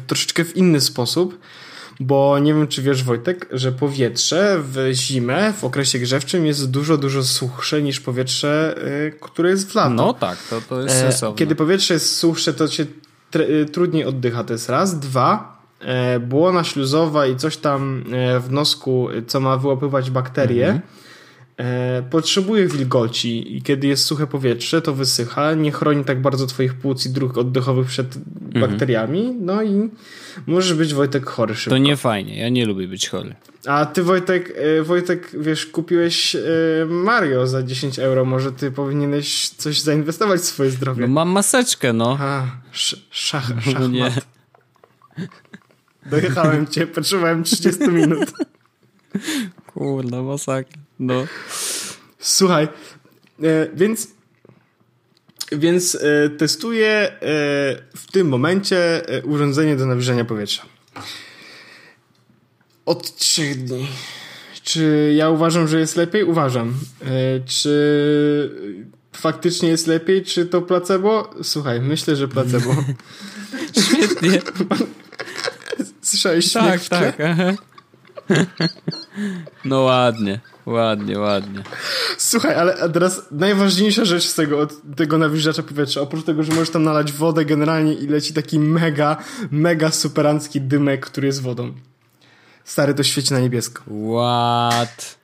troszeczkę 0.08 0.46
w 0.46 0.58
inny 0.58 0.82
sposób, 0.82 1.40
bo 2.00 2.40
nie 2.40 2.54
wiem, 2.54 2.68
czy 2.68 2.82
wiesz, 2.82 3.04
Wojtek, 3.04 3.48
że 3.52 3.72
powietrze 3.72 4.60
w 4.64 4.90
zimę, 4.94 5.54
w 5.54 5.64
okresie 5.64 6.00
grzewczym 6.00 6.46
jest 6.46 6.72
dużo, 6.72 6.98
dużo 6.98 7.24
suchsze 7.24 7.82
niż 7.82 8.00
powietrze, 8.00 8.76
które 9.22 9.50
jest 9.50 9.72
w 9.72 9.76
lato. 9.76 9.90
No 9.90 10.14
tak, 10.14 10.38
to, 10.50 10.62
to 10.62 10.82
jest 10.82 10.96
sensowne. 10.96 11.38
Kiedy 11.38 11.56
powietrze 11.56 11.94
jest 11.94 12.16
suchsze, 12.16 12.54
to 12.54 12.68
się 12.68 12.86
trudniej 13.72 14.06
oddycha, 14.06 14.44
to 14.44 14.54
jest 14.54 14.70
raz. 14.70 15.00
Dwa, 15.00 15.59
błona 16.20 16.64
śluzowa 16.64 17.28
i 17.28 17.36
coś 17.36 17.58
tam 17.58 18.04
e, 18.12 18.40
w 18.40 18.52
nosku, 18.52 19.08
co 19.28 19.40
ma 19.40 19.58
wyłapywać 19.58 20.12
bakterie, 20.12 20.68
mhm 20.68 21.00
E, 21.60 22.04
potrzebuje 22.10 22.68
wilgoci 22.68 23.58
i 23.58 23.62
kiedy 23.62 23.88
jest 23.88 24.06
suche 24.06 24.28
powietrze, 24.28 24.82
to 24.82 24.94
wysycha, 24.94 25.54
nie 25.54 25.72
chroni 25.72 26.06
tak 26.06 26.22
bardzo 26.22 26.48
twoich 26.48 26.74
płuc 26.74 27.06
i 27.06 27.10
dróg 27.10 27.38
oddechowych 27.38 27.88
przed 27.88 28.16
mhm. 28.16 28.70
bakteriami, 28.70 29.36
no 29.40 29.64
i 29.64 29.90
możesz 30.48 30.74
być 30.74 30.94
Wojtek 30.94 31.26
chory 31.26 31.56
szybko. 31.56 31.70
To 31.70 31.78
nie 31.78 31.98
fajnie, 31.98 32.40
ja 32.40 32.50
nie 32.50 32.66
lubię 32.66 32.88
być 32.88 33.10
chory. 33.10 33.36
A 33.66 33.86
ty 33.86 34.04
Wojtek, 34.04 34.54
e, 34.56 34.84
Wojtek, 34.84 35.32
wiesz, 35.40 35.66
kupiłeś 35.66 36.36
e, 36.36 36.40
Mario 36.88 37.48
za 37.48 37.64
10 37.64 38.00
euro, 38.00 38.26
może 38.26 38.52
ty 38.52 38.72
powinieneś 38.72 39.50
coś 39.50 39.82
zainwestować 39.82 40.42
w 40.42 40.46
swoje 40.46 40.70
zdrowie. 40.72 41.02
No 41.02 41.14
mam 41.14 41.30
maseczkę, 41.30 41.94
no. 41.94 42.18
A, 42.20 42.44
sz 42.74 43.02
szach, 43.10 43.50
no 43.56 43.62
szachmat. 43.62 43.92
nie. 43.92 44.12
Dojechałem 46.06 46.68
cię, 46.68 46.88
potrzebowałem 46.88 47.44
30 47.44 47.88
minut. 47.90 48.32
Kurna, 49.74 50.22
masakra. 50.22 50.82
No. 51.00 51.28
Słuchaj, 52.20 52.68
e, 53.44 53.70
więc 53.74 54.08
więc 55.52 55.96
e, 55.96 56.30
testuję 56.30 56.88
e, 56.88 57.12
w 57.96 58.12
tym 58.12 58.28
momencie 58.28 59.10
e, 59.10 59.24
urządzenie 59.24 59.76
do 59.76 59.86
nawilżania 59.86 60.26
powietrza. 60.26 60.66
Od 62.86 63.16
trzech 63.16 63.64
dni. 63.64 63.88
Czy 64.64 65.14
ja 65.16 65.30
uważam, 65.30 65.68
że 65.68 65.80
jest 65.80 65.96
lepiej? 65.96 66.24
Uważam. 66.24 66.74
E, 67.02 67.06
czy 67.46 68.90
faktycznie 69.14 69.70
jest 69.70 69.88
lepiej? 69.88 70.24
Czy 70.24 70.46
to 70.46 70.62
placebo? 70.62 71.34
Słuchaj, 71.44 71.82
myślę, 71.82 72.16
że 72.16 72.28
placebo. 72.28 72.76
Świetnie. 73.84 74.42
Słyszałeś 76.10 76.54
tak, 76.54 76.86
tak. 76.86 77.18
No 79.66 79.82
ładnie, 79.82 80.40
ładnie, 80.66 81.20
ładnie. 81.20 81.64
Słuchaj, 82.18 82.56
ale 82.56 82.90
teraz 82.90 83.22
najważniejsza 83.32 84.06
rzecz 84.06 84.28
z 84.28 84.36
tego, 84.36 84.68
tego 84.96 85.18
nawilżacza 85.18 85.64
powietrza, 85.64 86.02
oprócz 86.02 86.26
tego, 86.26 86.44
że 86.44 86.52
możesz 86.52 86.70
tam 86.70 86.84
nalać 86.84 87.12
wodę 87.12 87.46
generalnie 87.46 87.94
i 87.94 88.08
leci 88.08 88.34
taki 88.34 88.60
mega, 88.60 89.18
mega 89.52 89.92
superancki 89.92 90.62
dymek, 90.62 91.06
który 91.06 91.28
jest 91.28 91.42
wodą. 91.42 91.74
Stary, 92.64 92.94
to 92.94 93.04
świeci 93.04 93.34
na 93.34 93.40
niebiesko. 93.40 93.84
What? 93.84 95.20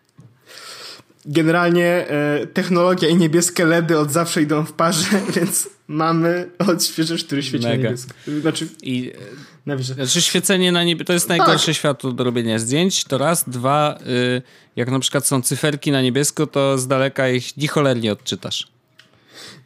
Generalnie 1.25 2.07
e, 2.07 2.47
technologia 2.47 3.09
i 3.09 3.15
niebieskie 3.15 3.65
LEDy 3.65 3.99
od 3.99 4.11
zawsze 4.11 4.41
idą 4.41 4.65
w 4.65 4.73
parze, 4.73 5.07
więc 5.35 5.69
mamy 5.87 6.49
odświeżacz, 6.67 7.23
który 7.23 7.43
świeci 7.43 7.65
Mega. 7.65 7.77
na 7.77 7.83
niebiesko. 7.83 8.13
Znaczy, 8.41 8.67
I, 8.81 9.11
na 9.65 9.77
znaczy 9.77 10.21
świecenie 10.21 10.71
na 10.71 10.83
niebie 10.83 11.05
to 11.05 11.13
jest 11.13 11.29
najgorsze 11.29 11.65
tak. 11.65 11.75
światło 11.75 12.11
do 12.11 12.23
robienia 12.23 12.59
zdjęć, 12.59 13.03
to 13.03 13.17
raz. 13.17 13.49
Dwa, 13.49 13.97
y, 14.07 14.41
jak 14.75 14.91
na 14.91 14.99
przykład 14.99 15.27
są 15.27 15.41
cyferki 15.41 15.91
na 15.91 16.01
niebiesko, 16.01 16.47
to 16.47 16.77
z 16.77 16.87
daleka 16.87 17.29
ich 17.29 17.57
nicholernie 17.57 18.11
odczytasz. 18.11 18.67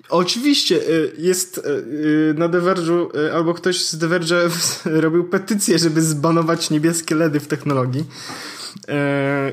Oczywiście 0.09 0.75
y, 0.75 1.11
jest 1.17 1.57
y, 1.57 2.33
na 2.37 2.49
Diverge'u 2.49 3.07
albo 3.33 3.53
ktoś 3.53 3.85
z 3.85 3.97
Diverge 3.97 4.49
robił 5.05 5.23
petycję, 5.23 5.79
żeby 5.79 6.01
zbanować 6.01 6.69
niebieskie 6.69 7.15
LEDy 7.15 7.39
w 7.39 7.47
technologii. 7.47 8.05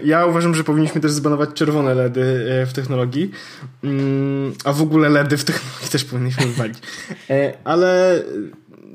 Ja 0.04 0.26
uważam, 0.26 0.54
że 0.54 0.64
powinniśmy 0.64 1.00
też 1.00 1.12
zbanować 1.12 1.50
czerwone 1.54 1.94
LEDy 1.94 2.22
w 2.66 2.72
technologii, 2.72 3.30
mm, 3.84 4.52
a 4.64 4.72
w 4.72 4.82
ogóle 4.82 5.08
LEDy 5.08 5.36
w 5.36 5.44
technologii 5.44 5.88
też 5.88 6.04
powinniśmy. 6.04 6.44
E, 7.30 7.52
ale 7.64 8.22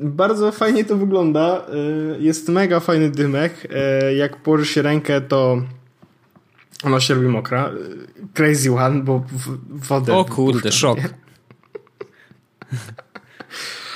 bardzo 0.01 0.51
fajnie 0.51 0.85
to 0.85 0.97
wygląda. 0.97 1.65
Jest 2.19 2.49
mega 2.49 2.79
fajny 2.79 3.09
dymek. 3.09 3.67
Jak 4.17 4.37
położy 4.37 4.65
się 4.65 4.81
rękę, 4.81 5.21
to 5.21 5.61
ona 6.83 6.99
się 6.99 7.13
robi 7.13 7.27
mokra. 7.27 7.71
Crazy 8.33 8.71
one, 8.71 9.03
bo 9.03 9.25
wodę. 9.69 10.13
O 10.13 10.25
kurde, 10.25 10.71
szok. 10.71 10.99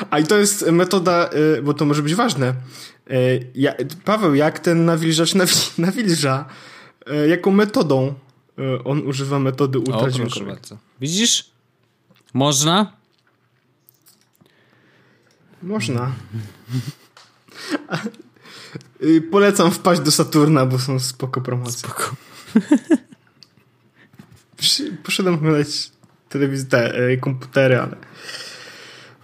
A 0.09 0.19
i 0.19 0.23
to 0.23 0.37
jest 0.37 0.71
metoda, 0.71 1.29
bo 1.63 1.73
to 1.73 1.85
może 1.85 2.03
być 2.03 2.15
ważne. 2.15 2.53
Ja, 3.55 3.73
Paweł, 4.05 4.35
jak 4.35 4.59
ten 4.59 4.85
nawilżacz 4.85 5.33
nawilża? 5.77 6.45
Jaką 7.27 7.51
metodą 7.51 8.13
on 8.83 9.07
używa 9.07 9.39
metody 9.39 9.79
ultradźwiękowej? 9.79 10.55
Widzisz? 11.01 11.51
Można? 12.33 12.93
Można. 15.65 16.11
Polecam 19.31 19.71
wpaść 19.71 20.01
do 20.01 20.11
Saturna, 20.11 20.65
bo 20.65 20.79
są 20.79 20.99
spoko 20.99 21.41
promocje. 21.41 21.79
Spoko. 21.79 22.15
Poszedłem 25.03 25.35
oglądać 25.35 25.91
telewizję, 26.29 26.69
te, 26.69 27.17
komputery, 27.17 27.79
ale 27.79 27.95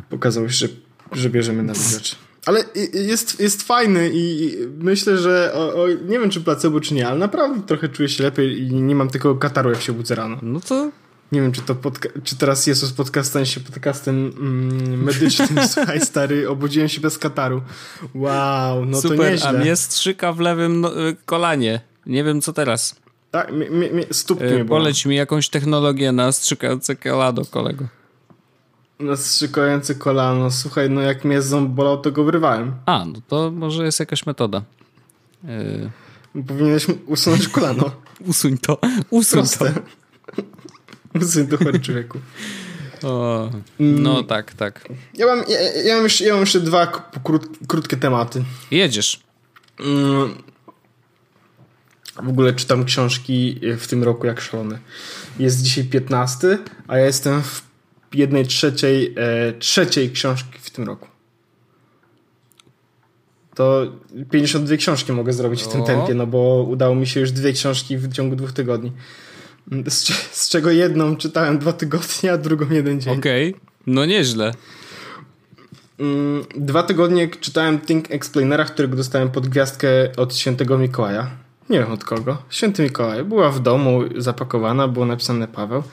pokazało 0.10 0.50
się, 0.50 0.54
że, 0.54 0.68
że 1.12 1.30
bierzemy 1.30 1.64
nawilżacz. 1.64 2.16
Ale 2.46 2.64
jest, 2.94 3.40
jest 3.40 3.64
fajny 3.64 4.12
i 4.14 4.56
myślę, 4.80 5.18
że 5.18 5.52
o, 5.54 5.84
o, 5.84 5.88
nie 5.88 6.20
wiem 6.20 6.30
czy 6.30 6.42
placebo 6.42 6.80
czy 6.80 6.94
nie, 6.94 7.08
ale 7.08 7.20
naprawdę 7.20 7.62
trochę 7.62 7.90
czuję 7.90 8.10
się 8.10 8.24
lepiej 8.24 8.62
i 8.62 8.74
nie 8.74 8.96
mam 8.96 9.10
tylko 9.10 9.36
kataru 9.36 9.70
jak 9.70 9.82
się 9.82 9.94
budzę 9.94 10.16
rano. 10.16 10.38
No 10.42 10.60
to 10.60 10.92
Nie 11.32 11.42
wiem, 11.42 11.52
czy 11.52 11.62
to 11.62 11.76
czy 12.24 12.38
teraz 12.38 12.68
Jezus 12.68 12.94
podcast 12.94 13.30
stanie 13.30 13.46
się 13.46 13.60
podcastem 13.60 14.34
mm, 14.38 15.04
medycznym. 15.04 15.68
Słuchaj, 15.74 16.02
stary, 16.02 16.50
obudziłem 16.50 16.90
się 16.90 17.02
bez 17.02 17.18
kataru. 17.18 17.62
Wow, 18.16 18.86
no 18.86 19.02
Super, 19.02 19.18
to 19.18 19.30
nieźle. 19.30 19.50
a 19.50 19.54
mnie 19.54 19.76
strzyka 19.76 20.34
w 20.34 20.40
lewym 20.40 20.82
no, 20.82 21.08
y, 21.10 21.16
kolanie. 21.26 21.82
Nie 22.06 22.24
wiem, 22.24 22.42
co 22.42 22.54
teraz. 22.54 22.96
Tak, 23.32 23.52
mi, 23.52 23.70
mi, 23.70 23.92
mi, 23.92 24.04
stóp 24.12 24.42
Y, 24.42 24.50
bolą. 24.50 24.68
Poleć 24.68 25.06
mi 25.06 25.16
jakąś 25.16 25.50
technologię 25.50 26.12
na 26.12 26.32
strzykające 26.32 26.96
kolano, 26.96 27.46
kolego. 27.46 27.86
No, 29.00 29.18
strzykające 29.18 29.96
kolano. 29.96 30.52
Słuchaj, 30.52 30.90
no 30.90 31.02
jak 31.02 31.26
mnie 31.26 31.42
ząb 31.42 31.70
bolał, 31.70 32.02
to 32.02 32.12
go 32.12 32.24
wyrwałem. 32.24 32.74
A, 32.86 33.06
no 33.06 33.20
to 33.28 33.52
może 33.52 33.86
jest 33.86 34.00
jakaś 34.00 34.26
metoda. 34.26 34.64
Y, 35.46 36.44
Powinieneś 36.48 36.88
usunąć 37.06 37.48
kolano. 37.48 37.92
usuń 38.28 38.58
to, 38.58 38.78
usuń 39.10 39.42
to. 39.42 39.42
Proste. 39.42 39.66
Usuń 39.66 40.01
to, 41.50 41.58
chory 41.58 41.80
człowieku. 41.80 42.20
O, 43.04 43.50
no 43.80 44.24
tak, 44.24 44.54
tak. 44.54 44.90
Ja 45.14 45.26
mam, 45.26 45.44
ja, 45.48 45.62
ja 45.62 45.96
mam, 45.96 46.04
jeszcze, 46.04 46.26
ja 46.26 46.34
mam 46.34 46.40
jeszcze 46.40 46.60
dwa 46.60 46.88
krót, 47.24 47.48
krótkie 47.68 47.98
tematy. 47.98 48.44
Jedziesz. 48.72 49.20
Mm. 49.80 50.44
W 52.24 52.30
ogóle 52.30 52.54
czytam 52.54 52.86
książki 52.86 53.60
w 53.78 53.88
tym 53.88 54.04
roku 54.04 54.28
jak 54.28 54.42
szalony. 54.42 54.80
Jest 55.40 55.62
dzisiaj 55.62 55.84
15, 55.84 56.58
a 56.88 56.98
ja 56.98 57.06
jestem 57.06 57.42
w 57.42 57.64
jednej 58.14 58.48
trzeciej, 58.48 59.16
e, 59.18 59.54
trzeciej 59.60 60.12
książki 60.12 60.60
w 60.62 60.70
tym 60.70 60.86
roku. 60.86 61.08
To 63.56 63.82
52 64.32 64.78
książki 64.78 65.12
mogę 65.12 65.34
zrobić 65.34 65.64
w 65.64 65.68
tym 65.68 65.82
O. 65.82 65.86
tempie, 65.86 66.14
no 66.14 66.28
bo 66.28 66.66
udało 66.70 66.96
mi 66.96 67.08
się 67.08 67.20
już 67.20 67.32
dwie 67.32 67.54
książki 67.54 67.98
w 67.98 68.14
ciągu 68.14 68.36
dwóch 68.36 68.52
tygodni. 68.52 68.92
Z, 69.88 70.08
z 70.32 70.50
czego 70.50 70.72
jedną 70.72 71.16
czytałem 71.16 71.60
dwa 71.60 71.74
tygodnie, 71.74 72.32
a 72.34 72.38
drugą 72.38 72.66
jeden 72.70 73.02
dzień. 73.02 73.20
Okej, 73.20 73.56
no 73.88 74.06
nieźle. 74.06 74.52
Mm, 76.00 76.44
Dwa 76.56 76.84
tygodnie 76.84 77.28
czytałem 77.28 77.80
Think 77.80 78.12
Explainera, 78.12 78.66
którego 78.66 78.96
dostałem 78.98 79.30
pod 79.30 79.48
gwiazdkę 79.48 79.88
od 80.18 80.36
świętego 80.36 80.78
Mikołaja. 80.78 81.30
Nie 81.70 81.80
wiem 81.80 81.92
od 81.92 82.04
kogo. 82.04 82.38
Święty 82.50 82.84
Mikołaj. 82.84 83.24
Była 83.24 83.50
w 83.52 83.60
domu 83.60 84.02
zapakowana, 84.18 84.88
było 84.88 85.06
napisane 85.06 85.48
Paweł. 85.48 85.84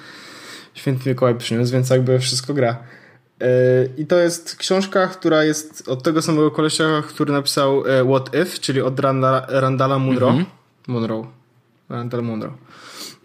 Święty 0.75 1.11
Mikołaj 1.11 1.35
przyniósł, 1.35 1.73
więc 1.73 1.91
jakby 1.91 2.19
wszystko 2.19 2.55
gra. 2.55 2.77
Yy, 3.41 3.47
I 3.99 4.07
to 4.07 4.19
jest 4.19 4.57
książka, 4.57 5.07
która 5.07 5.45
jest 5.45 5.89
od 5.89 6.03
tego 6.03 6.23
samego 6.23 6.51
kolesia, 6.51 7.03
który 7.09 7.33
napisał 7.33 7.85
e, 7.87 8.05
What 8.05 8.35
If, 8.43 8.59
czyli 8.59 8.81
od 8.81 9.01
Randa, 9.01 9.47
Randala 9.49 9.99
Munro. 9.99 10.35
Munro. 10.87 11.27
Randall 11.89 12.23
Munro. 12.23 12.53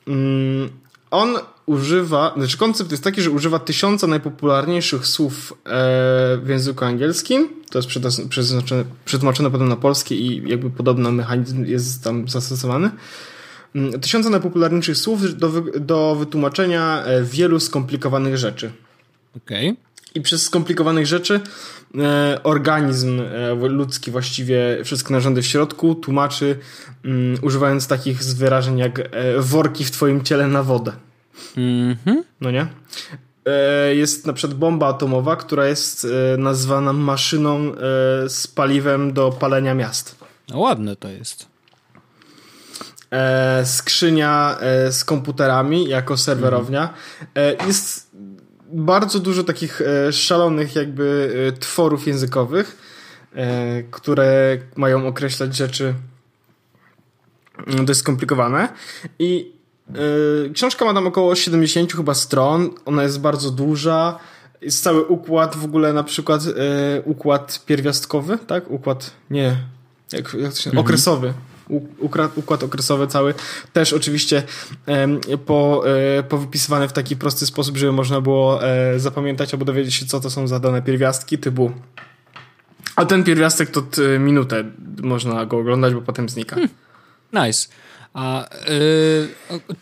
Mm, 0.07 0.69
on 1.11 1.35
używa, 1.65 2.33
znaczy 2.37 2.57
koncept 2.57 2.91
jest 2.91 3.03
taki, 3.03 3.21
że 3.21 3.31
używa 3.31 3.59
tysiąca 3.59 4.07
najpopularniejszych 4.07 5.07
słów 5.07 5.53
e, 5.53 5.57
w 6.37 6.45
języku 6.49 6.85
angielskim. 6.85 7.49
To 7.69 7.79
jest 7.79 7.89
przetłumaczone 9.05 9.51
potem 9.51 9.69
na 9.69 9.75
polski 9.75 10.27
i 10.27 10.49
jakby 10.49 10.69
podobny 10.69 11.11
mechanizm 11.11 11.65
jest 11.65 12.03
tam 12.03 12.29
zastosowany. 12.29 12.89
Mm, 13.75 14.01
Tysiące 14.01 14.29
najpopularniejszych 14.29 14.97
słów 14.97 15.37
do, 15.37 15.49
do 15.79 16.15
wytłumaczenia 16.15 17.03
e, 17.03 17.23
wielu 17.23 17.59
skomplikowanych 17.59 18.37
rzeczy. 18.37 18.71
Okej. 19.37 19.75
I 20.15 20.21
przez 20.21 20.43
skomplikowanych 20.43 21.05
rzeczy 21.05 21.41
e, 21.97 22.39
organizm 22.43 23.21
e, 23.21 23.55
ludzki, 23.55 24.11
właściwie 24.11 24.77
wszystkie 24.83 25.13
narządy 25.13 25.41
w 25.41 25.45
środku, 25.45 25.95
tłumaczy 25.95 26.59
mm, 27.05 27.37
używając 27.41 27.87
takich 27.87 28.23
z 28.23 28.33
wyrażeń 28.33 28.77
jak 28.77 28.99
e, 28.99 29.05
worki 29.39 29.85
w 29.85 29.91
twoim 29.91 30.23
ciele 30.23 30.47
na 30.47 30.63
wodę. 30.63 30.91
Mhm. 31.57 32.23
No 32.41 32.51
nie? 32.51 32.67
Jest 33.93 34.27
na 34.27 34.33
przykład 34.33 34.59
bomba 34.59 34.87
atomowa, 34.87 35.35
która 35.35 35.67
jest 35.67 36.07
nazwana 36.37 36.93
maszyną 36.93 37.71
z 38.27 38.47
paliwem 38.47 39.13
do 39.13 39.31
palenia 39.31 39.73
miast. 39.73 40.15
No 40.49 40.59
ładne 40.59 40.95
to 40.95 41.09
jest. 41.09 41.47
skrzynia 43.65 44.57
z 44.91 45.03
komputerami 45.05 45.89
jako 45.89 46.17
serwerownia. 46.17 46.93
Jest 47.67 48.11
bardzo 48.73 49.19
dużo 49.19 49.43
takich 49.43 49.81
e, 49.81 50.13
szalonych 50.13 50.75
jakby 50.75 51.35
e, 51.47 51.51
tworów 51.59 52.07
językowych, 52.07 52.77
e, 53.35 53.83
które 53.83 54.57
mają 54.75 55.07
określać 55.07 55.55
rzeczy 55.55 55.93
mm, 57.67 57.85
dość 57.85 57.99
skomplikowane 57.99 58.69
i 59.19 59.53
książka 60.53 60.85
ma 60.85 60.93
tam 60.93 61.07
około 61.07 61.35
70 61.35 61.93
chyba 61.93 62.13
stron, 62.13 62.69
ona 62.85 63.03
jest 63.03 63.21
bardzo 63.21 63.51
duża, 63.51 64.19
jest 64.61 64.83
cały 64.83 65.05
układ 65.05 65.55
w 65.55 65.65
ogóle 65.65 65.93
na 65.93 66.03
przykład 66.03 66.41
układ 67.05 67.65
pierwiastkowy, 67.65 68.37
tak? 68.47 68.71
Układ, 68.71 69.11
nie, 69.29 69.57
jak, 70.11 70.33
jak 70.33 70.53
to 70.53 70.59
się 70.59 70.71
okresowy. 70.71 71.33
Układ, 72.35 72.63
okresowy 72.63 73.07
cały 73.07 73.33
też 73.73 73.93
oczywiście 73.93 74.43
po, 75.45 75.83
e, 76.19 76.23
powypisywany 76.23 76.87
w 76.87 76.93
taki 76.93 77.15
prosty 77.15 77.45
sposób, 77.45 77.77
żeby 77.77 77.91
można 77.91 78.21
było 78.21 78.67
e, 78.67 78.99
zapamiętać 78.99 79.53
albo 79.53 79.65
dowiedzieć 79.65 79.95
się, 79.95 80.05
co 80.05 80.19
to 80.19 80.29
są 80.29 80.47
za 80.47 80.59
dane 80.59 80.81
pierwiastki 80.81 81.37
typu 81.37 81.71
a 82.95 83.05
ten 83.05 83.23
pierwiastek 83.23 83.69
to 83.71 83.83
minutę 84.19 84.63
można 85.01 85.45
go 85.45 85.57
oglądać, 85.57 85.93
bo 85.93 86.01
potem 86.01 86.29
znika. 86.29 86.55
Nice. 87.33 87.67
A 88.13 88.49
y, 88.69 89.27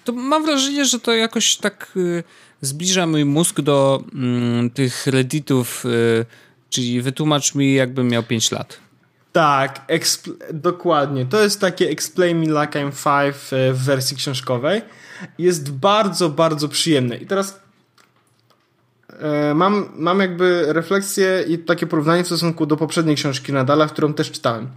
to 0.04 0.14
mam 0.14 0.46
wrażenie, 0.46 0.86
że 0.86 1.00
to 1.00 1.14
jakoś 1.14 1.58
tak 1.58 1.92
y, 1.98 2.24
zbliża 2.62 3.08
mój 3.08 3.26
mózg 3.26 3.62
do 3.62 4.04
mm, 4.14 4.70
tych 4.70 5.08
redditów, 5.08 5.84
czyli 6.70 7.02
wytłumacz 7.02 7.56
mi 7.56 7.74
jakbym 7.74 8.08
miał 8.08 8.24
5 8.24 8.52
lat. 8.52 8.78
Tak, 9.32 9.86
dokładnie. 10.54 11.26
To 11.26 11.42
jest 11.42 11.62
takie 11.62 11.90
Explain 11.90 12.40
Me 12.40 12.46
Like 12.46 12.80
I'm 12.80 12.92
Five 12.92 13.54
e, 13.54 13.74
w 13.74 13.78
wersji 13.78 14.18
książkowej. 14.18 14.82
Jest 15.38 15.72
bardzo, 15.72 16.30
bardzo 16.30 16.70
przyjemne. 16.70 17.18
I 17.18 17.26
teraz 17.26 17.60
e, 19.10 19.54
mam, 19.54 19.90
mam 19.96 20.20
jakby 20.20 20.66
refleksję 20.74 21.46
i 21.48 21.60
takie 21.60 21.88
porównanie 21.88 22.24
w 22.24 22.28
stosunku 22.28 22.66
do 22.66 22.78
poprzedniej 22.78 23.16
książki 23.16 23.54
Nadala, 23.54 23.88
którą 23.88 24.14
też 24.14 24.32
czytałem. 24.32 24.68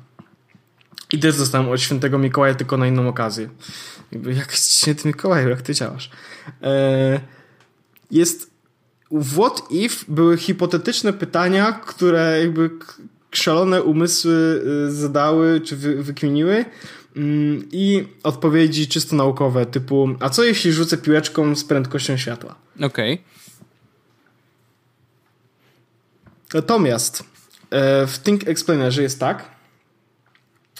I 1.13 1.19
też 1.19 1.37
dostałem 1.37 1.69
od 1.69 1.81
świętego 1.81 2.19
Mikołaja 2.19 2.55
tylko 2.55 2.77
na 2.77 2.87
inną 2.87 3.09
okazję. 3.09 3.49
Jakby, 4.13 4.35
jak 4.35 4.53
święty 4.81 5.09
Mikołaj, 5.09 5.49
jak 5.49 5.63
ty 5.63 5.75
działasz? 5.75 6.11
E, 6.63 7.21
jest 8.11 8.51
What 9.33 9.63
If 9.71 10.05
były 10.09 10.37
hipotetyczne 10.37 11.13
pytania, 11.13 11.73
które 11.73 12.41
jakby 12.41 12.71
szalone 13.37 13.83
umysły 13.83 14.63
y, 14.89 14.93
zadały 14.93 15.61
czy 15.61 15.77
wy, 15.77 16.03
wykminiły 16.03 16.65
mm, 17.17 17.69
i 17.73 18.09
odpowiedzi 18.23 18.89
czysto 18.89 19.17
naukowe 19.17 19.67
typu 19.67 20.09
a 20.21 20.31
co 20.31 20.45
jeśli 20.45 20.73
rzucę 20.73 20.97
piłeczką 20.97 21.57
z 21.57 21.65
prędkością 21.65 22.17
światła? 22.17 22.55
Okej. 22.81 23.23
Natomiast 26.55 27.25
e, 27.71 28.07
w 28.07 28.19
Think 28.19 28.49
Explainerze 28.49 29.03
jest 29.03 29.21
tak, 29.21 29.55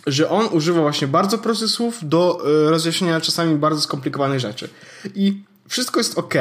że 0.07 0.31
on 0.31 0.49
używa 0.53 0.81
właśnie 0.81 1.09
bardzo 1.09 1.39
prostych 1.39 1.69
słów 1.69 1.99
do 2.03 2.39
e, 2.67 2.71
rozjaśnienia 2.71 3.21
czasami 3.21 3.57
bardzo 3.57 3.81
skomplikowanych 3.81 4.41
rzeczy. 4.41 4.69
I 5.15 5.43
wszystko 5.69 6.01
jest 6.01 6.19
ok. 6.19 6.35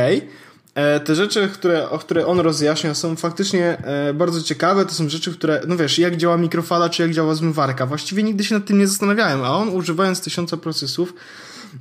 E, 0.75 0.99
Te 0.99 1.15
rzeczy, 1.15 1.49
które, 1.53 1.89
o 1.89 1.99
które 1.99 2.27
on 2.27 2.39
rozjaśnia, 2.39 2.93
są 2.93 3.15
faktycznie 3.15 3.77
e, 3.77 4.13
bardzo 4.13 4.41
ciekawe. 4.41 4.85
To 4.85 4.93
są 4.93 5.09
rzeczy, 5.09 5.33
które, 5.33 5.61
no 5.67 5.77
wiesz, 5.77 5.99
jak 5.99 6.17
działa 6.17 6.37
mikrofala, 6.37 6.89
czy 6.89 7.01
jak 7.01 7.11
działa 7.11 7.35
zmywarka. 7.35 7.85
Właściwie 7.85 8.23
nigdy 8.23 8.43
się 8.43 8.55
nad 8.55 8.65
tym 8.65 8.77
nie 8.77 8.87
zastanawiałem, 8.87 9.43
a 9.43 9.57
on 9.57 9.69
używając 9.69 10.21
tysiąca 10.21 10.57
prostych 10.57 10.89
słów 10.89 11.13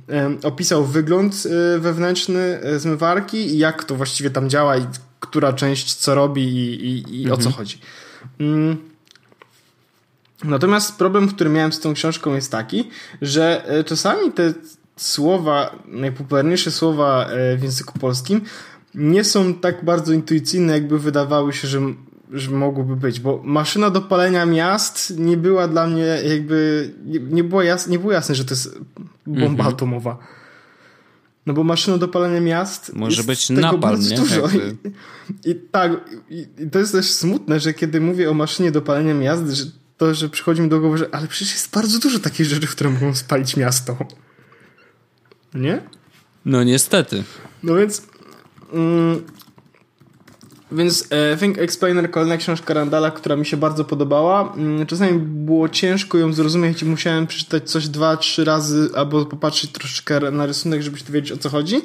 em, 0.07 0.37
opisał 0.43 0.85
wygląd 0.85 1.43
e, 1.45 1.79
wewnętrzny 1.79 2.59
e, 2.63 2.79
zmywarki 2.79 3.37
i 3.37 3.57
jak 3.57 3.83
to 3.83 3.95
właściwie 3.95 4.29
tam 4.29 4.49
działa 4.49 4.77
i 4.77 4.85
która 5.19 5.53
część 5.53 5.93
co 5.95 6.15
robi 6.15 6.43
i, 6.43 6.85
i, 6.85 7.21
i 7.21 7.31
o 7.31 7.37
co 7.37 7.51
chodzi. 7.51 7.79
Mm. 8.39 8.77
Natomiast 10.43 10.97
problem, 10.97 11.27
który 11.27 11.49
miałem 11.49 11.73
z 11.73 11.79
tą 11.79 11.93
książką 11.93 12.35
jest 12.35 12.51
taki, 12.51 12.89
że 13.21 13.65
e, 13.67 13.83
czasami 13.83 14.31
te 14.31 14.53
słowa, 14.97 15.75
najpopularniejsze 15.85 16.71
słowa 16.71 17.25
e, 17.25 17.57
w 17.57 17.63
języku 17.63 17.99
polskim 17.99 18.41
nie 18.95 19.23
są 19.23 19.53
tak 19.53 19.85
bardzo 19.85 20.13
intuicyjne, 20.13 20.73
jakby 20.73 20.99
wydawały 20.99 21.53
się, 21.53 21.67
że, 21.67 21.81
że 22.31 22.51
mogłyby 22.51 22.95
być, 22.95 23.19
bo 23.19 23.41
maszyna 23.43 23.89
do 23.89 24.01
palenia 24.01 24.45
miast 24.45 25.13
nie 25.17 25.37
była 25.37 25.67
dla 25.67 25.87
mnie 25.87 26.05
jakby, 26.25 26.89
nie, 27.05 27.19
nie, 27.19 27.43
było, 27.43 27.61
jas, 27.61 27.87
nie 27.87 27.99
było 27.99 28.11
jasne, 28.13 28.35
że 28.35 28.45
to 28.45 28.53
jest 28.53 28.79
bomba 29.27 29.63
atomowa. 29.63 30.17
No 31.45 31.53
bo 31.53 31.63
maszyna 31.63 31.97
do 31.97 32.07
palenia 32.07 32.41
miast 32.41 32.93
Może 32.93 33.23
być 33.23 33.47
bardzo 33.79 34.09
nie? 34.09 34.17
Dużo. 34.17 34.41
Jakby. 34.41 34.75
I, 35.45 35.49
I 35.49 35.55
tak, 35.55 35.91
i, 36.29 36.47
i 36.57 36.69
to 36.69 36.79
jest 36.79 36.91
też 36.91 37.11
smutne, 37.11 37.59
że 37.59 37.73
kiedy 37.73 38.01
mówię 38.01 38.31
o 38.31 38.33
maszynie 38.33 38.71
do 38.71 38.81
palenia 38.81 39.13
miast, 39.13 39.49
że 39.49 39.65
to, 39.97 40.13
że 40.13 40.29
przychodzi 40.29 40.61
mi 40.61 40.69
do 40.69 40.79
głowy, 40.79 40.97
że 40.97 41.07
ale 41.11 41.27
przecież 41.27 41.53
jest 41.53 41.73
bardzo 41.73 41.99
dużo 41.99 42.19
takich 42.19 42.45
rzeczy, 42.45 42.67
które 42.67 42.89
mogą 42.89 43.15
spalić 43.15 43.57
miasto. 43.57 43.97
Nie? 45.53 45.81
No 46.45 46.63
niestety. 46.63 47.23
No 47.63 47.75
więc 47.75 48.01
Mm, 48.73 49.23
więc 50.71 51.07
e, 51.09 51.37
Think 51.37 51.57
Explainer, 51.57 52.11
kolejna 52.11 52.37
książka 52.37 52.73
Randala, 52.73 53.11
która 53.11 53.35
mi 53.35 53.45
się 53.45 53.57
bardzo 53.57 53.85
podobała. 53.85 54.53
Mm, 54.57 54.85
czasami 54.85 55.19
było 55.19 55.69
ciężko 55.69 56.17
ją 56.17 56.33
zrozumieć 56.33 56.81
i 56.81 56.85
musiałem 56.85 57.27
przeczytać 57.27 57.69
coś 57.71 57.87
dwa, 57.87 58.17
trzy 58.17 58.45
razy 58.45 58.89
albo 58.95 59.25
popatrzeć 59.25 59.71
troszeczkę 59.71 60.31
na 60.31 60.45
rysunek, 60.45 60.81
żebyś 60.81 61.03
wiedzieć 61.03 61.31
o 61.31 61.37
co 61.37 61.49
chodzi. 61.49 61.81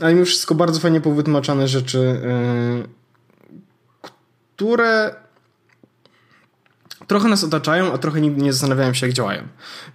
Ale 0.00 0.14
mimo 0.14 0.26
wszystko 0.26 0.54
bardzo 0.54 0.80
fajnie 0.80 1.00
powytłumaczane 1.00 1.68
rzeczy, 1.68 1.98
e, 1.98 2.98
które 4.56 5.14
trochę 7.08 7.28
nas 7.28 7.44
otaczają, 7.44 7.92
a 7.92 7.98
trochę 7.98 8.20
nigdy 8.20 8.42
nie 8.42 8.52
zastanawiałem 8.52 8.94
się, 8.94 9.06
jak 9.06 9.14
działają. 9.14 9.42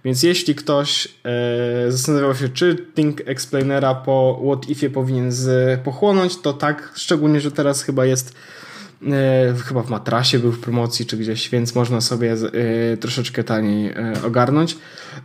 Więc 0.04 0.22
jeśli 0.22 0.54
ktoś 0.54 1.08
e, 1.24 1.92
zastanawiał 1.92 2.34
się, 2.34 2.48
czy 2.48 2.86
Think 2.94 3.20
Explainera 3.26 3.94
po 3.94 4.42
What 4.46 4.70
Ifie 4.70 4.90
powinien 4.90 5.32
z, 5.32 5.80
pochłonąć, 5.80 6.36
to 6.40 6.52
tak, 6.52 6.92
szczególnie, 6.96 7.40
że 7.40 7.50
teraz 7.50 7.82
chyba 7.82 8.04
jest 8.04 8.34
chyba 9.64 9.82
w 9.82 9.90
matrasie 9.90 10.38
był 10.38 10.52
w 10.52 10.60
promocji 10.60 11.06
czy 11.06 11.16
gdzieś, 11.16 11.48
więc 11.48 11.74
można 11.74 12.00
sobie 12.00 12.32
e, 12.32 12.96
troszeczkę 12.96 13.44
taniej 13.44 13.88
e, 13.88 14.14
ogarnąć. 14.26 14.76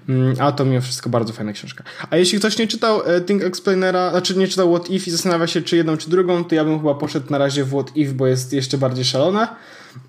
Mm, 0.09 0.36
a 0.39 0.51
to 0.51 0.65
mimo 0.65 0.82
wszystko 0.82 1.09
bardzo 1.09 1.34
fajna 1.34 1.53
książka. 1.53 1.84
A 2.09 2.17
jeśli 2.17 2.39
ktoś 2.39 2.57
nie 2.57 2.67
czytał 2.67 3.01
e, 3.05 3.21
Think 3.21 3.43
Explainera, 3.43 4.11
znaczy 4.11 4.38
nie 4.38 4.47
czytał 4.47 4.75
What 4.75 4.89
If 4.89 5.07
i 5.07 5.11
zastanawia 5.11 5.47
się, 5.47 5.61
czy 5.61 5.75
jedną, 5.75 5.97
czy 5.97 6.09
drugą, 6.09 6.43
to 6.43 6.55
ja 6.55 6.63
bym 6.63 6.80
chyba 6.80 6.95
poszedł 6.95 7.32
na 7.32 7.38
razie 7.38 7.63
w 7.63 7.69
What 7.69 7.97
If, 7.97 8.13
bo 8.13 8.27
jest 8.27 8.53
jeszcze 8.53 8.77
bardziej 8.77 9.05
szalona. 9.05 9.55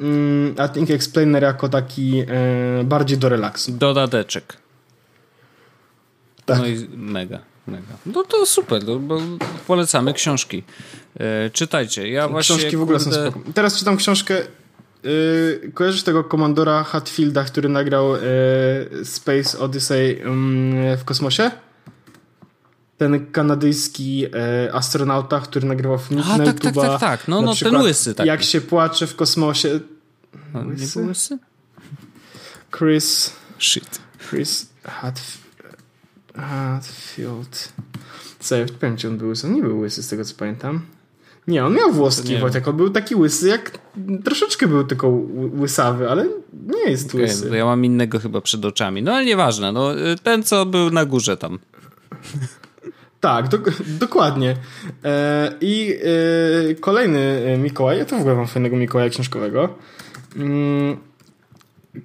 Mm, 0.00 0.54
a 0.58 0.68
Think 0.68 0.90
Explainer 0.90 1.42
jako 1.42 1.68
taki 1.68 2.18
e, 2.28 2.84
bardziej 2.84 3.18
do 3.18 3.28
relaksu. 3.28 3.72
Dodateczek. 3.72 4.56
Tak. 6.44 6.58
No 6.58 6.66
i 6.66 6.88
mega, 6.96 7.38
mega. 7.70 7.94
No 8.06 8.22
to 8.22 8.46
super, 8.46 8.84
no, 8.86 8.98
bo 8.98 9.20
polecamy 9.66 10.14
książki. 10.14 10.62
E, 11.20 11.50
czytajcie. 11.50 12.08
Ja 12.08 12.28
właśnie, 12.28 12.56
Książki 12.56 12.76
w 12.76 12.82
ogóle 12.82 12.98
kurde... 12.98 13.14
są 13.14 13.30
spoko. 13.30 13.52
Teraz 13.54 13.78
czytam 13.78 13.96
książkę 13.96 14.42
Yy, 15.04 15.72
kojarzysz 15.74 16.02
tego 16.02 16.24
komandora 16.24 16.84
Hatfielda, 16.84 17.44
który 17.44 17.68
nagrał 17.68 18.12
yy, 18.12 19.04
Space 19.04 19.58
Odyssey 19.58 20.08
yy, 20.08 20.96
w 20.96 21.04
kosmosie? 21.04 21.50
ten 23.00 23.26
kanadyjski 23.32 24.26
e, 24.34 24.74
astronauta, 24.74 25.40
który 25.40 25.66
nagrywał 25.66 25.98
filmiki 25.98 26.30
A, 26.32 26.38
na 26.38 26.44
tak, 26.44 26.60
tak, 26.60 26.74
tak, 26.74 27.00
tak. 27.00 27.28
No, 27.28 27.42
no 27.42 27.54
ten 27.54 27.76
łysy. 27.76 28.14
Taki. 28.14 28.28
Jak 28.28 28.42
się 28.42 28.60
płacze 28.60 29.06
w 29.06 29.16
kosmosie. 29.16 29.80
No, 30.54 30.60
łysy? 31.06 31.38
Chris... 32.78 33.32
Shit. 33.58 34.00
Chris 34.30 34.66
Hatf 36.34 36.86
Hatfield. 36.86 37.72
Co, 38.38 38.56
ja 38.56 38.66
powiem 38.80 38.96
ci, 38.96 39.06
on 39.06 39.18
był 39.18 39.28
łysy. 39.28 39.46
On 39.46 39.54
nie 39.54 39.62
był 39.62 39.78
łysy, 39.78 40.02
z 40.02 40.08
tego 40.08 40.24
co 40.24 40.34
pamiętam. 40.34 40.80
Nie, 41.48 41.64
on 41.64 41.74
miał 41.74 41.92
włoski 41.92 42.38
Wojtek, 42.38 42.68
on 42.68 42.76
był 42.76 42.90
taki 42.90 43.14
łysy, 43.14 43.48
jak 43.48 43.78
troszeczkę 44.24 44.66
był 44.66 44.84
tylko 44.84 45.08
łysawy, 45.60 46.10
ale 46.10 46.26
nie 46.66 46.90
jest 46.90 47.08
okay, 47.08 47.20
łysy. 47.20 47.56
ja 47.56 47.64
mam 47.64 47.84
innego 47.84 48.18
chyba 48.18 48.40
przed 48.40 48.64
oczami. 48.64 49.02
No 49.02 49.12
ale 49.12 49.24
nieważne, 49.24 49.72
no, 49.72 49.88
ten 50.22 50.42
co 50.42 50.66
był 50.66 50.90
na 50.90 51.04
górze 51.04 51.36
tam. 51.36 51.58
Tak, 53.20 53.48
do, 53.48 53.58
dokładnie. 53.86 54.56
E, 55.04 55.52
I 55.60 55.94
e, 56.70 56.74
kolejny 56.74 57.56
Mikołaj, 57.62 57.98
ja 57.98 58.04
to 58.04 58.16
w 58.16 58.20
ogóle 58.20 58.34
mam 58.34 58.46
fajnego 58.46 58.76
Mikołaja 58.76 59.10
książkowego. 59.10 59.74
Mm, 60.36 60.96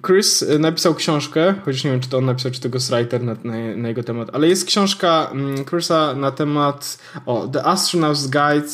Chris 0.06 0.46
napisał 0.60 0.96
książkę, 0.96 1.56
chociaż 1.66 1.84
nie 1.84 1.92
wiem, 1.92 2.00
czy 2.00 2.10
to 2.10 2.18
on 2.18 2.26
napisał, 2.26 2.52
czy 2.52 2.62
to 2.62 2.70
ghostwriter 2.70 3.24
na, 3.24 3.34
na, 3.44 3.54
na 3.76 3.88
jego 3.88 4.04
temat, 4.04 4.30
ale 4.34 4.48
jest 4.48 4.66
książka 4.66 5.30
mm, 5.32 5.66
Chrisa 5.66 6.16
na 6.16 6.32
temat 6.32 6.98
o, 7.26 7.48
The 7.48 7.60
Astronaut's 7.60 8.24
Guide, 8.24 8.70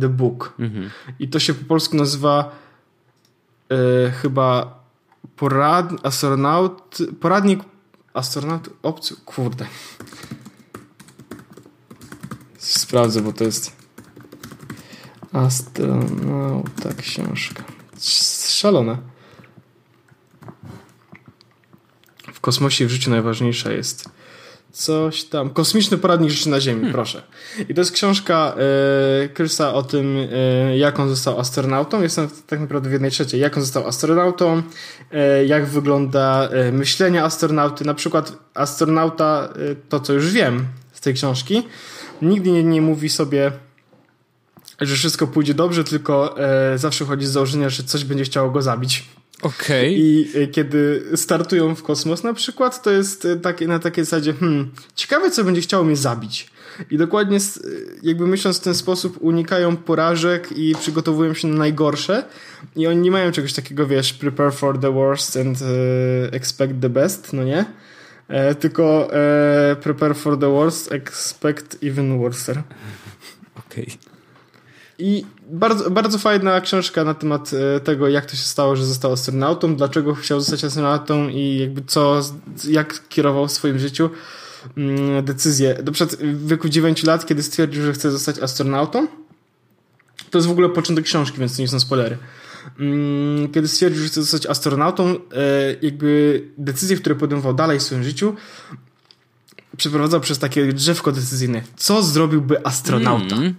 The 0.00 0.08
Book. 0.08 0.54
Mhm. 0.58 0.90
I 1.18 1.28
to 1.28 1.38
się 1.38 1.54
po 1.54 1.64
polsku 1.64 1.96
nazywa 1.96 2.50
e, 3.70 4.10
chyba 4.10 4.78
porad, 5.36 5.92
astronaut, 6.02 6.98
poradnik 7.20 7.60
astronaut 8.14 8.70
obcy, 8.82 9.16
kurde. 9.24 9.66
Sprawdzę, 12.58 13.22
bo 13.22 13.32
to 13.32 13.44
jest 13.44 13.76
astronauta 15.32 16.94
książka. 16.98 17.64
Szalona. 18.48 18.98
W 22.32 22.35
kosmosie 22.46 22.84
i 22.84 22.86
w 22.86 22.90
życiu 22.90 23.10
najważniejsza 23.10 23.72
jest 23.72 24.08
coś 24.76 25.24
tam. 25.24 25.50
Kosmiczny 25.50 25.98
poradnik 25.98 26.30
życia 26.30 26.50
na 26.50 26.60
Ziemi, 26.60 26.80
hmm. 26.80 26.92
proszę. 26.92 27.22
I 27.68 27.74
to 27.74 27.80
jest 27.80 27.92
książka 27.92 28.54
e, 28.56 29.28
Chrisa 29.28 29.74
o 29.74 29.82
tym, 29.82 30.16
e, 30.32 30.78
jak 30.78 31.00
on 31.00 31.08
został 31.08 31.40
astronautą. 31.40 32.02
Jestem 32.02 32.28
tak 32.46 32.60
naprawdę 32.60 32.88
w 32.88 32.92
jednej 32.92 33.10
trzeciej. 33.10 33.40
Jak 33.40 33.56
on 33.56 33.62
został 33.62 33.86
astronautą, 33.86 34.62
e, 35.12 35.46
jak 35.46 35.66
wygląda 35.66 36.48
e, 36.48 36.72
myślenie 36.72 37.24
astronauty. 37.24 37.84
Na 37.84 37.94
przykład 37.94 38.32
astronauta, 38.54 39.48
to 39.88 40.00
co 40.00 40.12
już 40.12 40.32
wiem 40.32 40.66
z 40.92 41.00
tej 41.00 41.14
książki, 41.14 41.62
nigdy 42.22 42.50
nie, 42.50 42.64
nie 42.64 42.82
mówi 42.82 43.08
sobie, 43.08 43.52
że 44.80 44.94
wszystko 44.94 45.26
pójdzie 45.26 45.54
dobrze, 45.54 45.84
tylko 45.84 46.34
zawsze 46.76 47.04
chodzi 47.04 47.26
z 47.26 47.30
założenia, 47.30 47.70
że 47.70 47.82
coś 47.82 48.04
będzie 48.04 48.24
chciało 48.24 48.50
go 48.50 48.62
zabić. 48.62 49.04
Okej. 49.42 49.94
Okay. 49.94 50.04
I 50.04 50.30
e, 50.42 50.46
kiedy 50.46 51.04
startują 51.14 51.74
w 51.74 51.82
kosmos 51.82 52.22
na 52.22 52.34
przykład, 52.34 52.82
to 52.82 52.90
jest 52.90 53.24
e, 53.24 53.36
takie, 53.36 53.68
na 53.68 53.78
takiej 53.78 54.04
zasadzie, 54.04 54.32
hmm, 54.32 54.70
ciekawe 54.94 55.30
co 55.30 55.44
będzie 55.44 55.60
chciało 55.60 55.84
mnie 55.84 55.96
zabić. 55.96 56.50
I 56.90 56.98
dokładnie 56.98 57.36
e, 57.36 57.40
jakby 58.02 58.26
myśląc 58.26 58.58
w 58.58 58.60
ten 58.60 58.74
sposób 58.74 59.18
unikają 59.20 59.76
porażek 59.76 60.52
i 60.56 60.74
przygotowują 60.80 61.34
się 61.34 61.48
na 61.48 61.58
najgorsze 61.58 62.24
i 62.76 62.86
oni 62.86 63.00
nie 63.00 63.10
mają 63.10 63.32
czegoś 63.32 63.52
takiego, 63.52 63.86
wiesz, 63.86 64.12
prepare 64.12 64.52
for 64.52 64.80
the 64.80 64.92
worst 64.92 65.36
and 65.36 65.58
expect 66.32 66.80
the 66.80 66.88
best, 66.88 67.32
no 67.32 67.44
nie? 67.44 67.64
E, 68.28 68.54
tylko 68.54 69.14
e, 69.14 69.76
prepare 69.82 70.14
for 70.14 70.38
the 70.38 70.50
worst, 70.50 70.92
expect 70.92 71.76
even 71.82 72.18
worser. 72.18 72.62
Okej. 73.58 73.84
Okay. 73.84 74.05
I 74.98 75.24
bardzo, 75.50 75.90
bardzo 75.90 76.18
fajna 76.18 76.60
książka 76.60 77.04
na 77.04 77.14
temat 77.14 77.50
e, 77.76 77.80
tego, 77.80 78.08
jak 78.08 78.26
to 78.26 78.36
się 78.36 78.42
stało, 78.42 78.76
że 78.76 78.86
został 78.86 79.12
astronautą, 79.12 79.76
dlaczego 79.76 80.14
chciał 80.14 80.40
zostać 80.40 80.64
astronautą 80.64 81.28
i 81.28 81.58
jakby 81.58 81.82
co, 81.86 82.20
jak 82.68 83.08
kierował 83.08 83.48
w 83.48 83.52
swoim 83.52 83.78
życiu 83.78 84.10
mm, 84.76 85.24
decyzję. 85.24 85.78
Na 85.84 85.92
przykład 85.92 86.20
w 86.20 86.48
wieku 86.48 86.68
9 86.68 87.04
lat, 87.04 87.26
kiedy 87.26 87.42
stwierdził, 87.42 87.82
że 87.82 87.92
chce 87.92 88.10
zostać 88.10 88.38
astronautą, 88.38 89.06
to 90.30 90.38
jest 90.38 90.48
w 90.48 90.50
ogóle 90.50 90.68
początek 90.68 91.04
książki, 91.04 91.38
więc 91.38 91.56
to 91.56 91.62
nie 91.62 91.68
są 91.68 91.80
spoilery. 91.80 92.18
Mm, 92.80 93.52
kiedy 93.52 93.68
stwierdził, 93.68 94.02
że 94.02 94.08
chce 94.08 94.22
zostać 94.22 94.46
astronautą, 94.46 95.06
e, 95.06 95.16
jakby 95.82 96.42
decyzje, 96.58 96.96
które 96.96 97.14
podejmował 97.14 97.54
dalej 97.54 97.78
w 97.78 97.82
swoim 97.82 98.04
życiu, 98.04 98.34
przeprowadzał 99.76 100.20
przez 100.20 100.38
takie 100.38 100.72
drzewko 100.72 101.12
decyzyjne. 101.12 101.62
Co 101.76 102.02
zrobiłby 102.02 102.66
astronauta? 102.66 103.36
Mm. 103.36 103.54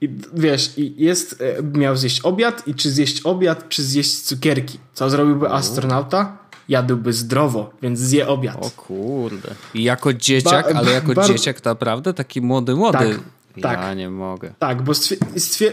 I 0.00 0.08
wiesz, 0.34 0.78
i 0.78 0.94
jest, 1.04 1.42
e, 1.42 1.78
miał 1.78 1.96
zjeść 1.96 2.20
obiad 2.20 2.66
i 2.66 2.74
czy 2.74 2.90
zjeść 2.90 3.20
obiad, 3.20 3.68
czy 3.68 3.82
zjeść 3.82 4.20
cukierki. 4.20 4.78
Co 4.94 5.10
zrobiłby 5.10 5.50
astronauta? 5.50 6.38
Jadłby 6.68 7.12
zdrowo, 7.12 7.70
więc 7.82 7.98
zje 7.98 8.28
obiad. 8.28 8.56
O 8.60 8.70
kurde. 8.70 9.48
I 9.74 9.82
jako 9.82 10.12
dzieciak, 10.12 10.72
ba, 10.72 10.78
ale 10.78 10.92
jako 10.92 11.12
ba, 11.14 11.24
dzieciak 11.24 11.64
naprawdę 11.64 12.14
taki 12.14 12.40
młody, 12.40 12.74
młody. 12.74 12.98
Tak. 12.98 13.37
Tak. 13.62 13.80
Ja 13.80 13.94
nie 13.94 14.10
mogę. 14.10 14.54
Tak, 14.58 14.82
bo 14.82 14.92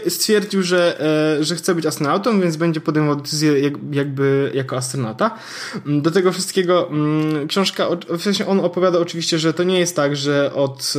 stwierdził, 0.08 0.62
że, 0.62 1.00
e, 1.40 1.44
że 1.44 1.56
chce 1.56 1.74
być 1.74 1.86
astronautą, 1.86 2.40
więc 2.40 2.56
będzie 2.56 2.80
podejmował 2.80 3.16
decyzję 3.16 3.70
jakby 3.92 4.50
jako 4.54 4.76
astronauta. 4.76 5.38
Mm, 5.86 6.02
do 6.02 6.10
tego 6.10 6.32
wszystkiego 6.32 6.88
mm, 6.88 7.48
książka, 7.48 7.86
w 8.08 8.22
sensie 8.22 8.46
on 8.46 8.60
opowiada 8.60 8.98
oczywiście, 8.98 9.38
że 9.38 9.54
to 9.54 9.62
nie 9.64 9.78
jest 9.78 9.96
tak, 9.96 10.16
że 10.16 10.54
od 10.54 10.92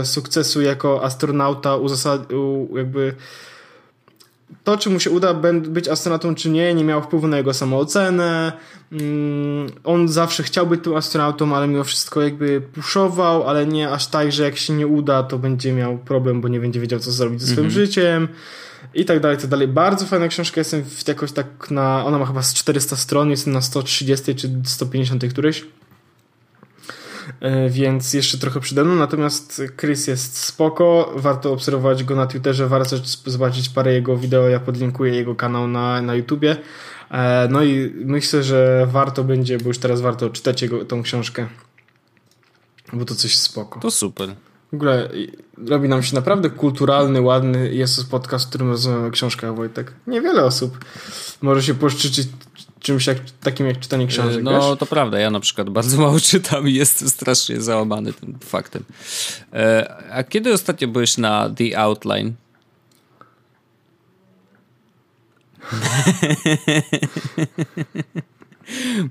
e, 0.00 0.04
sukcesu 0.04 0.62
jako 0.62 1.04
astronauta 1.04 1.76
uzasadnił 1.76 2.68
jakby 2.76 3.14
to, 4.64 4.76
czy 4.76 4.90
mu 4.90 5.00
się 5.00 5.10
uda 5.10 5.34
być 5.52 5.88
astronautą, 5.88 6.34
czy 6.34 6.50
nie, 6.50 6.74
nie 6.74 6.84
miało 6.84 7.02
wpływu 7.02 7.28
na 7.28 7.36
jego 7.36 7.54
samoocenę. 7.54 8.52
Mm, 8.92 9.66
on 9.84 10.08
zawsze 10.08 10.42
chciał 10.42 10.66
być 10.66 10.84
tym 10.84 10.96
astronautą, 10.96 11.56
ale 11.56 11.68
mimo 11.68 11.84
wszystko 11.84 12.22
jakby 12.22 12.60
puszował, 12.60 13.48
ale 13.48 13.66
nie 13.66 13.90
aż 13.90 14.06
tak, 14.06 14.32
że 14.32 14.42
jak 14.42 14.56
się 14.56 14.72
nie 14.72 14.86
uda, 14.86 15.22
to 15.22 15.38
będzie 15.38 15.72
miał 15.72 15.98
problem, 15.98 16.40
bo 16.40 16.48
nie 16.48 16.60
będzie 16.60 16.80
wiedział, 16.80 17.00
co 17.00 17.12
zrobić 17.12 17.40
ze 17.40 17.46
swoim 17.46 17.66
mm 17.66 17.70
-hmm. 17.70 17.74
życiem 17.74 18.28
i 18.94 19.04
tak 19.04 19.20
dalej, 19.20 19.38
tak 19.38 19.46
dalej. 19.46 19.68
Bardzo 19.68 20.06
fajna 20.06 20.28
książka, 20.28 20.60
jestem 20.60 20.84
jakoś 21.08 21.32
tak 21.32 21.70
na, 21.70 22.04
ona 22.04 22.18
ma 22.18 22.26
chyba 22.26 22.42
z 22.42 22.54
400 22.54 22.96
stron, 22.96 23.30
jestem 23.30 23.52
na 23.52 23.60
130 23.60 24.34
czy 24.34 24.50
150 24.64 25.24
któryś. 25.30 25.64
E, 27.42 27.70
więc 27.70 28.14
jeszcze 28.14 28.38
trochę 28.38 28.60
przede 28.60 28.84
mną, 28.84 28.94
natomiast 28.94 29.62
Chris 29.80 30.06
jest 30.06 30.36
spoko, 30.36 31.12
warto 31.16 31.52
obserwować 31.52 32.04
go 32.04 32.16
na 32.16 32.26
Twitterze, 32.26 32.68
warto 32.68 32.96
zobaczyć 33.26 33.68
parę 33.68 33.92
jego 33.92 34.16
wideo, 34.16 34.48
ja 34.48 34.60
podlinkuję 34.60 35.14
jego 35.14 35.34
kanał 35.34 35.68
na, 35.68 36.02
na 36.02 36.14
YouTubie. 36.14 36.56
E, 37.10 37.48
no 37.50 37.62
i 37.62 37.92
myślę, 38.04 38.42
że 38.42 38.86
warto 38.90 39.24
będzie, 39.24 39.58
bo 39.58 39.68
już 39.68 39.78
teraz 39.78 40.00
warto 40.00 40.30
czytać 40.30 40.62
jego, 40.62 40.84
tą 40.84 41.02
książkę, 41.02 41.46
bo 42.92 43.04
to 43.04 43.14
coś 43.14 43.38
spoko. 43.38 43.80
To 43.80 43.90
super. 43.90 44.34
W 44.72 44.74
ogóle 44.74 45.08
robi 45.68 45.88
nam 45.88 46.02
się 46.02 46.14
naprawdę 46.14 46.50
kulturalny, 46.50 47.20
ładny 47.20 47.74
jest 47.74 48.10
podcast, 48.10 48.44
w 48.44 48.48
którym 48.48 48.68
rozmawiamy 48.68 49.06
o 49.06 49.10
książkach, 49.10 49.56
Wojtek. 49.56 49.92
Niewiele 50.06 50.44
osób 50.44 50.78
może 51.42 51.62
się 51.62 51.74
poszczycić 51.74 52.28
czymś 52.82 53.06
jak, 53.06 53.18
takim 53.42 53.66
jak 53.66 53.80
czytanie 53.80 54.06
książek, 54.06 54.42
No 54.44 54.70
wiesz? 54.70 54.78
to 54.78 54.86
prawda, 54.86 55.18
ja 55.18 55.30
na 55.30 55.40
przykład 55.40 55.70
bardzo 55.70 56.00
mało 56.00 56.20
czytam 56.30 56.68
i 56.68 56.74
jestem 56.74 57.08
strasznie 57.08 57.60
załamany 57.60 58.12
tym 58.12 58.38
faktem. 58.44 58.84
E, 59.52 59.94
a 60.12 60.24
kiedy 60.24 60.52
ostatnio 60.52 60.88
byłeś 60.88 61.18
na 61.18 61.50
The 61.50 61.78
Outline? 61.78 62.32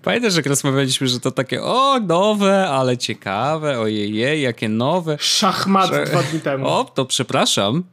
Pamiętasz, 0.03 0.35
jak 0.35 0.45
rozmawialiśmy, 0.45 1.07
że 1.07 1.19
to 1.19 1.31
takie 1.31 1.63
o, 1.63 1.99
nowe, 1.99 2.69
ale 2.69 2.97
ciekawe, 2.97 3.79
ojej, 3.79 4.41
jakie 4.41 4.69
nowe. 4.69 5.17
Szachmat 5.19 5.89
Że- 5.89 6.05
dwa 6.05 6.23
dni 6.23 6.39
temu. 6.39 6.67
O, 6.71 6.83
to 6.83 7.05
przepraszam. 7.05 7.83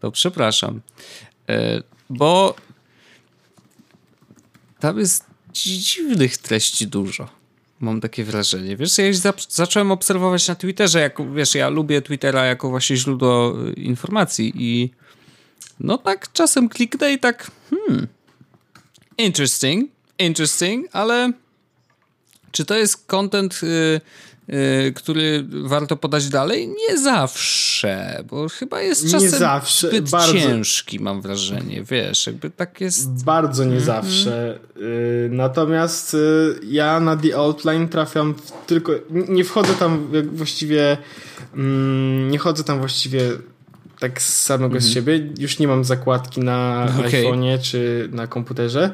To 0.00 0.10
przepraszam. 0.10 0.80
E, 1.48 1.82
bo 2.10 2.54
tam 4.80 4.98
jest 4.98 5.24
dzi- 5.52 5.78
dziwnych 5.78 6.36
treści 6.36 6.86
dużo. 6.86 7.28
Mam 7.80 8.00
takie 8.00 8.24
wrażenie. 8.24 8.76
Wiesz, 8.76 8.98
ja 8.98 9.06
już 9.06 9.16
zacząłem 9.48 9.92
obserwować 9.92 10.48
na 10.48 10.54
Twitterze, 10.54 11.00
jako, 11.00 11.30
wiesz, 11.30 11.54
ja 11.54 11.68
lubię 11.68 12.02
Twittera 12.02 12.44
jako 12.44 12.68
właśnie 12.70 12.96
źródło 12.96 13.54
y, 13.68 13.72
informacji 13.72 14.52
i 14.56 14.90
no 15.80 15.98
tak 15.98 16.32
czasem 16.32 16.68
kliknę 16.68 17.12
i 17.12 17.18
tak 17.18 17.50
hmm, 17.70 18.06
interesting, 19.18 19.90
interesting, 20.18 20.86
ale 20.92 21.32
czy 22.50 22.64
to 22.64 22.74
jest 22.74 23.06
content, 23.06 23.60
y, 23.62 24.00
który 24.94 25.44
warto 25.64 25.96
podać 25.96 26.28
dalej? 26.28 26.68
Nie 26.68 26.98
zawsze, 26.98 28.24
bo 28.30 28.48
chyba 28.48 28.80
jest 28.80 29.04
Nie 29.04 29.10
czasem 29.10 29.30
zawsze, 29.30 29.88
zbyt 29.88 30.10
bardzo. 30.10 30.32
ciężki, 30.32 31.00
mam 31.00 31.20
wrażenie, 31.20 31.84
wiesz, 31.84 32.26
jakby 32.26 32.50
tak 32.50 32.80
jest... 32.80 33.24
Bardzo 33.24 33.64
nie 33.64 33.80
zawsze. 33.80 34.58
Y, 34.76 35.28
natomiast 35.32 36.14
y, 36.14 36.58
ja 36.66 37.00
na 37.00 37.16
The 37.16 37.36
Outline 37.36 37.88
trafiam 37.88 38.34
tylko. 38.66 38.92
Nie 39.10 39.44
wchodzę 39.44 39.74
tam 39.74 40.08
właściwie. 40.32 40.96
Mm, 41.54 42.30
nie 42.30 42.38
chodzę 42.38 42.64
tam 42.64 42.78
właściwie 42.78 43.20
tak 44.08 44.22
z 44.22 44.42
samego 44.42 44.80
z 44.80 44.88
siebie. 44.88 45.28
Już 45.38 45.58
nie 45.58 45.68
mam 45.68 45.84
zakładki 45.84 46.40
na 46.40 46.82
Mhm. 46.82 47.00
Okej. 47.08 47.24
iPhone'ie 47.26 47.58
czy 47.62 48.08
na 48.12 48.26
komputerze. 48.26 48.90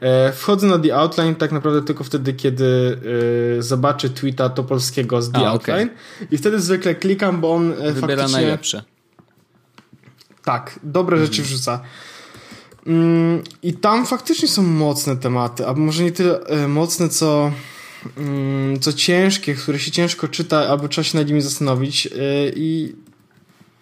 E, 0.00 0.32
wchodzę 0.32 0.66
na 0.66 0.78
The 0.78 0.96
Outline 0.96 1.34
tak 1.34 1.52
naprawdę 1.52 1.82
tylko 1.82 2.04
wtedy, 2.04 2.32
kiedy 2.34 2.98
y, 3.58 3.62
zobaczę 3.62 4.10
tweeta 4.10 4.48
Topolskiego 4.48 5.22
z 5.22 5.32
The 5.32 5.38
A. 5.38 5.50
Outline. 5.50 5.88
I 6.30 6.38
wtedy 6.38 6.60
zwykle 6.60 6.94
klikam, 6.94 7.40
bo 7.40 7.54
on 7.54 7.72
e, 7.72 7.76
Wybiera 7.92 8.00
faktycznie... 8.00 8.32
najlepsze. 8.32 8.82
Tak, 10.44 10.80
dobre 10.82 11.16
Mhm. 11.16 11.26
rzeczy 11.32 11.42
wrzuca. 11.42 11.80
Mm, 12.86 13.42
I 13.62 13.72
tam 13.74 14.06
faktycznie 14.06 14.48
są 14.48 14.62
mocne 14.62 15.16
tematy, 15.16 15.66
a 15.66 15.74
może 15.74 16.02
nie 16.04 16.12
tyle 16.12 16.40
e, 16.46 16.68
mocne, 16.68 17.08
co, 17.08 17.52
mm, 18.16 18.80
co 18.80 18.92
ciężkie, 18.92 19.54
które 19.54 19.78
się 19.78 19.90
ciężko 19.90 20.28
czyta, 20.28 20.68
albo 20.68 20.88
trzeba 20.88 21.04
się 21.04 21.18
nad 21.18 21.28
nimi 21.28 21.40
zastanowić. 21.40 22.06
e, 22.06 22.10
I 22.56 22.94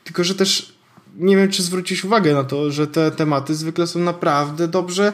tylko, 0.06 0.24
że 0.24 0.34
też 0.34 0.76
nie 1.18 1.36
wiem, 1.36 1.50
czy 1.50 1.62
zwrócić 1.62 2.04
uwagę 2.04 2.34
na 2.34 2.44
to, 2.44 2.70
że 2.70 2.86
te 2.86 3.10
tematy 3.10 3.54
zwykle 3.54 3.86
są 3.86 3.98
naprawdę 3.98 4.68
dobrze 4.68 5.12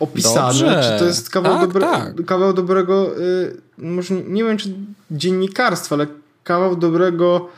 opisane. 0.00 0.48
Dobrze. 0.48 0.82
Czy 0.82 0.98
to 0.98 1.04
jest 1.04 1.30
kawał, 1.30 1.52
Tak, 1.52 1.60
dobre, 1.60 1.80
tak. 1.80 2.24
kawał 2.24 2.52
dobrego, 2.52 3.18
y, 3.20 3.60
może 3.78 4.14
nie 4.14 4.44
wiem, 4.44 4.56
czy 4.56 4.74
dziennikarstwa, 5.10 5.94
ale 5.94 6.06
kawał 6.44 6.76
dobrego 6.76 7.48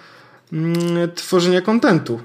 mm, 0.52 0.76
tworzenia 1.14 1.60
kontentu. 1.60 2.20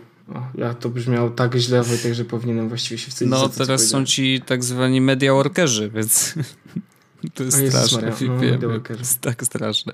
Ja 0.56 0.74
to 0.74 0.90
brzmiało 0.90 1.30
tak 1.30 1.56
źle, 1.56 1.84
Wojtek, 1.84 2.14
że 2.14 2.26
powinienem 2.26 2.70
właściwie 2.70 2.98
się 2.98 3.12
wstydzić 3.12 3.32
No 3.32 3.50
teraz 3.50 3.88
są 3.88 4.06
ci 4.06 4.42
tak 4.46 4.64
zwani 4.64 5.02
media 5.02 5.34
workerzy, 5.34 5.90
więc 5.90 6.34
to 7.36 7.44
jest 7.44 7.62
Jezus 7.62 7.80
straszne. 7.80 8.10
Maria, 8.10 8.28
no, 8.28 8.40
wiem, 8.40 8.60
wiem, 8.60 8.98
jest 9.00 9.22
tak 9.22 9.44
straszne. 9.44 9.94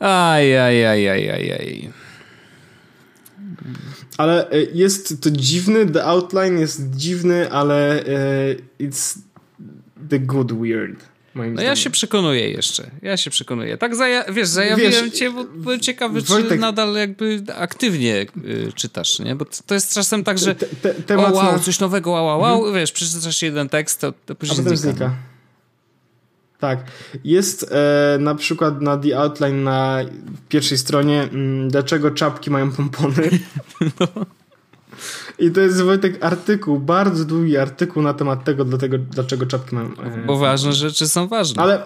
Aj, 0.00 0.58
aj, 0.58 0.86
aj, 0.86 1.08
aj, 1.08 1.30
aj, 1.30 1.52
aj. 1.52 1.92
Ale 4.18 4.52
y, 4.52 4.70
jest 4.74 5.22
to 5.22 5.30
dziwny, 5.30 5.86
The 5.86 6.04
Outline 6.04 6.58
jest 6.58 6.90
dziwny, 6.90 7.50
ale 7.52 8.02
y, 8.06 8.56
it's 8.80 9.18
the 10.10 10.18
good 10.18 10.52
weird, 10.52 10.96
moim 11.34 11.50
No 11.50 11.56
zdaniem. 11.56 11.68
ja 11.70 11.76
się 11.76 11.90
przekonuję 11.90 12.50
jeszcze. 12.50 12.90
Ja 13.02 13.16
się 13.16 13.30
przekonuję. 13.30 13.78
Tak, 13.78 13.94
zaja- 13.96 14.32
wiesz, 14.32 14.48
zajawiłem 14.48 14.92
Wiesz, 15.04 15.18
cię, 15.18 15.30
bo 15.30 15.44
byłem 15.44 15.80
ciekawy, 15.80 16.22
czy 16.22 16.32
Wojtek- 16.32 16.58
nadal 16.58 16.94
jakby 16.94 17.42
aktywnie 17.56 18.26
y, 18.44 18.72
czytasz, 18.74 19.18
nie? 19.18 19.36
Bo 19.36 19.44
to 19.66 19.74
jest 19.74 19.94
czasem 19.94 20.24
tak, 20.24 20.38
że 20.38 20.54
Te, 20.54 20.66
te, 20.66 20.90
o, 20.90 21.02
temat 21.02 21.34
wow, 21.34 21.52
na... 21.52 21.58
coś 21.58 21.80
nowego, 21.80 22.10
wow, 22.10 22.26
wow, 22.40 22.60
wow, 22.60 22.72
wiesz, 22.72 22.92
przeczytasz 22.92 23.42
jeden 23.42 23.68
tekst, 23.68 24.00
to, 24.00 24.12
to 24.12 24.32
A 24.32 24.34
później 24.34 24.58
potem 24.58 24.76
znika. 24.76 24.96
znika. 24.96 25.16
Tak. 26.62 26.84
Jest 27.24 27.72
e, 27.72 28.18
na 28.20 28.34
przykład 28.34 28.80
na 28.80 28.96
The 28.96 29.18
Outline 29.18 29.64
na 29.64 29.98
pierwszej 30.48 30.78
stronie 30.78 31.22
mm, 31.22 31.68
dlaczego 31.68 32.10
czapki 32.10 32.50
mają 32.50 32.72
pompony. 32.72 33.30
I 35.38 35.50
to 35.50 35.60
jest 35.60 35.82
Wojtek 35.82 36.24
artykuł, 36.24 36.78
bardzo 36.78 37.24
długi 37.24 37.56
artykuł 37.56 38.02
na 38.02 38.14
temat 38.14 38.44
tego, 38.44 38.64
dlatego, 38.64 38.98
dlaczego 38.98 39.46
czapki 39.46 39.74
mają 39.74 39.88
e, 39.88 40.26
Bo 40.26 40.38
ważne 40.38 40.72
rzeczy 40.72 41.08
są 41.08 41.28
ważne. 41.28 41.62
Ale 41.62 41.82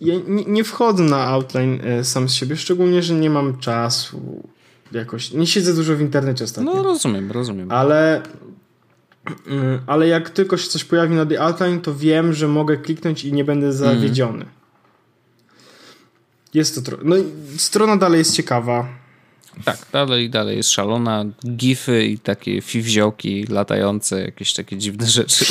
ja 0.00 0.14
nie, 0.28 0.44
nie 0.44 0.64
wchodzę 0.64 1.02
na 1.02 1.26
Outline 1.26 1.80
e, 1.84 2.04
sam 2.04 2.28
z 2.28 2.34
siebie, 2.34 2.56
szczególnie, 2.56 3.02
że 3.02 3.14
nie 3.14 3.30
mam 3.30 3.58
czasu 3.58 4.48
jakoś. 4.92 5.32
Nie 5.32 5.46
siedzę 5.46 5.74
dużo 5.74 5.96
w 5.96 6.00
internecie 6.00 6.44
ostatnio. 6.44 6.74
No 6.74 6.82
rozumiem, 6.82 7.32
rozumiem. 7.32 7.72
Ale, 7.72 8.22
ale 9.86 10.08
jak 10.08 10.30
tylko 10.30 10.56
się 10.56 10.68
coś 10.68 10.84
pojawi 10.84 11.14
na 11.14 11.26
The 11.26 11.40
Outline, 11.42 11.80
to 11.80 11.94
wiem, 11.94 12.32
że 12.32 12.48
mogę 12.48 12.76
kliknąć 12.76 13.24
i 13.24 13.32
nie 13.32 13.44
będę 13.44 13.72
zawiedziony. 13.72 14.46
Jest 16.54 16.74
to 16.74 16.82
trochę. 16.82 17.02
No 17.06 17.16
strona 17.56 17.96
dalej 17.96 18.18
jest 18.18 18.36
ciekawa. 18.36 18.88
Tak, 19.64 19.78
dalej, 19.92 20.30
dalej 20.30 20.56
jest 20.56 20.70
szalona. 20.70 21.24
Gify 21.56 22.04
i 22.04 22.18
takie 22.18 22.60
fiwziołki 22.62 23.46
latające, 23.46 24.22
jakieś 24.22 24.52
takie 24.54 24.76
dziwne 24.76 25.06
rzeczy. 25.06 25.44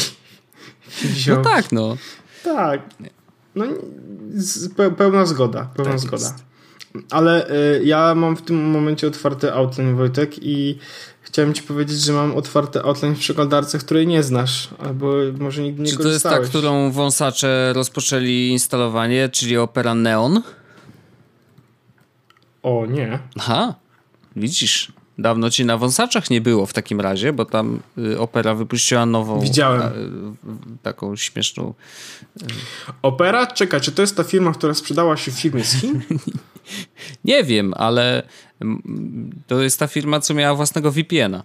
No 1.28 1.38
tak, 1.38 1.72
no. 1.72 1.98
Tak. 2.44 2.82
No, 3.56 3.66
pełna 4.98 5.26
zgoda. 5.26 5.70
Pełna 5.76 5.92
Tak 5.92 6.00
zgoda. 6.00 6.24
jest. 6.24 6.44
Ale 7.12 7.50
y, 7.80 7.86
ja 7.86 8.16
mam 8.16 8.36
w 8.38 8.42
tym 8.42 8.64
momencie 8.70 9.08
otwarty 9.08 9.54
Outline, 9.54 9.96
Wojtek, 9.96 10.44
i 10.44 10.78
chciałem 11.36 11.54
ci 11.54 11.64
powiedzieć, 11.64 12.02
że 12.02 12.14
mam 12.14 12.36
otwarty 12.36 12.82
Outline 12.82 13.16
w 13.16 13.20
przeglądarce, 13.20 13.78
której 13.78 14.08
nie 14.08 14.24
znasz, 14.24 14.70
albo 14.80 15.14
może 15.40 15.62
nigdy 15.62 15.84
nie 15.84 15.92
Czy 15.92 15.98
to 15.98 16.08
jest 16.08 16.24
ta, 16.24 16.40
którą 16.40 16.92
wąsacze 16.92 17.74
rozpoczęli 17.74 18.50
instalowanie, 18.52 19.30
czyli 19.30 19.58
Opera 19.58 19.96
Neon? 19.96 20.42
O, 22.64 22.86
nie. 22.86 23.20
Aha, 23.38 23.76
widzisz. 24.36 24.92
Dawno 25.18 25.50
ci 25.50 25.66
na 25.66 25.78
wąsaczach 25.78 26.30
nie 26.30 26.42
było 26.42 26.66
w 26.66 26.74
takim 26.74 27.02
razie, 27.02 27.34
bo 27.34 27.46
tam 27.46 27.80
y, 27.98 28.20
Opera 28.20 28.56
wypuściła 28.56 29.06
nową. 29.06 29.40
Widziałem. 29.40 29.82
a, 29.82 29.86
y, 29.86 30.78
taką 30.84 31.16
śmieszną. 31.16 31.74
Opera? 33.02 33.48
Czekaj, 33.48 33.82
czy 33.82 33.92
to 33.92 34.02
jest 34.02 34.18
ta 34.18 34.24
firma, 34.24 34.52
która 34.52 34.74
sprzedała 34.74 35.18
się 35.18 35.32
w 35.32 35.40
firmie 35.40 35.64
z 35.64 35.74
Chin? 35.74 36.02
Nie 37.26 37.44
wiem, 37.44 37.74
ale 37.78 38.24
to 39.48 39.62
jest 39.62 39.80
ta 39.80 39.88
firma, 39.88 40.20
co 40.20 40.34
miała 40.34 40.56
własnego 40.56 40.92
VPN-a. 40.92 41.44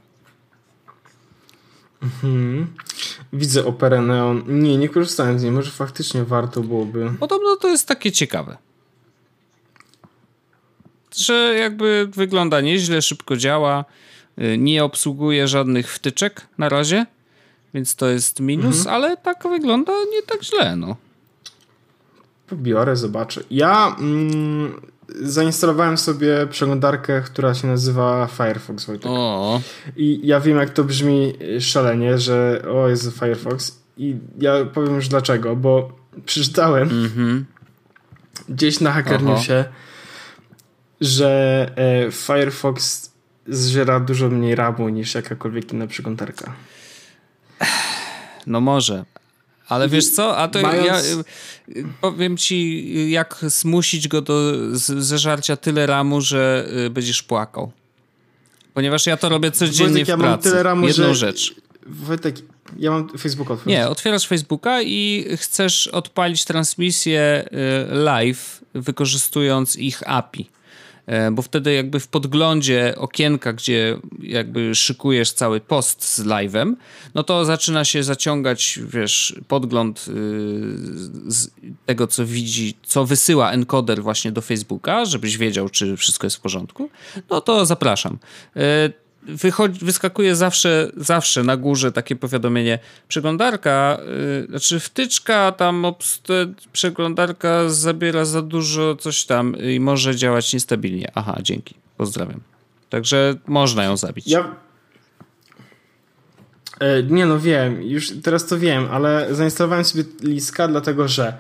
Widzę 3.33 3.67
Operę 3.67 4.01
Neon. 4.01 4.63
Nie, 4.63 4.77
nie 4.79 4.89
korzystałem 4.89 5.39
z 5.39 5.43
niej. 5.43 5.53
Może 5.53 5.71
faktycznie 5.71 6.25
warto 6.25 6.61
byłoby. 6.61 7.11
Podobno 7.21 7.57
to 7.57 7.69
jest 7.69 7.89
takie 7.89 8.13
ciekawe. 8.13 8.57
Że 11.17 11.55
jakby 11.59 12.09
wygląda 12.13 12.61
nieźle, 12.61 13.03
szybko 13.03 13.37
działa, 13.37 13.85
y, 14.39 14.59
nie 14.59 14.85
obsługuje 14.85 15.49
żadnych 15.49 15.93
wtyczek 15.93 16.47
na 16.59 16.69
razie, 16.69 17.07
więc 17.75 17.97
to 17.97 18.09
jest 18.09 18.41
minus, 18.41 18.87
ale 18.87 19.17
tak 19.17 19.43
wygląda 19.43 19.93
nie 20.13 20.23
tak 20.23 20.43
źle, 20.43 20.77
no. 20.77 20.97
Pobiorę, 22.47 22.97
zobaczę. 22.97 23.41
Ja 23.51 23.97
mm, 23.99 24.81
zainstalowałem 25.23 25.99
sobie 25.99 26.47
przeglądarkę, 26.51 27.21
która 27.21 27.55
się 27.55 27.69
nazywa 27.69 28.27
Firefox. 28.27 28.85
Wojtek. 28.85 29.11
O, 29.11 29.61
I 29.97 30.21
ja 30.23 30.41
wiem, 30.41 30.57
jak 30.57 30.71
to 30.71 30.85
brzmi 30.85 31.33
y, 31.43 31.61
szalenie, 31.61 32.19
że 32.19 32.63
o 32.75 32.89
jest 32.89 33.19
Firefox. 33.19 33.81
I 33.97 34.17
ja 34.39 34.65
powiem 34.65 34.95
już 34.95 35.09
dlaczego, 35.09 35.57
bo 35.57 35.93
przeczytałem 36.27 37.05
mhm. 37.05 37.45
gdzieś 38.49 38.81
na 38.81 38.93
Hacker 38.93 39.21
Oho. 39.23 39.33
Newsie, 39.35 39.65
że 41.01 41.67
e, 41.77 42.13
Firefox 42.13 43.11
zżera 43.49 44.01
dużo 44.01 44.29
mniej 44.29 44.55
ramu 44.55 44.89
niż 44.89 45.15
jakakolwiek 45.15 45.73
inna 45.73 45.87
przeglądarka. 45.87 46.53
No 48.47 48.61
może. 48.61 49.05
Ale 49.71 49.89
wiesz 49.89 50.09
co, 50.09 50.37
a 50.37 50.49
to 50.49 50.62
Mając... 50.62 51.09
ja 51.68 51.85
powiem 52.01 52.37
ci, 52.37 53.11
jak 53.11 53.37
zmusić 53.43 54.09
go 54.09 54.23
do 54.23 54.53
zeżarcia 54.77 55.57
tyle 55.57 55.87
ramu, 55.87 56.21
że 56.21 56.68
będziesz 56.91 57.23
płakał. 57.23 57.73
Ponieważ 58.75 59.07
ja 59.07 59.16
to 59.16 59.29
robię 59.29 59.51
codziennie 59.51 60.05
Wojtek, 60.05 60.16
w 60.16 60.18
pracy. 60.18 60.25
Ja 60.25 60.31
mam 60.31 60.39
tyle 60.41 60.62
ramu, 60.62 60.87
Jedną 60.89 61.05
że... 61.05 61.14
rzecz. 61.14 61.55
Wojtek, 61.87 62.37
ja 62.79 62.91
mam 62.91 63.18
Facebooka 63.18 63.55
otworzyć. 63.55 63.79
Nie, 63.79 63.89
otwierasz 63.89 64.27
Facebooka 64.27 64.83
i 64.83 65.27
chcesz 65.37 65.87
odpalić 65.87 66.45
transmisję 66.45 67.49
y, 67.93 67.95
live, 67.95 68.61
wykorzystując 68.75 69.77
ich 69.77 70.03
API. 70.07 70.51
E, 71.11 71.31
bo 71.31 71.43
wtedy 71.43 71.73
jakby 71.73 72.01
w 72.01 72.09
podglądzie 72.09 72.95
okienka, 72.97 73.53
gdzie 73.53 73.99
jakby 74.23 74.75
szykujesz 74.75 75.33
cały 75.33 75.61
post 75.61 76.05
z 76.05 76.25
live'em, 76.25 76.75
no 77.15 77.23
to 77.23 77.45
zaczyna 77.45 77.85
się 77.85 78.03
zaciągać, 78.03 78.79
wiesz, 78.87 79.35
podgląd 79.49 79.99
y, 79.99 80.13
z 81.27 81.51
tego, 81.87 82.07
co 82.07 82.27
widzi, 82.27 82.75
co 82.83 83.05
wysyła 83.05 83.53
encoder 83.53 84.03
właśnie 84.03 84.33
do 84.33 84.41
Facebooka, 84.41 85.05
żebyś 85.05 85.39
wiedział, 85.39 85.69
czy 85.69 85.97
wszystko 85.97 86.27
jest 86.27 86.37
w 86.37 86.41
porządku, 86.41 86.91
no 87.31 87.41
to 87.41 87.67
zapraszam. 87.67 88.19
Wychodzi, 89.23 89.85
wyskakuje 89.85 90.37
zawsze, 90.37 90.91
zawsze 90.97 91.43
na 91.43 91.57
górze 91.57 91.93
takie 91.93 92.16
powiadomienie 92.16 92.79
przeglądarka, 93.09 93.99
yy, 94.41 94.47
znaczy 94.49 94.81
wtyczka 94.81 95.53
tam 95.53 95.87
przeglądarka 96.73 97.68
zabiera 97.68 98.25
za 98.25 98.43
dużo 98.43 98.97
coś 98.97 99.25
tam 99.25 99.57
i 99.57 99.81
może 99.81 100.16
działać 100.16 100.53
niestabilnie. 100.53 101.12
Aha, 101.14 101.39
dzięki. 101.43 101.75
Pozdrawiam. 101.97 102.41
Także 102.91 103.35
można 103.47 103.85
ją 103.85 103.97
zabić. 103.97 104.27
Ja... 104.27 104.55
E, 106.81 107.03
nie 107.03 107.27
no, 107.27 107.41
wiem. 107.41 107.83
Już 107.83 108.12
teraz 108.23 108.47
to 108.47 108.59
wiem, 108.59 108.89
ale 108.91 109.35
zainstalowałem 109.35 109.85
sobie 109.85 110.05
Liska, 110.23 110.68
dlatego 110.68 111.09
że 111.09 111.35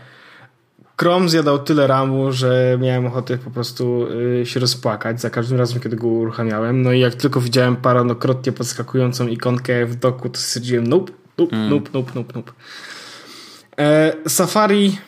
Chrome 1.00 1.28
zjadał 1.28 1.58
tyle 1.58 1.86
ramu, 1.86 2.32
że 2.32 2.78
miałem 2.80 3.06
ochotę 3.06 3.38
po 3.38 3.50
prostu 3.50 4.06
y, 4.40 4.46
się 4.46 4.60
rozpłakać 4.60 5.20
za 5.20 5.30
każdym 5.30 5.58
razem, 5.58 5.80
kiedy 5.80 5.96
go 5.96 6.06
uruchamiałem. 6.06 6.82
No 6.82 6.92
i 6.92 7.00
jak 7.00 7.14
tylko 7.14 7.40
widziałem 7.40 7.76
paronokrotnie 7.76 8.52
podskakującą 8.52 9.26
ikonkę 9.28 9.86
w 9.86 9.96
doku, 9.96 10.28
to 10.28 10.40
stwierdziłem 10.40 10.86
nope, 10.86 11.12
nope, 11.38 11.56
mm. 11.56 11.70
nope, 11.70 11.90
nope, 11.94 12.12
nope, 12.14 12.32
nope. 12.34 12.52
E, 13.78 14.12
Safari 14.28 14.98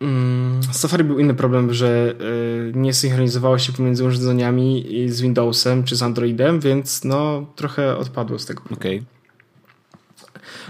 mm, 0.00 0.60
Safari 0.72 1.04
był 1.04 1.18
inny 1.18 1.34
problem, 1.34 1.74
że 1.74 2.14
y, 2.68 2.72
nie 2.74 2.94
synchronizowało 2.94 3.58
się 3.58 3.72
pomiędzy 3.72 4.04
urządzeniami 4.04 4.86
z 5.08 5.20
Windowsem 5.20 5.84
czy 5.84 5.96
z 5.96 6.02
Androidem, 6.02 6.60
więc 6.60 7.04
no 7.04 7.46
trochę 7.56 7.96
odpadło 7.96 8.38
z 8.38 8.46
tego. 8.46 8.62
Okej. 8.72 8.96
Okay. 8.96 9.15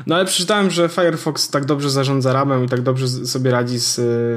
No 0.07 0.15
ale 0.15 0.25
przeczytałem, 0.25 0.71
że 0.71 0.89
Firefox 0.89 1.51
tak 1.51 1.65
dobrze 1.65 1.91
zarządza 1.91 2.33
ramem 2.33 2.65
i 2.65 2.69
tak 2.69 2.83
dobrze 2.83 3.09
sobie 3.09 3.51
radzi 3.51 3.79
z, 3.79 3.95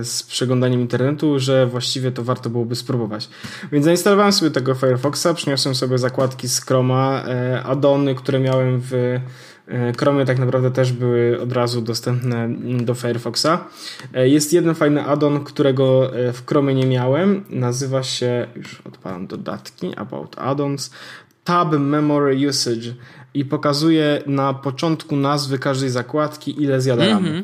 z 0.08 0.24
przeglądaniem 0.24 0.82
internetu, 0.82 1.40
że 1.40 1.68
właściwie 1.68 2.12
to 2.12 2.24
warto 2.24 2.50
byłoby 2.50 2.76
spróbować. 2.76 3.30
Więc 3.72 3.86
zainstalowałem 3.86 4.32
sobie 4.32 4.52
tego 4.52 4.76
Firefoxa, 4.76 5.28
przyniosłem 5.36 5.76
sobie 5.76 5.98
zakładki 5.98 6.48
z 6.48 6.62
Chroma, 6.66 7.24
e, 7.28 7.64
addony, 7.64 8.16
które 8.16 8.40
miałem 8.40 8.82
w 8.82 8.94
e, 8.94 9.94
Chromie 9.98 10.26
tak 10.26 10.40
naprawdę 10.40 10.72
też 10.72 10.92
były 10.92 11.42
od 11.42 11.54
razu 11.54 11.82
dostępne 11.82 12.50
do 12.82 12.94
Firefoxa. 12.94 13.66
E, 14.14 14.30
jest 14.30 14.54
jeden 14.54 14.76
fajny 14.76 15.06
addon, 15.06 15.44
którego 15.44 16.12
w 16.34 16.46
Chromie 16.48 16.76
nie 16.76 16.86
miałem. 16.86 17.44
Nazywa 17.50 18.04
się, 18.04 18.48
już 18.56 18.82
odpalam 18.86 19.28
dodatki, 19.28 19.96
About 19.96 20.36
Addons, 20.38 20.92
Tab 21.44 21.72
Memory 21.72 22.48
Usage 22.48 22.94
i 23.40 23.46
pokazuje 23.46 24.24
na 24.26 24.54
początku 24.54 25.16
nazwy 25.16 25.60
każdej 25.60 25.90
zakładki, 25.90 26.64
ile 26.64 26.82
zjada 26.82 27.04
mm 27.04 27.24
-hmm. 27.24 27.28
ramu. 27.28 27.44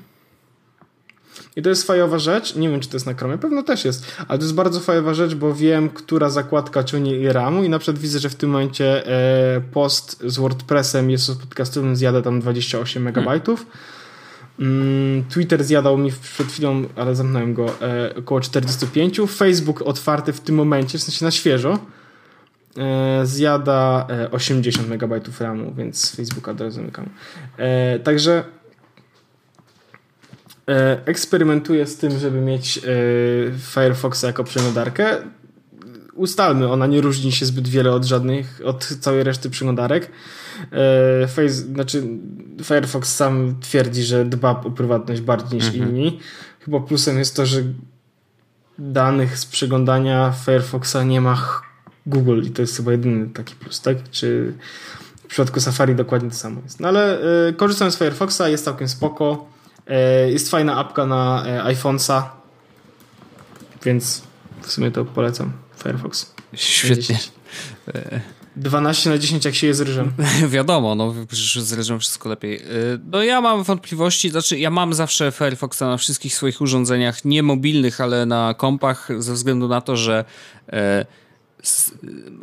I 1.55 1.61
to 1.61 1.69
jest 1.69 1.87
fajowa 1.87 2.19
rzecz. 2.19 2.55
Nie 2.55 2.69
wiem, 2.69 2.79
czy 2.79 2.89
to 2.89 2.95
jest 2.95 3.05
na 3.05 3.13
Chromie, 3.13 3.37
pewno 3.37 3.63
też 3.63 3.85
jest, 3.85 4.05
ale 4.27 4.39
to 4.39 4.45
jest 4.45 4.55
bardzo 4.55 4.79
fajowa 4.79 5.13
rzecz, 5.13 5.35
bo 5.35 5.53
wiem, 5.53 5.89
która 5.89 6.29
zakładka 6.29 6.83
ciągnie 6.83 7.17
ile 7.19 7.33
ramu 7.33 7.63
i 7.63 7.69
na 7.69 7.79
przykład 7.79 8.01
widzę, 8.01 8.19
że 8.19 8.29
w 8.29 8.35
tym 8.35 8.49
momencie 8.49 9.07
e, 9.07 9.61
post 9.61 10.23
z 10.25 10.37
WordPressem 10.37 11.09
jest 11.09 11.39
podcastowym 11.39 11.95
zjada 11.95 12.21
tam 12.21 12.39
28 12.39 13.07
MB. 13.07 13.41
Mm, 14.59 15.23
Twitter 15.29 15.63
zjadał 15.63 15.97
mi 15.97 16.11
przed 16.21 16.47
chwilą, 16.47 16.83
ale 16.95 17.15
zamknąłem 17.15 17.53
go, 17.53 17.81
e, 17.81 18.15
około 18.15 18.41
45. 18.41 19.19
Facebook 19.27 19.81
otwarty 19.81 20.33
w 20.33 20.39
tym 20.39 20.55
momencie, 20.55 20.97
w 20.97 21.03
sensie 21.03 21.25
na 21.25 21.31
świeżo, 21.31 21.79
zjada 23.23 24.07
80 24.31 24.91
e, 24.91 24.95
MB 24.95 25.39
RAMu, 25.39 25.73
więc 25.73 26.15
Facebooka 26.15 26.51
od 26.51 26.61
razu 26.61 26.75
zamykam. 26.75 27.09
E, 27.57 27.99
także 27.99 28.43
eksperymentuję 31.05 31.87
z 31.87 31.97
tym, 31.97 32.19
żeby 32.19 32.41
mieć 32.41 32.79
Firefoxa 33.59 34.23
jako 34.23 34.43
przeglądarkę. 34.43 35.17
Ustalmy, 36.13 36.71
ona 36.71 36.87
nie 36.87 37.01
różni 37.01 37.31
się 37.31 37.45
zbyt 37.45 37.67
wiele 37.67 37.91
od 37.91 38.05
żadnych, 38.05 38.61
od 38.63 38.85
całej 38.85 39.23
reszty 39.23 39.49
przeglądarek. 39.49 40.11
Face, 41.27 41.49
znaczy 41.49 42.03
Firefox 42.63 43.15
sam 43.15 43.55
twierdzi, 43.61 44.03
że 44.03 44.25
dba 44.25 44.49
o 44.49 44.71
prywatność 44.71 45.21
bardziej 45.21 45.59
niż 45.59 45.67
mhm. 45.67 45.89
inni. 45.89 46.19
Chyba 46.59 46.79
plusem 46.79 47.17
jest 47.17 47.35
to, 47.35 47.45
że 47.45 47.61
danych 48.79 49.37
z 49.37 49.45
przeglądania 49.45 50.33
Firefoxa 50.45 51.03
nie 51.05 51.21
ma 51.21 51.35
Google 52.05 52.41
i 52.41 52.51
to 52.51 52.61
jest 52.61 52.77
chyba 52.77 52.91
jedyny 52.91 53.29
taki 53.29 53.55
plus, 53.55 53.81
tak? 53.81 53.97
Czy 54.11 54.53
w 55.23 55.27
przypadku 55.27 55.59
Safari 55.59 55.95
dokładnie 55.95 56.29
to 56.29 56.35
samo 56.35 56.61
jest. 56.63 56.79
No 56.79 56.87
ale 56.87 57.19
y, 57.49 57.53
korzystam 57.53 57.91
z 57.91 57.97
Firefoxa, 57.97 58.41
jest 58.47 58.65
całkiem 58.65 58.89
spoko. 58.89 59.45
Y, 60.27 60.31
jest 60.31 60.49
fajna 60.49 60.77
apka 60.77 61.05
na 61.05 61.45
y, 61.67 61.73
iPhone'a, 61.73 62.23
więc 63.83 64.21
w 64.61 64.71
sumie 64.71 64.91
to 64.91 65.05
polecam 65.05 65.51
Firefox. 65.83 66.33
Świetnie. 66.53 67.19
12 68.55 69.09
na 69.09 69.17
10 69.17 69.45
jak 69.45 69.55
się 69.55 69.67
je 69.67 69.73
z 69.73 69.81
ryżem. 69.81 70.11
Wiadomo, 70.47 70.95
no 70.95 71.13
przecież 71.27 71.61
z 71.61 71.73
ryżem 71.73 71.99
wszystko 71.99 72.29
lepiej. 72.29 72.61
No 73.11 73.23
ja 73.23 73.41
mam 73.41 73.63
wątpliwości, 73.63 74.29
znaczy 74.29 74.59
ja 74.59 74.69
mam 74.69 74.93
zawsze 74.93 75.31
Firefoxa 75.31 75.81
na 75.81 75.97
wszystkich 75.97 76.35
swoich 76.35 76.61
urządzeniach, 76.61 77.25
nie 77.25 77.43
mobilnych, 77.43 78.01
ale 78.01 78.25
na 78.25 78.53
kompach, 78.53 79.09
ze 79.17 79.33
względu 79.33 79.67
na 79.67 79.81
to, 79.81 79.97
że 79.97 80.25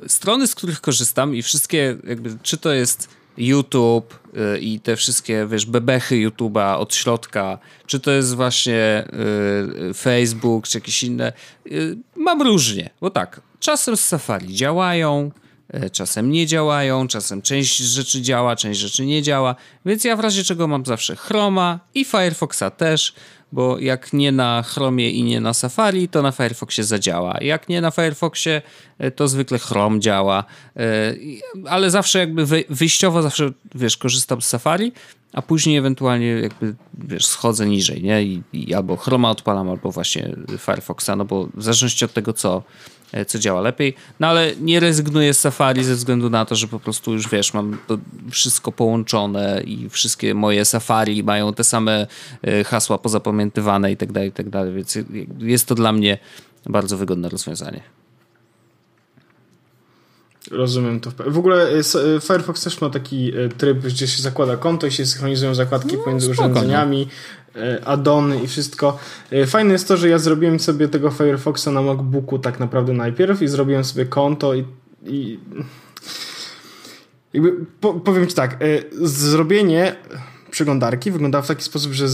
strony, 0.06 0.46
z 0.46 0.54
których 0.54 0.80
korzystam 0.80 1.34
i 1.34 1.42
wszystkie, 1.42 1.96
jakby, 2.04 2.38
czy 2.42 2.56
to 2.56 2.72
jest 2.72 3.08
YouTube 3.36 4.18
y, 4.54 4.58
i 4.58 4.80
te 4.80 4.96
wszystkie, 4.96 5.46
wiesz, 5.50 5.66
bebechy 5.66 6.14
YouTube'a 6.14 6.78
od 6.78 6.94
środka, 6.94 7.58
czy 7.86 8.00
to 8.00 8.10
jest 8.10 8.34
właśnie 8.34 9.08
y, 9.90 9.94
Facebook, 9.94 10.68
czy 10.68 10.78
jakieś 10.78 11.02
inne, 11.02 11.32
y, 11.66 11.96
mam 12.16 12.42
różnie, 12.42 12.90
bo 13.00 13.10
tak, 13.10 13.40
czasem 13.60 13.96
z 13.96 14.04
Safari 14.04 14.54
działają, 14.54 15.30
czasem 15.92 16.30
nie 16.30 16.46
działają, 16.46 17.08
czasem 17.08 17.42
część 17.42 17.76
rzeczy 17.76 18.22
działa, 18.22 18.56
część 18.56 18.80
rzeczy 18.80 19.06
nie 19.06 19.22
działa, 19.22 19.54
więc 19.86 20.04
ja 20.04 20.16
w 20.16 20.20
razie 20.20 20.44
czego 20.44 20.68
mam 20.68 20.86
zawsze 20.86 21.16
Chroma 21.16 21.80
i 21.94 22.04
Firefoxa 22.04 22.70
też, 22.76 23.14
bo 23.53 23.78
jak 23.78 24.12
nie 24.12 24.32
na 24.32 24.62
Chromie 24.62 25.11
i 25.11 25.22
nie 25.22 25.40
na 25.40 25.55
Safari, 25.55 26.09
to 26.09 26.22
na 26.22 26.32
Firefoxie 26.32 26.84
zadziała. 26.84 27.38
Jak 27.40 27.68
nie 27.68 27.80
na 27.80 27.90
Firefoxie, 27.90 28.62
e, 28.98 29.11
to 29.11 29.28
zwykle 29.28 29.59
Chrome 29.59 30.00
działa, 30.00 30.44
e, 30.76 31.14
ale 31.68 31.90
zawsze 31.90 32.18
jakby 32.18 32.46
wyjściowo 32.70 33.22
zawsze, 33.22 33.50
wiesz, 33.74 33.96
korzystam 33.96 34.42
z 34.42 34.46
Safari, 34.46 34.92
a 35.32 35.42
później 35.42 35.76
ewentualnie 35.76 36.26
jakby, 36.26 36.74
wiesz, 36.94 37.26
schodzę 37.26 37.66
niżej, 37.66 38.03
nie? 38.03 38.22
I, 38.22 38.42
i 38.53 38.74
albo 38.74 38.96
Chroma 38.96 39.30
odpalam, 39.30 39.70
albo 39.70 39.92
właśnie 39.92 40.36
Firefoxa, 40.59 41.11
no 41.16 41.24
bo 41.24 41.48
w 41.55 41.62
zależności 41.62 42.05
od 42.05 42.12
tego, 42.12 42.32
co, 42.32 42.62
co 43.26 43.38
działa 43.38 43.60
lepiej. 43.60 43.94
No 44.20 44.26
ale 44.26 44.52
nie 44.60 44.80
rezygnuję 44.80 45.34
z 45.34 45.40
Safari 45.40 45.84
ze 45.84 45.94
względu 45.94 46.30
na 46.30 46.44
to, 46.44 46.56
że 46.56 46.68
po 46.68 46.80
prostu 46.80 47.12
już 47.12 47.28
wiesz, 47.28 47.54
mam 47.54 47.78
to 47.86 47.98
wszystko 48.30 48.72
połączone 48.72 49.62
i 49.64 49.88
wszystkie 49.90 50.34
moje 50.34 50.64
Safari 50.64 51.22
mają 51.24 51.54
te 51.54 51.64
same 51.64 52.06
e, 52.42 52.64
hasła 52.64 52.98
pozapamiętywane 52.98 53.92
i 53.92 53.96
tak 53.96 54.12
dalej, 54.12 54.28
i 54.28 54.32
tak 54.32 54.48
dalej, 54.48 54.74
więc 54.74 54.98
jest 55.38 55.66
to 55.66 55.74
dla 55.74 55.92
mnie 55.92 56.18
bardzo 56.66 56.96
wygodne 56.96 57.28
rozwiązanie. 57.28 57.80
Rozumiem 60.50 61.00
to. 61.00 61.10
W 61.26 61.38
ogóle 61.38 61.68
e, 61.68 61.82
Firefox 62.20 62.64
też 62.64 62.80
ma 62.80 62.90
taki 62.90 63.32
tryb, 63.58 63.78
gdzie 63.78 64.06
się 64.06 64.22
zakłada 64.22 64.56
konto 64.56 64.86
i 64.86 64.92
się 64.92 65.06
synchronizują 65.06 65.54
zakładki 65.54 65.96
no, 65.96 66.04
pomiędzy 66.04 66.26
spoko, 66.26 66.48
urządzeniami. 66.48 67.06
No 67.06 67.41
E, 67.41 67.41
addony 67.84 68.42
i 68.42 68.46
wszystko. 68.48 68.98
E, 69.30 69.46
fajne 69.46 69.72
jest 69.72 69.88
to, 69.88 69.96
że 69.96 70.09
ja 70.09 70.18
zrobiłem 70.18 70.61
sobie 70.61 70.88
tego 70.88 71.11
Firefoxa 71.11 71.66
na 71.66 71.82
MacBooku 71.82 72.38
tak 72.38 72.61
naprawdę 72.61 72.92
najpierw 72.92 73.42
i 73.42 73.48
zrobiłem 73.48 73.84
sobie 73.84 74.07
konto 74.07 74.55
i, 74.55 74.64
i 75.03 75.38
jakby 77.32 77.53
po, 77.80 77.94
powiem 77.94 78.26
ci 78.26 78.34
tak, 78.34 78.53
e, 78.53 78.57
zrobienie 79.00 79.96
przeglądarki 80.50 81.11
wyglądało 81.11 81.42
w 81.42 81.48
taki 81.48 81.64
sposób, 81.64 81.92
że 81.92 82.09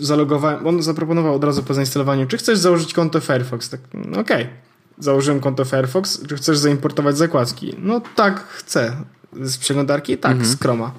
zalogowałem, 0.00 0.66
on 0.66 0.82
zaproponował 0.82 1.34
od 1.34 1.44
razu 1.44 1.62
po 1.62 1.74
zainstalowaniu, 1.74 2.26
czy 2.26 2.36
chcesz 2.36 2.58
założyć 2.58 2.94
konto 2.94 3.20
Firefox? 3.20 3.70
Tak, 3.70 3.80
no 3.94 4.20
okej. 4.20 4.42
Okay. 4.42 4.56
Założyłem 4.98 5.40
konto 5.40 5.64
Firefox, 5.64 6.26
czy 6.26 6.36
chcesz 6.36 6.58
zaimportować 6.58 7.18
zakładki? 7.18 7.74
No 7.78 8.00
tak, 8.16 8.46
chcę. 8.48 8.96
Z 9.32 9.58
przeglądarki? 9.58 10.18
Tak, 10.18 10.32
mhm. 10.32 10.50
z 10.50 10.60
Chroma. 10.60 10.92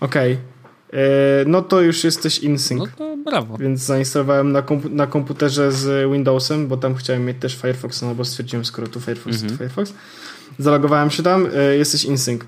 Okej. 0.00 0.32
Okay 0.32 0.55
no 1.46 1.62
to 1.62 1.80
już 1.80 2.04
jesteś 2.04 2.38
InSync. 2.38 2.80
No 2.80 2.86
to 2.96 3.16
brawo. 3.16 3.58
Więc 3.58 3.80
zainstalowałem 3.80 4.52
na, 4.52 4.62
komp 4.62 4.84
na 4.90 5.06
komputerze 5.06 5.72
z 5.72 6.12
Windowsem, 6.12 6.68
bo 6.68 6.76
tam 6.76 6.94
chciałem 6.94 7.24
mieć 7.24 7.36
też 7.40 7.56
Firefox, 7.56 8.02
no 8.02 8.14
bo 8.14 8.24
stwierdziłem, 8.24 8.64
skoro 8.64 8.88
tu 8.88 9.00
Firefox, 9.00 9.34
mhm. 9.36 9.50
to 9.50 9.58
Firefox. 9.58 9.92
Zalogowałem 10.58 11.10
się 11.10 11.22
tam, 11.22 11.46
y, 11.46 11.76
jesteś 11.76 12.04
InSync. 12.04 12.42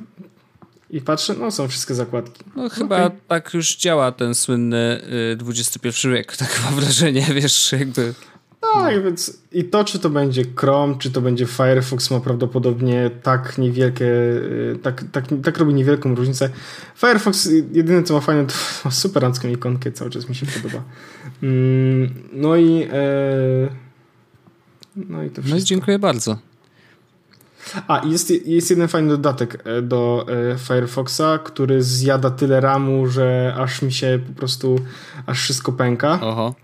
I 0.90 1.00
patrzę, 1.00 1.34
no 1.38 1.50
są 1.50 1.68
wszystkie 1.68 1.94
zakładki. 1.94 2.44
No 2.56 2.68
chyba 2.68 3.04
okay. 3.04 3.18
tak 3.28 3.54
już 3.54 3.76
działa 3.76 4.12
ten 4.12 4.34
słynny 4.34 5.00
XXI 5.48 6.08
wiek, 6.08 6.36
tak 6.36 6.60
mam 6.64 6.74
wrażenie, 6.74 7.26
wiesz, 7.34 7.72
jakby... 7.72 8.14
Tak, 8.60 8.96
no. 8.96 9.02
więc 9.02 9.38
i 9.52 9.64
to, 9.64 9.84
czy 9.84 9.98
to 9.98 10.10
będzie 10.10 10.44
Chrome, 10.56 10.94
czy 10.98 11.10
to 11.10 11.20
będzie 11.20 11.46
Firefox, 11.46 12.10
ma 12.10 12.20
prawdopodobnie 12.20 13.10
tak 13.22 13.58
niewielkie, 13.58 14.06
y, 14.06 14.78
tak, 14.82 15.04
tak, 15.12 15.24
tak 15.44 15.58
robi 15.58 15.74
niewielką 15.74 16.14
różnicę. 16.14 16.50
Firefox, 16.96 17.48
jedyne 17.72 18.02
co 18.02 18.14
ma 18.14 18.20
fajne, 18.20 18.46
to 18.46 18.54
ma 18.84 18.90
super 18.90 19.22
rancką 19.22 19.48
ikonkę, 19.48 19.92
cały 19.92 20.10
czas 20.10 20.28
mi 20.28 20.34
się 20.34 20.46
podoba. 20.46 20.82
Mm, 21.42 22.14
no 22.32 22.56
i 22.56 22.82
e, 22.92 23.68
no 24.96 25.22
i 25.22 25.30
to 25.30 25.34
wszystko. 25.34 25.50
No 25.50 25.56
i 25.56 25.64
dziękuję 25.64 25.98
bardzo. 25.98 26.38
A, 27.88 28.06
jest, 28.06 28.30
jest 28.46 28.70
jeden 28.70 28.88
fajny 28.88 29.08
dodatek 29.08 29.62
e, 29.64 29.82
do 29.82 30.26
e, 30.28 30.58
Firefoxa, 30.58 31.38
który 31.44 31.82
zjada 31.82 32.30
tyle 32.30 32.60
ramu, 32.60 33.06
że 33.06 33.54
aż 33.58 33.82
mi 33.82 33.92
się 33.92 34.18
po 34.28 34.32
prostu, 34.32 34.78
aż 35.26 35.40
wszystko 35.40 35.72
pęka. 35.72 36.18
Oho. 36.22 36.54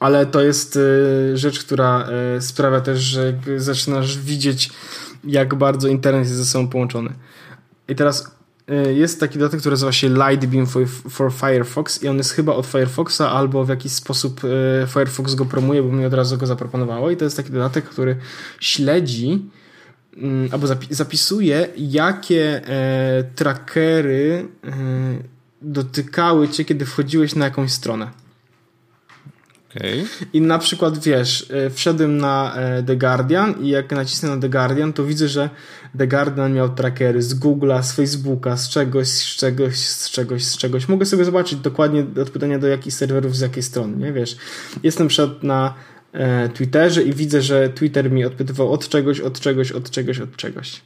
Ale 0.00 0.26
to 0.26 0.42
jest 0.42 0.76
e, 0.76 1.36
rzecz, 1.36 1.64
która 1.64 2.08
sprawia 2.40 2.80
też, 2.80 3.00
że 3.00 3.34
zaczynasz 3.56 4.18
widzieć, 4.18 4.70
jak 5.24 5.54
bardzo 5.54 5.88
internet 5.88 6.24
jest 6.24 6.36
ze 6.36 6.44
sobą 6.44 6.68
połączony. 6.68 7.12
I 7.88 7.94
teraz 7.94 8.40
jest 8.94 9.20
taki 9.20 9.38
dodatek, 9.38 9.60
który 9.60 9.72
nazywa 9.72 9.92
się 9.92 10.08
Lightbeam 10.08 10.66
for, 10.66 10.88
for 10.88 11.32
Firefox 11.32 12.02
i 12.02 12.08
on 12.08 12.16
jest 12.16 12.32
chyba 12.32 12.54
od 12.54 12.66
Firefoxa 12.66 13.20
albo 13.20 13.64
w 13.64 13.68
jakiś 13.68 13.92
sposób 13.92 14.40
Firefox 14.88 15.34
go 15.34 15.44
promuje, 15.44 15.82
bo 15.82 15.92
mi 15.92 16.04
od 16.04 16.14
razu 16.14 16.38
go 16.38 16.46
zaproponowało 16.46 17.10
i 17.10 17.16
to 17.16 17.24
jest 17.24 17.36
taki 17.36 17.50
dodatek, 17.50 17.84
który 17.84 18.16
śledzi 18.60 19.50
Mm, 20.16 20.48
albo 20.52 20.66
zapisuje, 20.90 21.68
jakie 21.76 22.68
e, 22.68 23.24
trackery 23.34 24.48
dotykały 25.62 26.48
cię, 26.48 26.64
kiedy 26.64 26.86
wchodziłeś 26.86 27.34
na 27.34 27.44
jakąś 27.44 27.72
stronę. 27.72 28.10
Okay. 29.76 30.04
I 30.32 30.40
na 30.40 30.58
przykład 30.58 30.98
wiesz, 30.98 31.50
e, 31.50 31.70
wszedłem 31.70 32.18
na 32.18 32.54
e, 32.56 32.82
The 32.82 32.96
Guardian 32.96 33.54
i 33.60 33.68
jak 33.68 33.92
nacisnę 33.92 34.28
na 34.28 34.42
The 34.42 34.48
Guardian, 34.48 34.92
to 34.92 35.04
widzę, 35.04 35.28
że 35.28 35.50
The 35.98 36.06
Guardian 36.06 36.52
miał 36.52 36.68
trackery 36.68 37.22
z 37.22 37.40
Google'a, 37.40 37.82
z 37.82 37.92
Facebooka, 37.92 38.56
z 38.56 38.68
czegoś, 38.68 39.08
z 39.08 39.36
czegoś, 39.36 39.78
z 39.78 40.10
czegoś, 40.10 40.44
z 40.44 40.56
czegoś. 40.56 40.88
Mogę 40.88 41.06
sobie 41.06 41.24
zobaczyć 41.24 41.58
dokładnie 41.58 42.00
odpowiadania 42.22 42.58
do 42.58 42.66
jakich 42.66 42.94
serwerów, 42.94 43.36
z 43.36 43.40
jakiej 43.40 43.62
strony, 43.62 43.96
nie 43.96 44.12
wiesz. 44.12 44.36
Jestem 44.82 45.08
przed 45.08 45.42
na 45.42 45.74
E, 46.12 46.48
Twitterze 46.48 47.02
i 47.02 47.12
widzę, 47.12 47.42
że 47.42 47.68
Twitter 47.68 48.10
mi 48.10 48.24
odpytywał 48.24 48.72
od 48.72 48.88
czegoś, 48.88 49.20
od 49.20 49.40
czegoś, 49.40 49.72
od 49.72 49.90
czegoś, 49.90 50.20
od 50.20 50.36
czegoś. 50.36 50.80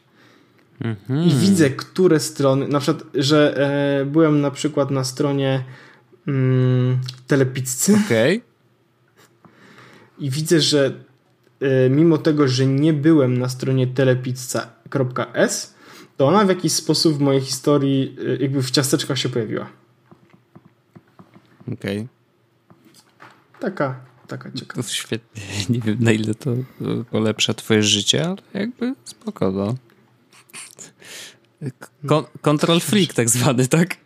Mhm. 0.80 1.22
I 1.22 1.35
widzę, 1.35 1.70
które 1.70 2.20
strony, 2.20 2.68
na 2.68 2.80
przykład, 2.80 3.05
że 3.14 3.57
e, 4.01 4.05
byłem 4.05 4.41
na 4.41 4.51
przykład 4.51 4.91
na 4.91 5.05
stronie 5.05 5.64
mm, 6.28 6.99
Telepizzy. 7.26 7.99
Okay. 8.07 8.41
I 10.19 10.31
widzę, 10.31 10.61
że 10.61 10.93
e, 11.61 11.91
mimo 11.91 12.19
tego, 12.19 12.49
że 12.49 12.67
nie 12.67 12.93
byłem 12.93 13.39
na 13.39 13.49
stronie 13.49 13.87
telepizza.s, 13.87 15.75
to 16.17 16.27
ona 16.27 16.45
w 16.45 16.49
jakiś 16.49 16.73
sposób 16.73 17.17
w 17.17 17.21
mojej 17.21 17.41
historii 17.41 18.17
e, 18.27 18.37
jakby 18.43 18.62
w 18.62 18.71
ciasteczkach 18.71 19.19
się 19.19 19.29
pojawiła. 19.29 19.67
Okej. 21.73 21.99
Okay. 21.99 22.09
Taka 23.61 24.15
taka 24.27 24.51
ciekawa. 24.53 24.83
To 24.83 24.89
świetnie. 24.89 25.43
Nie 25.75 25.81
wiem 25.81 25.97
na 26.01 26.12
ile 26.12 26.35
to 26.35 26.57
polepsza 27.11 27.55
twoje 27.55 27.83
życie, 27.83 28.27
ale 28.27 28.37
jakby 28.55 28.95
spoko, 29.05 29.51
no. 29.51 29.75
control 32.43 32.81
freak 32.81 33.15
tak 33.15 33.31
zwany, 33.31 33.69
tak? 33.69 33.97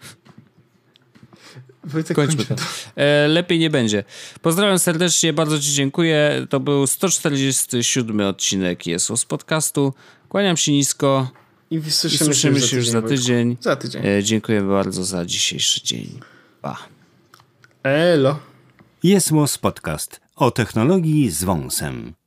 Wojtek, 1.88 2.16
Kończmy 2.16 2.44
to. 2.44 2.54
E, 2.96 3.28
lepiej 3.28 3.58
nie 3.58 3.70
będzie. 3.70 4.04
Pozdrawiam 4.42 4.78
serdecznie, 4.78 5.32
bardzo 5.32 5.58
Ci 5.58 5.72
dziękuję. 5.72 6.46
To 6.50 6.60
był 6.60 6.86
147 6.86 8.20
odcinek 8.20 8.86
Jesus 8.86 9.24
podcastu. 9.24 9.94
Kłaniam 10.28 10.56
się 10.56 10.72
nisko. 10.72 11.30
I 11.70 11.90
słyszymy, 11.90 12.14
I 12.14 12.18
słyszymy 12.18 12.60
się, 12.60 12.76
już 12.76 12.88
za 12.88 13.02
tydzień. 13.02 13.56
Za 13.60 13.76
tydzień. 13.76 14.06
E, 14.06 14.22
dziękuję 14.22 14.62
bardzo 14.62 15.04
za 15.04 15.24
dzisiejszy 15.24 15.82
dzień. 15.82 16.20
Pa. 16.62 16.78
Elo. 17.82 18.38
Jest 19.02 19.30
Podcast 19.60 20.20
o 20.36 20.50
technologii 20.50 21.30
z 21.30 21.44
wąsem. 21.44 22.17